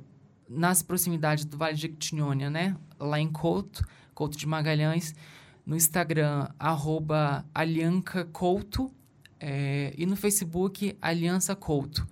nas 0.50 0.82
proximidades 0.82 1.46
do 1.46 1.58
Vale 1.58 1.76
de 1.76 1.84
Jequitinhonha, 1.84 2.50
né? 2.50 2.76
Lá 3.00 3.20
em 3.20 3.32
Couto, 3.32 3.86
Couto 4.14 4.38
de 4.38 4.46
Magalhães, 4.46 5.16
no 5.66 5.76
Instagram, 5.76 6.50
arroba 6.60 7.46
é, 9.40 9.94
e 9.98 10.06
no 10.06 10.18
Facebook, 10.18 10.98
Aliança 11.02 11.56
Couto. 11.56 12.06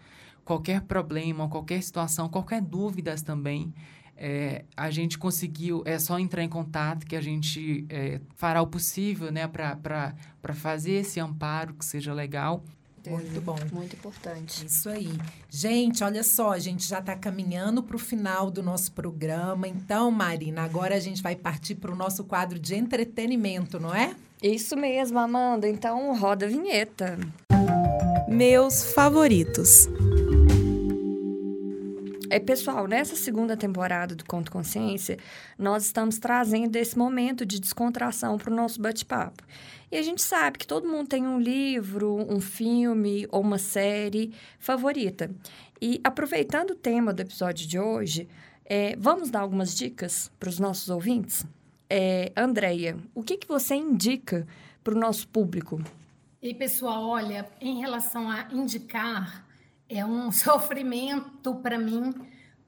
Qualquer 0.45 0.81
problema, 0.81 1.49
qualquer 1.49 1.83
situação, 1.83 2.29
qualquer 2.29 2.61
dúvidas 2.61 3.21
também, 3.21 3.73
é, 4.21 4.65
a 4.75 4.91
gente 4.91 5.17
conseguiu, 5.17 5.81
é 5.85 5.97
só 5.97 6.19
entrar 6.19 6.43
em 6.43 6.49
contato 6.49 7.05
que 7.05 7.15
a 7.15 7.21
gente 7.21 7.85
é, 7.89 8.19
fará 8.35 8.61
o 8.61 8.67
possível 8.67 9.31
né, 9.31 9.47
para 9.47 10.13
fazer 10.53 10.91
esse 10.91 11.21
amparo 11.21 11.73
que 11.73 11.85
seja 11.85 12.13
legal. 12.13 12.61
Muito 13.07 13.41
bom. 13.41 13.55
Muito 13.71 13.95
importante. 13.95 14.65
Isso 14.65 14.89
aí. 14.89 15.09
Gente, 15.49 16.03
olha 16.03 16.21
só, 16.21 16.51
a 16.51 16.59
gente 16.59 16.85
já 16.85 16.99
está 16.99 17.15
caminhando 17.15 17.81
para 17.81 17.95
o 17.95 17.99
final 17.99 18.51
do 18.51 18.61
nosso 18.61 18.91
programa. 18.91 19.67
Então, 19.69 20.11
Marina, 20.11 20.63
agora 20.63 20.95
a 20.95 20.99
gente 20.99 21.23
vai 21.23 21.35
partir 21.35 21.75
para 21.75 21.91
o 21.91 21.95
nosso 21.95 22.25
quadro 22.25 22.59
de 22.59 22.75
entretenimento, 22.75 23.79
não 23.79 23.95
é? 23.95 24.13
Isso 24.43 24.75
mesmo, 24.75 25.17
Amanda. 25.17 25.67
Então, 25.67 26.13
roda 26.19 26.45
a 26.45 26.49
vinheta. 26.49 27.17
Meus 28.27 28.93
favoritos. 28.93 29.87
É, 32.31 32.39
pessoal, 32.39 32.87
nessa 32.87 33.15
segunda 33.15 33.57
temporada 33.57 34.15
do 34.15 34.23
Conto 34.23 34.51
Consciência, 34.51 35.17
nós 35.57 35.85
estamos 35.85 36.19
trazendo 36.19 36.75
esse 36.75 36.95
momento 36.95 37.43
de 37.43 37.59
descontração 37.59 38.37
para 38.37 38.53
o 38.53 38.55
nosso 38.55 38.79
bate-papo. 38.79 39.43
E 39.91 39.97
a 39.97 40.01
gente 40.03 40.21
sabe 40.21 40.59
que 40.59 40.67
todo 40.67 40.87
mundo 40.87 41.07
tem 41.07 41.25
um 41.25 41.39
livro, 41.39 42.15
um 42.31 42.39
filme 42.39 43.27
ou 43.31 43.41
uma 43.41 43.57
série 43.57 44.31
favorita. 44.59 45.31
E 45.81 45.99
aproveitando 46.03 46.71
o 46.71 46.75
tema 46.75 47.11
do 47.11 47.21
episódio 47.21 47.67
de 47.67 47.79
hoje, 47.79 48.27
é, 48.63 48.95
vamos 48.95 49.31
dar 49.31 49.39
algumas 49.39 49.75
dicas 49.75 50.31
para 50.39 50.49
os 50.49 50.59
nossos 50.59 50.89
ouvintes? 50.89 51.43
É, 51.89 52.31
Andréia, 52.37 52.95
o 53.15 53.23
que, 53.23 53.37
que 53.37 53.47
você 53.47 53.73
indica 53.73 54.45
para 54.83 54.93
o 54.93 54.99
nosso 54.99 55.27
público? 55.27 55.81
E 56.39 56.53
pessoal, 56.53 57.07
olha, 57.07 57.49
em 57.59 57.79
relação 57.79 58.29
a 58.29 58.47
indicar, 58.51 59.48
é 59.89 60.05
um 60.05 60.31
sofrimento 60.31 61.55
para 61.55 61.77
mim, 61.77 62.13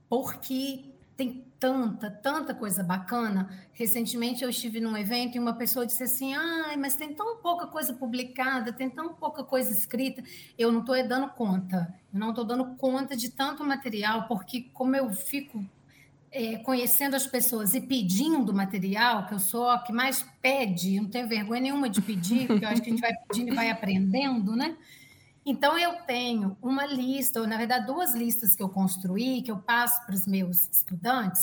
porque 0.10 0.92
tem 1.16 1.46
tanta, 1.60 2.10
tanta 2.10 2.56
coisa 2.56 2.84
bacana. 2.84 3.48
Recentemente 3.74 4.44
eu 4.44 4.50
estive 4.50 4.80
num 4.80 4.98
evento 4.98 5.36
e 5.36 5.40
uma 5.40 5.54
pessoa 5.54 5.86
disse 5.86 6.04
assim: 6.04 6.34
ai, 6.34 6.76
mas 6.76 6.96
tem 6.96 7.14
tão 7.14 7.38
pouca 7.38 7.68
coisa 7.68 7.94
publicada, 7.94 8.74
tem 8.74 8.90
tão 8.90 9.14
pouca 9.14 9.44
coisa 9.44 9.72
escrita. 9.72 10.24
Eu 10.58 10.72
não 10.72 10.80
estou 10.80 10.96
dando 11.08 11.30
conta, 11.30 11.94
eu 12.12 12.20
não 12.20 12.32
estou 12.32 12.44
dando 12.44 12.66
conta 12.76 13.16
de 13.16 13.30
tanto 13.30 13.64
material, 13.64 14.28
porque 14.28 14.70
como 14.74 14.96
eu 14.96 15.12
fico 15.14 15.64
é, 16.32 16.58
conhecendo 16.58 17.16
as 17.16 17.28
pessoas 17.28 17.76
e 17.76 17.82
pedindo 17.82 18.54
material, 18.54 19.28
que 19.28 19.34
eu 19.34 19.40
sou 19.40 19.70
a 19.70 19.78
que 19.80 19.94
mais 19.94 20.26
pede, 20.42 21.00
não 21.00 21.10
tenho 21.10 21.28
vergonha 21.28 21.62
nenhuma 21.62 21.88
de 21.88 22.02
pedir, 22.02 22.48
porque 22.48 22.66
eu 22.66 22.70
acho 22.70 22.82
que 22.82 22.90
a 22.90 22.94
gente 22.94 23.02
vai 23.02 23.14
pedindo 23.28 23.52
e 23.52 23.56
vai 23.56 23.70
aprendendo, 23.70 24.56
né? 24.56 24.76
Então, 25.46 25.78
eu 25.78 25.94
tenho 26.04 26.58
uma 26.62 26.86
lista, 26.86 27.40
ou 27.40 27.48
na 27.48 27.58
verdade, 27.58 27.88
duas 27.88 28.14
listas 28.14 28.56
que 28.56 28.62
eu 28.62 28.70
construí, 28.70 29.42
que 29.42 29.52
eu 29.52 29.58
passo 29.58 30.06
para 30.06 30.14
os 30.14 30.28
meus 30.28 30.70
estudantes, 30.70 31.42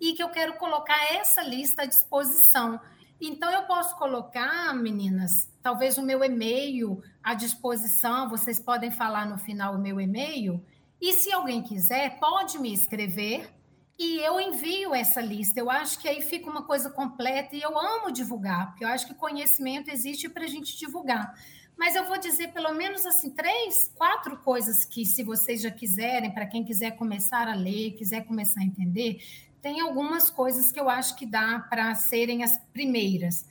e 0.00 0.12
que 0.12 0.22
eu 0.22 0.28
quero 0.28 0.54
colocar 0.54 1.12
essa 1.14 1.42
lista 1.42 1.82
à 1.82 1.86
disposição. 1.86 2.80
Então, 3.20 3.50
eu 3.50 3.64
posso 3.64 3.96
colocar, 3.96 4.74
meninas, 4.74 5.50
talvez 5.62 5.98
o 5.98 6.02
meu 6.02 6.24
e-mail 6.24 7.02
à 7.22 7.34
disposição, 7.34 8.28
vocês 8.28 8.60
podem 8.60 8.90
falar 8.90 9.26
no 9.26 9.36
final 9.36 9.74
o 9.74 9.80
meu 9.80 10.00
e-mail, 10.00 10.64
e 11.00 11.14
se 11.14 11.32
alguém 11.32 11.62
quiser, 11.62 12.18
pode 12.18 12.58
me 12.58 12.72
escrever 12.72 13.50
e 13.98 14.18
eu 14.20 14.40
envio 14.40 14.94
essa 14.94 15.20
lista. 15.20 15.60
Eu 15.60 15.70
acho 15.70 15.98
que 15.98 16.08
aí 16.08 16.22
fica 16.22 16.50
uma 16.50 16.62
coisa 16.62 16.88
completa 16.88 17.54
e 17.54 17.60
eu 17.60 17.78
amo 17.78 18.10
divulgar, 18.10 18.68
porque 18.68 18.84
eu 18.84 18.88
acho 18.88 19.06
que 19.06 19.14
conhecimento 19.14 19.90
existe 19.90 20.28
para 20.28 20.44
a 20.44 20.48
gente 20.48 20.78
divulgar. 20.78 21.34
Mas 21.80 21.94
eu 21.94 22.04
vou 22.04 22.18
dizer 22.18 22.48
pelo 22.48 22.74
menos 22.74 23.06
assim 23.06 23.30
três, 23.30 23.90
quatro 23.94 24.36
coisas 24.36 24.84
que, 24.84 25.06
se 25.06 25.24
vocês 25.24 25.62
já 25.62 25.70
quiserem, 25.70 26.30
para 26.30 26.44
quem 26.44 26.62
quiser 26.62 26.90
começar 26.90 27.48
a 27.48 27.54
ler, 27.54 27.92
quiser 27.92 28.26
começar 28.26 28.60
a 28.60 28.64
entender, 28.64 29.18
tem 29.62 29.80
algumas 29.80 30.28
coisas 30.28 30.70
que 30.70 30.78
eu 30.78 30.90
acho 30.90 31.16
que 31.16 31.24
dá 31.24 31.58
para 31.70 31.94
serem 31.94 32.44
as 32.44 32.58
primeiras. 32.74 33.46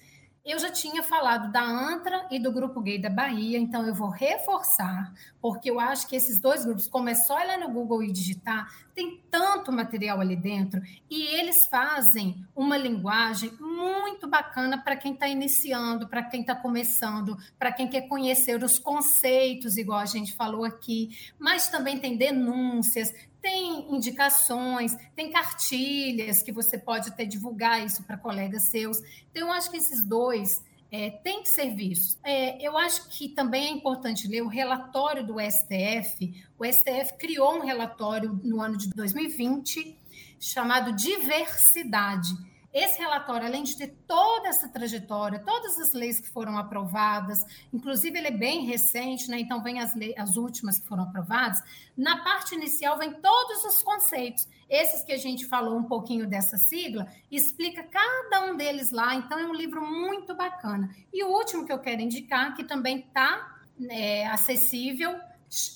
Eu 0.46 0.58
já 0.58 0.72
tinha 0.72 1.04
falado 1.04 1.52
da 1.52 1.62
ANTRA 1.62 2.28
e 2.32 2.40
do 2.40 2.52
Grupo 2.52 2.82
Gay 2.82 2.98
da 2.98 3.10
Bahia, 3.10 3.60
então 3.60 3.86
eu 3.86 3.94
vou 3.94 4.10
reforçar, 4.10 5.14
porque 5.42 5.70
eu 5.70 5.80
acho 5.80 6.08
que 6.08 6.16
esses 6.16 6.40
dois 6.40 6.64
grupos, 6.66 6.88
como 6.88 7.10
é 7.10 7.14
só 7.14 7.40
ir 7.42 7.48
lá 7.48 7.58
no 7.58 7.70
Google 7.70 8.02
e 8.04 8.12
digitar, 8.12 8.68
tem 8.96 9.22
tanto 9.30 9.72
material 9.72 10.20
ali 10.20 10.36
dentro 10.36 10.82
e 11.10 11.28
eles 11.36 11.68
fazem 11.70 12.46
uma 12.56 12.78
linguagem 12.78 13.52
muito 13.60 14.28
bacana 14.28 14.78
para 14.78 14.96
quem 14.96 15.14
está 15.14 15.28
iniciando, 15.28 16.08
para 16.08 16.24
quem 16.24 16.42
está 16.42 16.56
começando, 16.56 17.38
para 17.58 17.72
quem 17.72 17.88
quer 17.88 18.08
conhecer 18.08 18.64
os 18.64 18.80
conceitos, 18.80 19.78
igual 19.78 20.00
a 20.00 20.06
gente 20.06 20.34
falou 20.34 20.64
aqui, 20.64 21.10
mas 21.38 21.68
também 21.68 22.00
tem 22.00 22.18
denúncias, 22.18 23.14
tem 23.42 23.94
indicações, 23.94 24.96
tem 25.16 25.32
cartilhas 25.32 26.42
que 26.42 26.52
você 26.52 26.78
pode 26.78 27.10
até 27.10 27.26
divulgar 27.26 27.86
isso 27.86 28.04
para 28.04 28.18
colegas 28.18 28.70
seus. 28.70 28.98
Então, 29.32 29.48
eu 29.48 29.52
acho 29.52 29.72
que 29.72 29.78
esses 29.78 30.04
dois 30.04 30.50
é, 30.92 31.10
têm 31.10 31.44
que 31.44 31.50
ser 31.50 31.74
vistos. 31.76 32.18
É, 32.24 32.62
eu 32.66 32.78
acho 32.78 33.08
que 33.10 33.30
também 33.30 33.68
é 33.68 33.72
importante 33.72 34.28
ler 34.28 34.42
o 34.42 34.48
relatório 34.48 35.26
do 35.26 35.36
STF. 35.40 36.44
O 36.58 36.66
STF 36.66 37.18
criou 37.18 37.56
um 37.56 37.66
relatório 37.66 38.40
no 38.44 38.62
ano 38.62 38.78
de 38.78 38.90
2020 38.90 39.98
chamado 40.40 40.94
Diversidade 40.94 42.30
esse 42.72 43.00
relatório, 43.00 43.48
além 43.48 43.64
de 43.64 43.76
ter 43.76 43.96
toda 44.08 44.48
essa 44.48 44.70
trajetória, 44.70 45.40
todas 45.40 45.80
as 45.80 45.94
leis 45.94 46.20
que 46.20 46.30
foram 46.30 46.56
aprovadas, 46.56 47.44
inclusive 47.74 48.18
ele 48.18 48.28
é 48.28 48.32
bem 48.32 48.66
recente, 48.66 49.28
né? 49.28 49.40
então 49.40 49.64
vem 49.64 49.80
as, 49.80 49.96
leis, 49.96 50.14
as 50.16 50.38
últimas 50.38 50.78
que 50.78 50.88
foram 50.88 51.04
aprovadas, 51.04 51.60
na 51.98 52.24
parte 52.24 52.54
inicial 52.54 52.98
vem 53.00 53.12
todos 53.14 53.64
os 53.66 53.82
conceitos. 53.82 54.48
Esses 54.70 55.04
que 55.04 55.12
a 55.12 55.18
gente 55.18 55.48
falou 55.48 55.78
um 55.78 55.84
pouquinho 55.84 56.28
dessa 56.28 56.58
sigla, 56.58 57.08
explica 57.32 57.82
cada 57.82 58.46
um 58.46 58.56
deles 58.56 58.92
lá, 58.92 59.16
então 59.16 59.40
é 59.40 59.48
um 59.48 59.54
livro 59.54 59.84
muito 59.84 60.36
bacana. 60.36 60.96
E 61.12 61.24
o 61.24 61.30
último 61.30 61.66
que 61.66 61.74
eu 61.74 61.80
quero 61.80 62.02
indicar, 62.02 62.56
que 62.56 62.64
também 62.64 63.00
está 63.00 63.58
é, 63.90 64.28
acessível, 64.28 65.20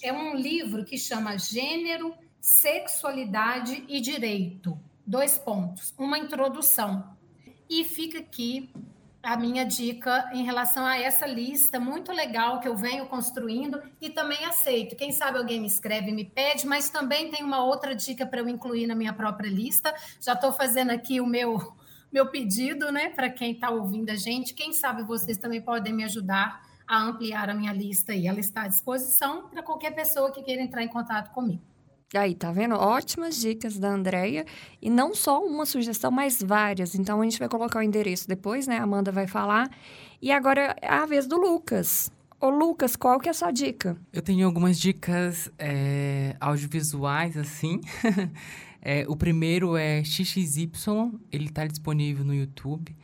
é 0.04 0.14
um 0.14 0.36
livro 0.36 0.86
que 0.86 0.96
chama 0.96 1.40
Gênero, 1.40 2.14
Sexualidade 2.40 3.84
e 3.88 4.00
Direito 4.00 4.80
dois 5.06 5.38
pontos, 5.38 5.94
uma 5.98 6.18
introdução. 6.18 7.16
E 7.70 7.84
fica 7.84 8.20
aqui 8.20 8.72
a 9.24 9.38
minha 9.38 9.64
dica 9.64 10.30
em 10.34 10.44
relação 10.44 10.86
a 10.86 11.00
essa 11.00 11.26
lista 11.26 11.80
muito 11.80 12.12
legal 12.12 12.60
que 12.60 12.68
eu 12.68 12.76
venho 12.76 13.06
construindo 13.06 13.82
e 14.02 14.10
também 14.10 14.44
aceito. 14.44 14.98
Quem 14.98 15.14
sabe 15.14 15.38
alguém 15.38 15.62
me 15.62 15.68
escreve 15.68 16.10
e 16.10 16.14
me 16.14 16.26
pede, 16.26 16.68
mas 16.68 16.90
também 16.90 17.32
tem 17.32 17.42
uma 17.42 17.64
outra 17.64 17.96
dica 17.96 18.26
para 18.26 18.42
eu 18.42 18.50
incluir 18.50 18.86
na 18.86 18.96
minha 18.96 19.14
própria 19.14 19.50
lista. 19.50 19.96
Já 20.20 20.34
estou 20.34 20.52
fazendo 20.52 20.92
aqui 20.92 21.22
o 21.22 21.26
meu 21.26 21.74
meu 22.12 22.28
pedido, 22.28 22.92
né, 22.92 23.10
para 23.10 23.28
quem 23.28 23.54
está 23.54 23.72
ouvindo 23.72 24.12
a 24.12 24.16
gente. 24.16 24.54
Quem 24.54 24.72
sabe 24.72 25.02
vocês 25.02 25.36
também 25.36 25.60
podem 25.60 25.92
me 25.92 26.04
ajudar 26.04 26.62
a 26.88 27.02
ampliar 27.02 27.50
a 27.50 27.56
minha 27.56 27.74
lista 27.74 28.14
e 28.14 28.28
ela 28.28 28.40
está 28.40 28.64
à 28.64 28.68
disposição 28.68 29.48
para 29.48 29.64
qualquer 29.64 29.96
pessoa 29.96 30.32
que 30.32 30.44
queira 30.44 30.62
entrar 30.62 30.84
em 30.84 30.88
contato 30.88 31.32
comigo. 31.32 31.73
Aí, 32.14 32.36
tá 32.36 32.52
vendo? 32.52 32.76
Ótimas 32.76 33.38
dicas 33.42 33.80
da 33.80 33.90
Andrea 33.90 34.46
E 34.82 34.90
não 34.90 35.16
só 35.16 35.44
uma 35.44 35.66
sugestão, 35.66 36.12
mas 36.12 36.42
várias. 36.42 36.94
Então, 36.94 37.22
a 37.22 37.24
gente 37.24 37.40
vai 37.40 37.50
colocar 37.50 37.80
o 37.80 37.82
endereço 37.82 38.28
depois, 38.28 38.68
né? 38.68 38.78
A 38.78 38.84
Amanda 38.84 39.12
vai 39.12 39.26
falar. 39.26 39.70
E 40.22 40.32
agora 40.32 40.76
é 40.82 40.88
a 40.88 41.06
vez 41.06 41.26
do 41.26 41.38
Lucas. 41.38 42.12
Ô, 42.40 42.50
Lucas, 42.50 42.96
qual 42.96 43.20
que 43.20 43.30
é 43.30 43.32
a 43.32 43.34
sua 43.34 43.52
dica? 43.52 43.98
Eu 44.12 44.22
tenho 44.22 44.46
algumas 44.46 44.78
dicas 44.78 45.50
é, 45.58 46.36
audiovisuais, 46.40 47.36
assim. 47.38 47.82
é, 48.82 49.06
o 49.08 49.16
primeiro 49.16 49.76
é 49.76 50.04
XXY. 50.04 50.70
Ele 51.32 51.46
está 51.46 51.66
disponível 51.66 52.24
no 52.24 52.36
YouTube. 52.36 52.96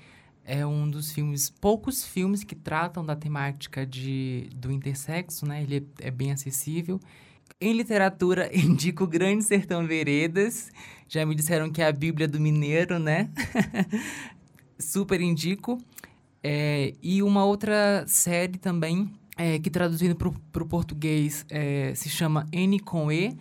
É 0.43 0.65
um 0.65 0.89
dos 0.89 1.11
filmes, 1.11 1.49
poucos 1.49 2.03
filmes 2.03 2.43
que 2.43 2.55
tratam 2.55 3.05
da 3.05 3.15
temática 3.15 3.85
de, 3.85 4.49
do 4.55 4.71
intersexo, 4.71 5.45
né? 5.45 5.63
Ele 5.63 5.87
é, 6.01 6.07
é 6.07 6.11
bem 6.11 6.31
acessível. 6.31 6.99
Em 7.61 7.73
literatura, 7.73 8.49
indico 8.55 9.05
Grande 9.05 9.43
Sertão 9.43 9.85
Veredas. 9.85 10.71
Já 11.09 11.25
me 11.25 11.35
disseram 11.35 11.69
que 11.69 11.81
é 11.81 11.87
a 11.87 11.91
Bíblia 11.91 12.25
do 12.25 12.39
Mineiro, 12.39 12.97
né? 12.97 13.29
Super 14.79 15.19
indico. 15.19 15.77
É, 16.41 16.93
e 17.03 17.21
uma 17.21 17.43
outra 17.43 18.05
série 18.07 18.57
também, 18.57 19.11
é, 19.35 19.59
que 19.59 19.69
traduzindo 19.69 20.15
para 20.15 20.63
o 20.63 20.65
português 20.65 21.45
é, 21.49 21.93
se 21.95 22.07
chama 22.07 22.47
N 22.53 22.79
com 22.79 23.11
E. 23.11 23.37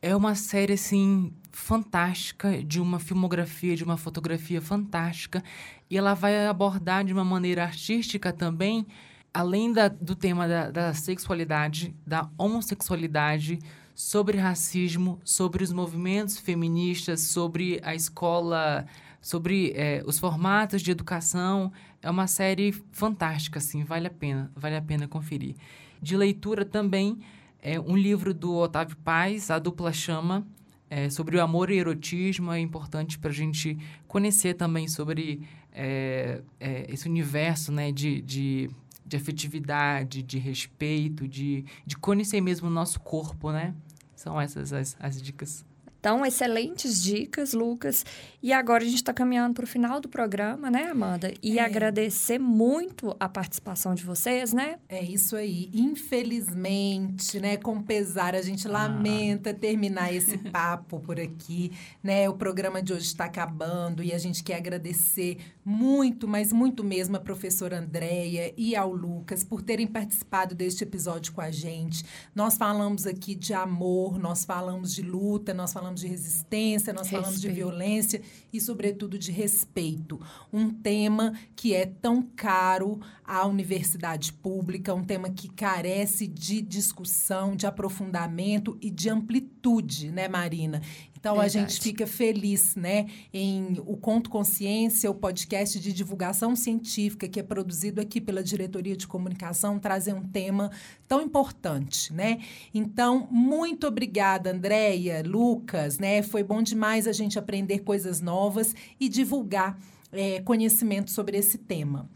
É 0.00 0.16
uma 0.16 0.34
série, 0.34 0.72
assim, 0.72 1.30
fantástica, 1.50 2.62
de 2.64 2.80
uma 2.80 2.98
filmografia, 2.98 3.76
de 3.76 3.84
uma 3.84 3.98
fotografia 3.98 4.62
fantástica. 4.62 5.44
E 5.90 5.98
ela 5.98 6.14
vai 6.14 6.46
abordar 6.46 7.04
de 7.04 7.12
uma 7.12 7.24
maneira 7.24 7.64
artística 7.64 8.32
também 8.32 8.86
além 9.32 9.72
da, 9.72 9.88
do 9.88 10.14
tema 10.14 10.46
da, 10.46 10.70
da 10.70 10.94
sexualidade, 10.94 11.94
da 12.06 12.28
homossexualidade, 12.36 13.58
sobre 13.94 14.38
racismo, 14.38 15.20
sobre 15.24 15.62
os 15.62 15.72
movimentos 15.72 16.38
feministas, 16.38 17.20
sobre 17.20 17.80
a 17.82 17.94
escola, 17.94 18.86
sobre 19.20 19.72
é, 19.76 20.02
os 20.06 20.18
formatos 20.18 20.82
de 20.82 20.90
educação. 20.90 21.72
É 22.00 22.10
uma 22.10 22.26
série 22.26 22.72
fantástica, 22.90 23.58
assim, 23.58 23.84
vale 23.84 24.06
a 24.06 24.10
pena, 24.10 24.50
vale 24.56 24.76
a 24.76 24.82
pena 24.82 25.06
conferir. 25.06 25.54
De 26.00 26.16
leitura 26.16 26.64
também, 26.64 27.18
é 27.60 27.78
um 27.78 27.96
livro 27.96 28.34
do 28.34 28.56
Otávio 28.56 28.96
Paz, 28.96 29.50
A 29.50 29.58
Dupla 29.58 29.92
Chama, 29.92 30.44
é, 30.90 31.08
sobre 31.08 31.36
o 31.36 31.42
amor 31.42 31.70
e 31.70 31.78
erotismo. 31.78 32.50
É 32.50 32.58
importante 32.58 33.18
para 33.18 33.30
a 33.30 33.34
gente 33.34 33.78
conhecer 34.08 34.54
também 34.54 34.88
sobre 34.88 35.46
é, 35.72 36.42
é, 36.58 36.92
esse 36.92 37.08
universo 37.08 37.70
né, 37.70 37.92
de, 37.92 38.20
de 38.20 38.70
de 39.12 39.16
afetividade, 39.16 40.22
de 40.22 40.38
respeito, 40.38 41.28
de, 41.28 41.64
de 41.84 41.96
conhecer 41.96 42.40
mesmo 42.40 42.68
o 42.68 42.70
nosso 42.70 42.98
corpo, 43.00 43.52
né? 43.52 43.74
São 44.16 44.40
essas 44.40 44.72
as, 44.72 44.96
as 44.98 45.20
dicas. 45.20 45.64
Então, 46.02 46.26
excelentes 46.26 47.00
dicas, 47.00 47.52
Lucas. 47.52 48.04
E 48.42 48.52
agora 48.52 48.82
a 48.82 48.86
gente 48.86 48.96
está 48.96 49.12
caminhando 49.12 49.54
para 49.54 49.62
o 49.62 49.68
final 49.68 50.00
do 50.00 50.08
programa, 50.08 50.68
né, 50.68 50.88
Amanda? 50.90 51.32
E 51.40 51.60
é. 51.60 51.62
agradecer 51.62 52.40
muito 52.40 53.14
a 53.20 53.28
participação 53.28 53.94
de 53.94 54.02
vocês, 54.02 54.52
né? 54.52 54.80
É 54.88 55.00
isso 55.00 55.36
aí. 55.36 55.70
Infelizmente, 55.72 57.38
né, 57.38 57.56
com 57.56 57.80
pesar, 57.80 58.34
a 58.34 58.42
gente 58.42 58.66
ah. 58.66 58.72
lamenta 58.72 59.54
terminar 59.54 60.12
esse 60.12 60.36
papo 60.50 60.98
por 60.98 61.20
aqui, 61.20 61.70
né? 62.02 62.28
O 62.28 62.34
programa 62.34 62.82
de 62.82 62.92
hoje 62.92 63.06
está 63.06 63.26
acabando 63.26 64.02
e 64.02 64.12
a 64.12 64.18
gente 64.18 64.42
quer 64.42 64.56
agradecer 64.56 65.38
muito, 65.64 66.26
mas 66.26 66.52
muito 66.52 66.82
mesmo 66.82 67.16
a 67.16 67.20
professora 67.20 67.78
Andréia 67.78 68.52
e 68.56 68.74
ao 68.74 68.92
Lucas 68.92 69.44
por 69.44 69.62
terem 69.62 69.86
participado 69.86 70.54
deste 70.54 70.82
episódio 70.82 71.32
com 71.32 71.40
a 71.40 71.50
gente. 71.50 72.04
Nós 72.34 72.56
falamos 72.56 73.06
aqui 73.06 73.34
de 73.34 73.54
amor, 73.54 74.18
nós 74.18 74.44
falamos 74.44 74.92
de 74.92 75.02
luta, 75.02 75.54
nós 75.54 75.72
falamos 75.72 76.00
de 76.00 76.08
resistência, 76.08 76.92
nós 76.92 77.02
respeito. 77.02 77.22
falamos 77.22 77.40
de 77.40 77.50
violência 77.50 78.22
e, 78.52 78.60
sobretudo, 78.60 79.18
de 79.18 79.30
respeito. 79.30 80.20
Um 80.52 80.70
tema 80.70 81.32
que 81.54 81.74
é 81.74 81.86
tão 81.86 82.22
caro 82.22 83.00
à 83.24 83.46
universidade 83.46 84.32
pública, 84.32 84.94
um 84.94 85.04
tema 85.04 85.30
que 85.30 85.48
carece 85.48 86.26
de 86.26 86.60
discussão, 86.60 87.54
de 87.54 87.66
aprofundamento 87.66 88.76
e 88.80 88.90
de 88.90 89.08
amplitude, 89.08 90.10
né, 90.10 90.28
Marina? 90.28 90.82
Então 91.22 91.36
Verdade. 91.36 91.56
a 91.56 91.60
gente 91.60 91.80
fica 91.80 92.04
feliz, 92.04 92.74
né, 92.74 93.06
em 93.32 93.80
o 93.86 93.96
Conto 93.96 94.28
Consciência, 94.28 95.08
o 95.08 95.14
podcast 95.14 95.78
de 95.78 95.92
divulgação 95.92 96.56
científica 96.56 97.28
que 97.28 97.38
é 97.38 97.44
produzido 97.44 98.00
aqui 98.00 98.20
pela 98.20 98.42
Diretoria 98.42 98.96
de 98.96 99.06
Comunicação, 99.06 99.78
trazer 99.78 100.14
um 100.14 100.24
tema 100.24 100.72
tão 101.06 101.22
importante, 101.22 102.12
né? 102.12 102.40
Então, 102.74 103.28
muito 103.30 103.86
obrigada, 103.86 104.50
Andréia, 104.50 105.22
Lucas, 105.24 105.96
né? 105.96 106.22
Foi 106.22 106.42
bom 106.42 106.60
demais 106.60 107.06
a 107.06 107.12
gente 107.12 107.38
aprender 107.38 107.84
coisas 107.84 108.20
novas 108.20 108.74
e 108.98 109.08
divulgar 109.08 109.78
é, 110.10 110.40
conhecimento 110.40 111.12
sobre 111.12 111.36
esse 111.36 111.56
tema. 111.56 112.10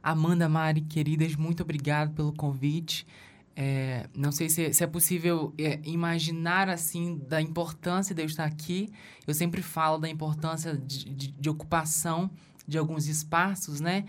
Amanda, 0.00 0.48
Mari, 0.48 0.82
queridas, 0.82 1.34
muito 1.34 1.64
obrigado 1.64 2.14
pelo 2.14 2.32
convite. 2.32 3.04
É, 3.60 4.08
não 4.14 4.30
sei 4.30 4.48
se, 4.48 4.72
se 4.72 4.84
é 4.84 4.86
possível 4.86 5.52
é, 5.58 5.80
imaginar, 5.82 6.68
assim, 6.68 7.20
da 7.26 7.42
importância 7.42 8.14
de 8.14 8.22
eu 8.22 8.26
estar 8.26 8.44
aqui. 8.44 8.88
Eu 9.26 9.34
sempre 9.34 9.62
falo 9.62 9.98
da 9.98 10.08
importância 10.08 10.76
de, 10.76 11.12
de, 11.12 11.32
de 11.32 11.50
ocupação 11.50 12.30
de 12.68 12.78
alguns 12.78 13.08
espaços, 13.08 13.80
né? 13.80 14.04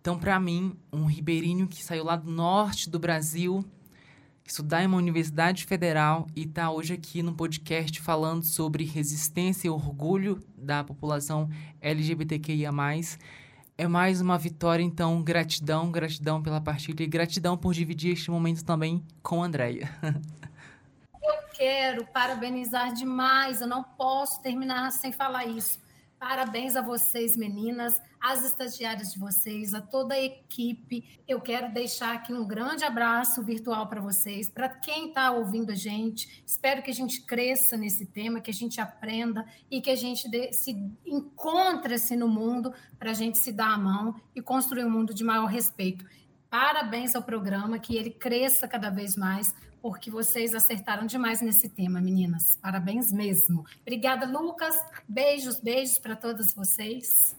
Então, 0.00 0.18
para 0.18 0.40
mim, 0.40 0.74
um 0.92 1.04
ribeirinho 1.04 1.68
que 1.68 1.84
saiu 1.84 2.02
lá 2.02 2.16
do 2.16 2.28
norte 2.28 2.90
do 2.90 2.98
Brasil, 2.98 3.64
estudar 4.44 4.82
em 4.82 4.88
uma 4.88 4.96
universidade 4.96 5.64
federal 5.64 6.26
e 6.34 6.42
está 6.42 6.68
hoje 6.68 6.94
aqui 6.94 7.22
no 7.22 7.34
podcast 7.34 8.00
falando 8.00 8.42
sobre 8.42 8.82
resistência 8.82 9.68
e 9.68 9.70
orgulho 9.70 10.42
da 10.56 10.82
população 10.82 11.48
LGBTQIA+, 11.80 12.72
é 13.78 13.86
mais 13.86 14.20
uma 14.20 14.36
vitória, 14.36 14.82
então, 14.82 15.22
gratidão, 15.22 15.92
gratidão 15.92 16.42
pela 16.42 16.60
partilha 16.60 17.04
e 17.04 17.06
gratidão 17.06 17.56
por 17.56 17.72
dividir 17.72 18.12
este 18.12 18.28
momento 18.28 18.64
também 18.64 19.00
com 19.22 19.40
a 19.40 19.46
Andrea. 19.46 19.88
Eu 21.22 21.48
quero 21.54 22.06
parabenizar 22.06 22.92
demais, 22.92 23.60
eu 23.60 23.68
não 23.68 23.84
posso 23.84 24.40
terminar 24.42 24.90
sem 24.90 25.12
falar 25.12 25.44
isso. 25.46 25.78
Parabéns 26.18 26.74
a 26.74 26.82
vocês, 26.82 27.36
meninas 27.36 28.02
às 28.20 28.44
estagiárias 28.44 29.12
de 29.12 29.20
vocês, 29.20 29.72
a 29.72 29.80
toda 29.80 30.14
a 30.14 30.20
equipe. 30.20 31.20
Eu 31.28 31.40
quero 31.40 31.72
deixar 31.72 32.12
aqui 32.12 32.32
um 32.32 32.44
grande 32.44 32.82
abraço 32.82 33.40
virtual 33.40 33.86
para 33.86 34.00
vocês, 34.00 34.50
para 34.50 34.68
quem 34.68 35.08
está 35.08 35.30
ouvindo 35.30 35.70
a 35.70 35.76
gente. 35.76 36.42
Espero 36.44 36.82
que 36.82 36.90
a 36.90 36.94
gente 36.94 37.24
cresça 37.24 37.76
nesse 37.76 38.04
tema, 38.04 38.40
que 38.40 38.50
a 38.50 38.54
gente 38.54 38.80
aprenda 38.80 39.46
e 39.70 39.80
que 39.80 39.90
a 39.90 39.96
gente 39.96 40.28
dê, 40.28 40.52
se 40.52 40.72
encontre-se 41.06 42.16
no 42.16 42.26
mundo 42.26 42.74
para 42.98 43.12
a 43.12 43.14
gente 43.14 43.38
se 43.38 43.52
dar 43.52 43.74
a 43.74 43.78
mão 43.78 44.20
e 44.34 44.42
construir 44.42 44.84
um 44.84 44.90
mundo 44.90 45.14
de 45.14 45.22
maior 45.22 45.46
respeito. 45.46 46.04
Parabéns 46.50 47.14
ao 47.14 47.22
programa, 47.22 47.78
que 47.78 47.94
ele 47.96 48.10
cresça 48.10 48.66
cada 48.66 48.90
vez 48.90 49.14
mais, 49.14 49.54
porque 49.80 50.10
vocês 50.10 50.54
acertaram 50.54 51.06
demais 51.06 51.40
nesse 51.40 51.68
tema, 51.68 52.00
meninas. 52.00 52.56
Parabéns 52.60 53.12
mesmo. 53.12 53.64
Obrigada, 53.82 54.26
Lucas. 54.26 54.76
Beijos, 55.08 55.60
beijos 55.60 55.98
para 55.98 56.16
todas 56.16 56.52
vocês. 56.52 57.36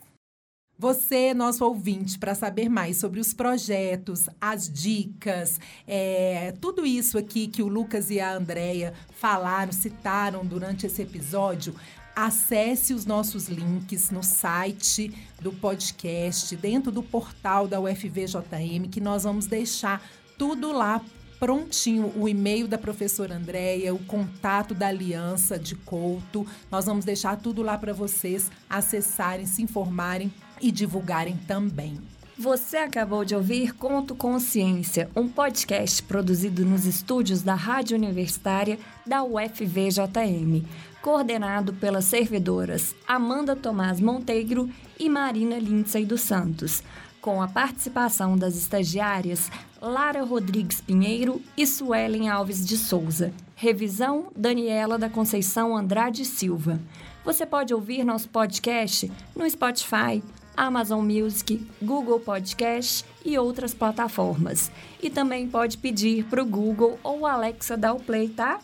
Você, 0.81 1.33
nosso 1.33 1.65
ouvinte, 1.65 2.17
para 2.17 2.33
saber 2.33 2.69
mais 2.69 2.95
sobre 2.95 3.19
os 3.19 3.33
projetos, 3.33 4.29
as 4.39 4.69
dicas, 4.69 5.59
é, 5.85 6.53
tudo 6.61 6.85
isso 6.85 7.17
aqui 7.17 7.49
que 7.49 7.61
o 7.61 7.67
Lucas 7.67 8.09
e 8.09 8.21
a 8.21 8.33
Andrea 8.33 8.93
falaram, 9.09 9.73
citaram 9.73 10.45
durante 10.45 10.85
esse 10.85 11.01
episódio, 11.01 11.75
acesse 12.15 12.93
os 12.93 13.05
nossos 13.05 13.49
links 13.49 14.09
no 14.09 14.23
site 14.23 15.13
do 15.41 15.51
podcast, 15.51 16.55
dentro 16.55 16.93
do 16.93 17.03
portal 17.03 17.67
da 17.67 17.81
UFVJM, 17.81 18.87
que 18.89 19.01
nós 19.01 19.25
vamos 19.25 19.47
deixar 19.47 20.01
tudo 20.37 20.71
lá 20.71 21.01
prontinho 21.39 22.11
o 22.17 22.27
e-mail 22.27 22.67
da 22.67 22.77
professora 22.77 23.35
Andréia, 23.35 23.93
o 23.93 23.99
contato 23.99 24.73
da 24.73 24.87
Aliança 24.87 25.57
de 25.57 25.75
Couto. 25.75 26.45
Nós 26.69 26.85
vamos 26.85 27.05
deixar 27.05 27.37
tudo 27.37 27.61
lá 27.61 27.77
para 27.77 27.93
vocês 27.93 28.51
acessarem, 28.69 29.45
se 29.45 29.61
informarem 29.61 30.31
e 30.61 30.71
divulgarem 30.71 31.37
também. 31.47 31.97
Você 32.37 32.77
acabou 32.77 33.25
de 33.25 33.35
ouvir 33.35 33.73
Conto 33.73 34.15
Consciência, 34.15 35.09
um 35.13 35.27
podcast 35.27 36.01
produzido 36.03 36.63
nos 36.63 36.85
estúdios 36.85 37.41
da 37.41 37.53
Rádio 37.53 37.97
Universitária 37.97 38.79
da 39.05 39.23
UFVJM, 39.23 40.65
coordenado 41.01 41.73
pelas 41.73 42.05
servidoras 42.05 42.95
Amanda 43.05 43.57
Tomás 43.57 43.99
Monteiro 43.99 44.69
e 44.97 45.09
Marina 45.09 45.59
Lindsay 45.59 46.05
dos 46.05 46.21
Santos, 46.21 46.81
com 47.19 47.41
a 47.41 47.47
participação 47.49 48.37
das 48.37 48.55
estagiárias 48.55 49.51
Lara 49.81 50.23
Rodrigues 50.23 50.81
Pinheiro 50.81 51.41
e 51.55 51.65
Suelen 51.65 52.27
Alves 52.27 52.65
de 52.65 52.77
Souza. 52.77 53.31
Revisão 53.55 54.27
Daniela 54.35 54.97
da 54.97 55.09
Conceição 55.09 55.75
Andrade 55.75 56.25
Silva. 56.25 56.79
Você 57.23 57.45
pode 57.45 57.73
ouvir 57.73 58.03
nosso 58.03 58.27
podcast 58.29 59.09
no 59.35 59.49
Spotify, 59.49 60.21
Amazon 60.55 61.05
Music, 61.05 61.65
Google 61.81 62.19
Podcast 62.19 63.05
e 63.23 63.37
outras 63.37 63.73
plataformas. 63.73 64.69
E 65.01 65.09
também 65.09 65.47
pode 65.47 65.77
pedir 65.77 66.25
para 66.25 66.43
o 66.43 66.45
Google 66.45 66.99
ou 67.01 67.25
Alexa 67.25 67.77
dar 67.77 67.93
o 67.93 67.99
play, 67.99 68.27
tá? 68.27 68.59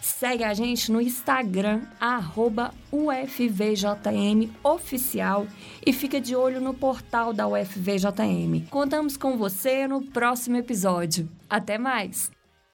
Segue 0.00 0.44
a 0.44 0.54
gente 0.54 0.90
no 0.90 1.00
Instagram, 1.00 1.82
UFVJMOficial 2.90 5.46
e 5.84 5.92
fica 5.92 6.20
de 6.20 6.34
olho 6.34 6.60
no 6.60 6.74
portal 6.74 7.32
da 7.32 7.46
UFVJM. 7.46 8.66
Contamos 8.70 9.16
com 9.16 9.36
você 9.36 9.86
no 9.86 10.02
próximo 10.02 10.56
episódio. 10.56 11.28
Até 11.48 11.78
mais! 11.78 12.41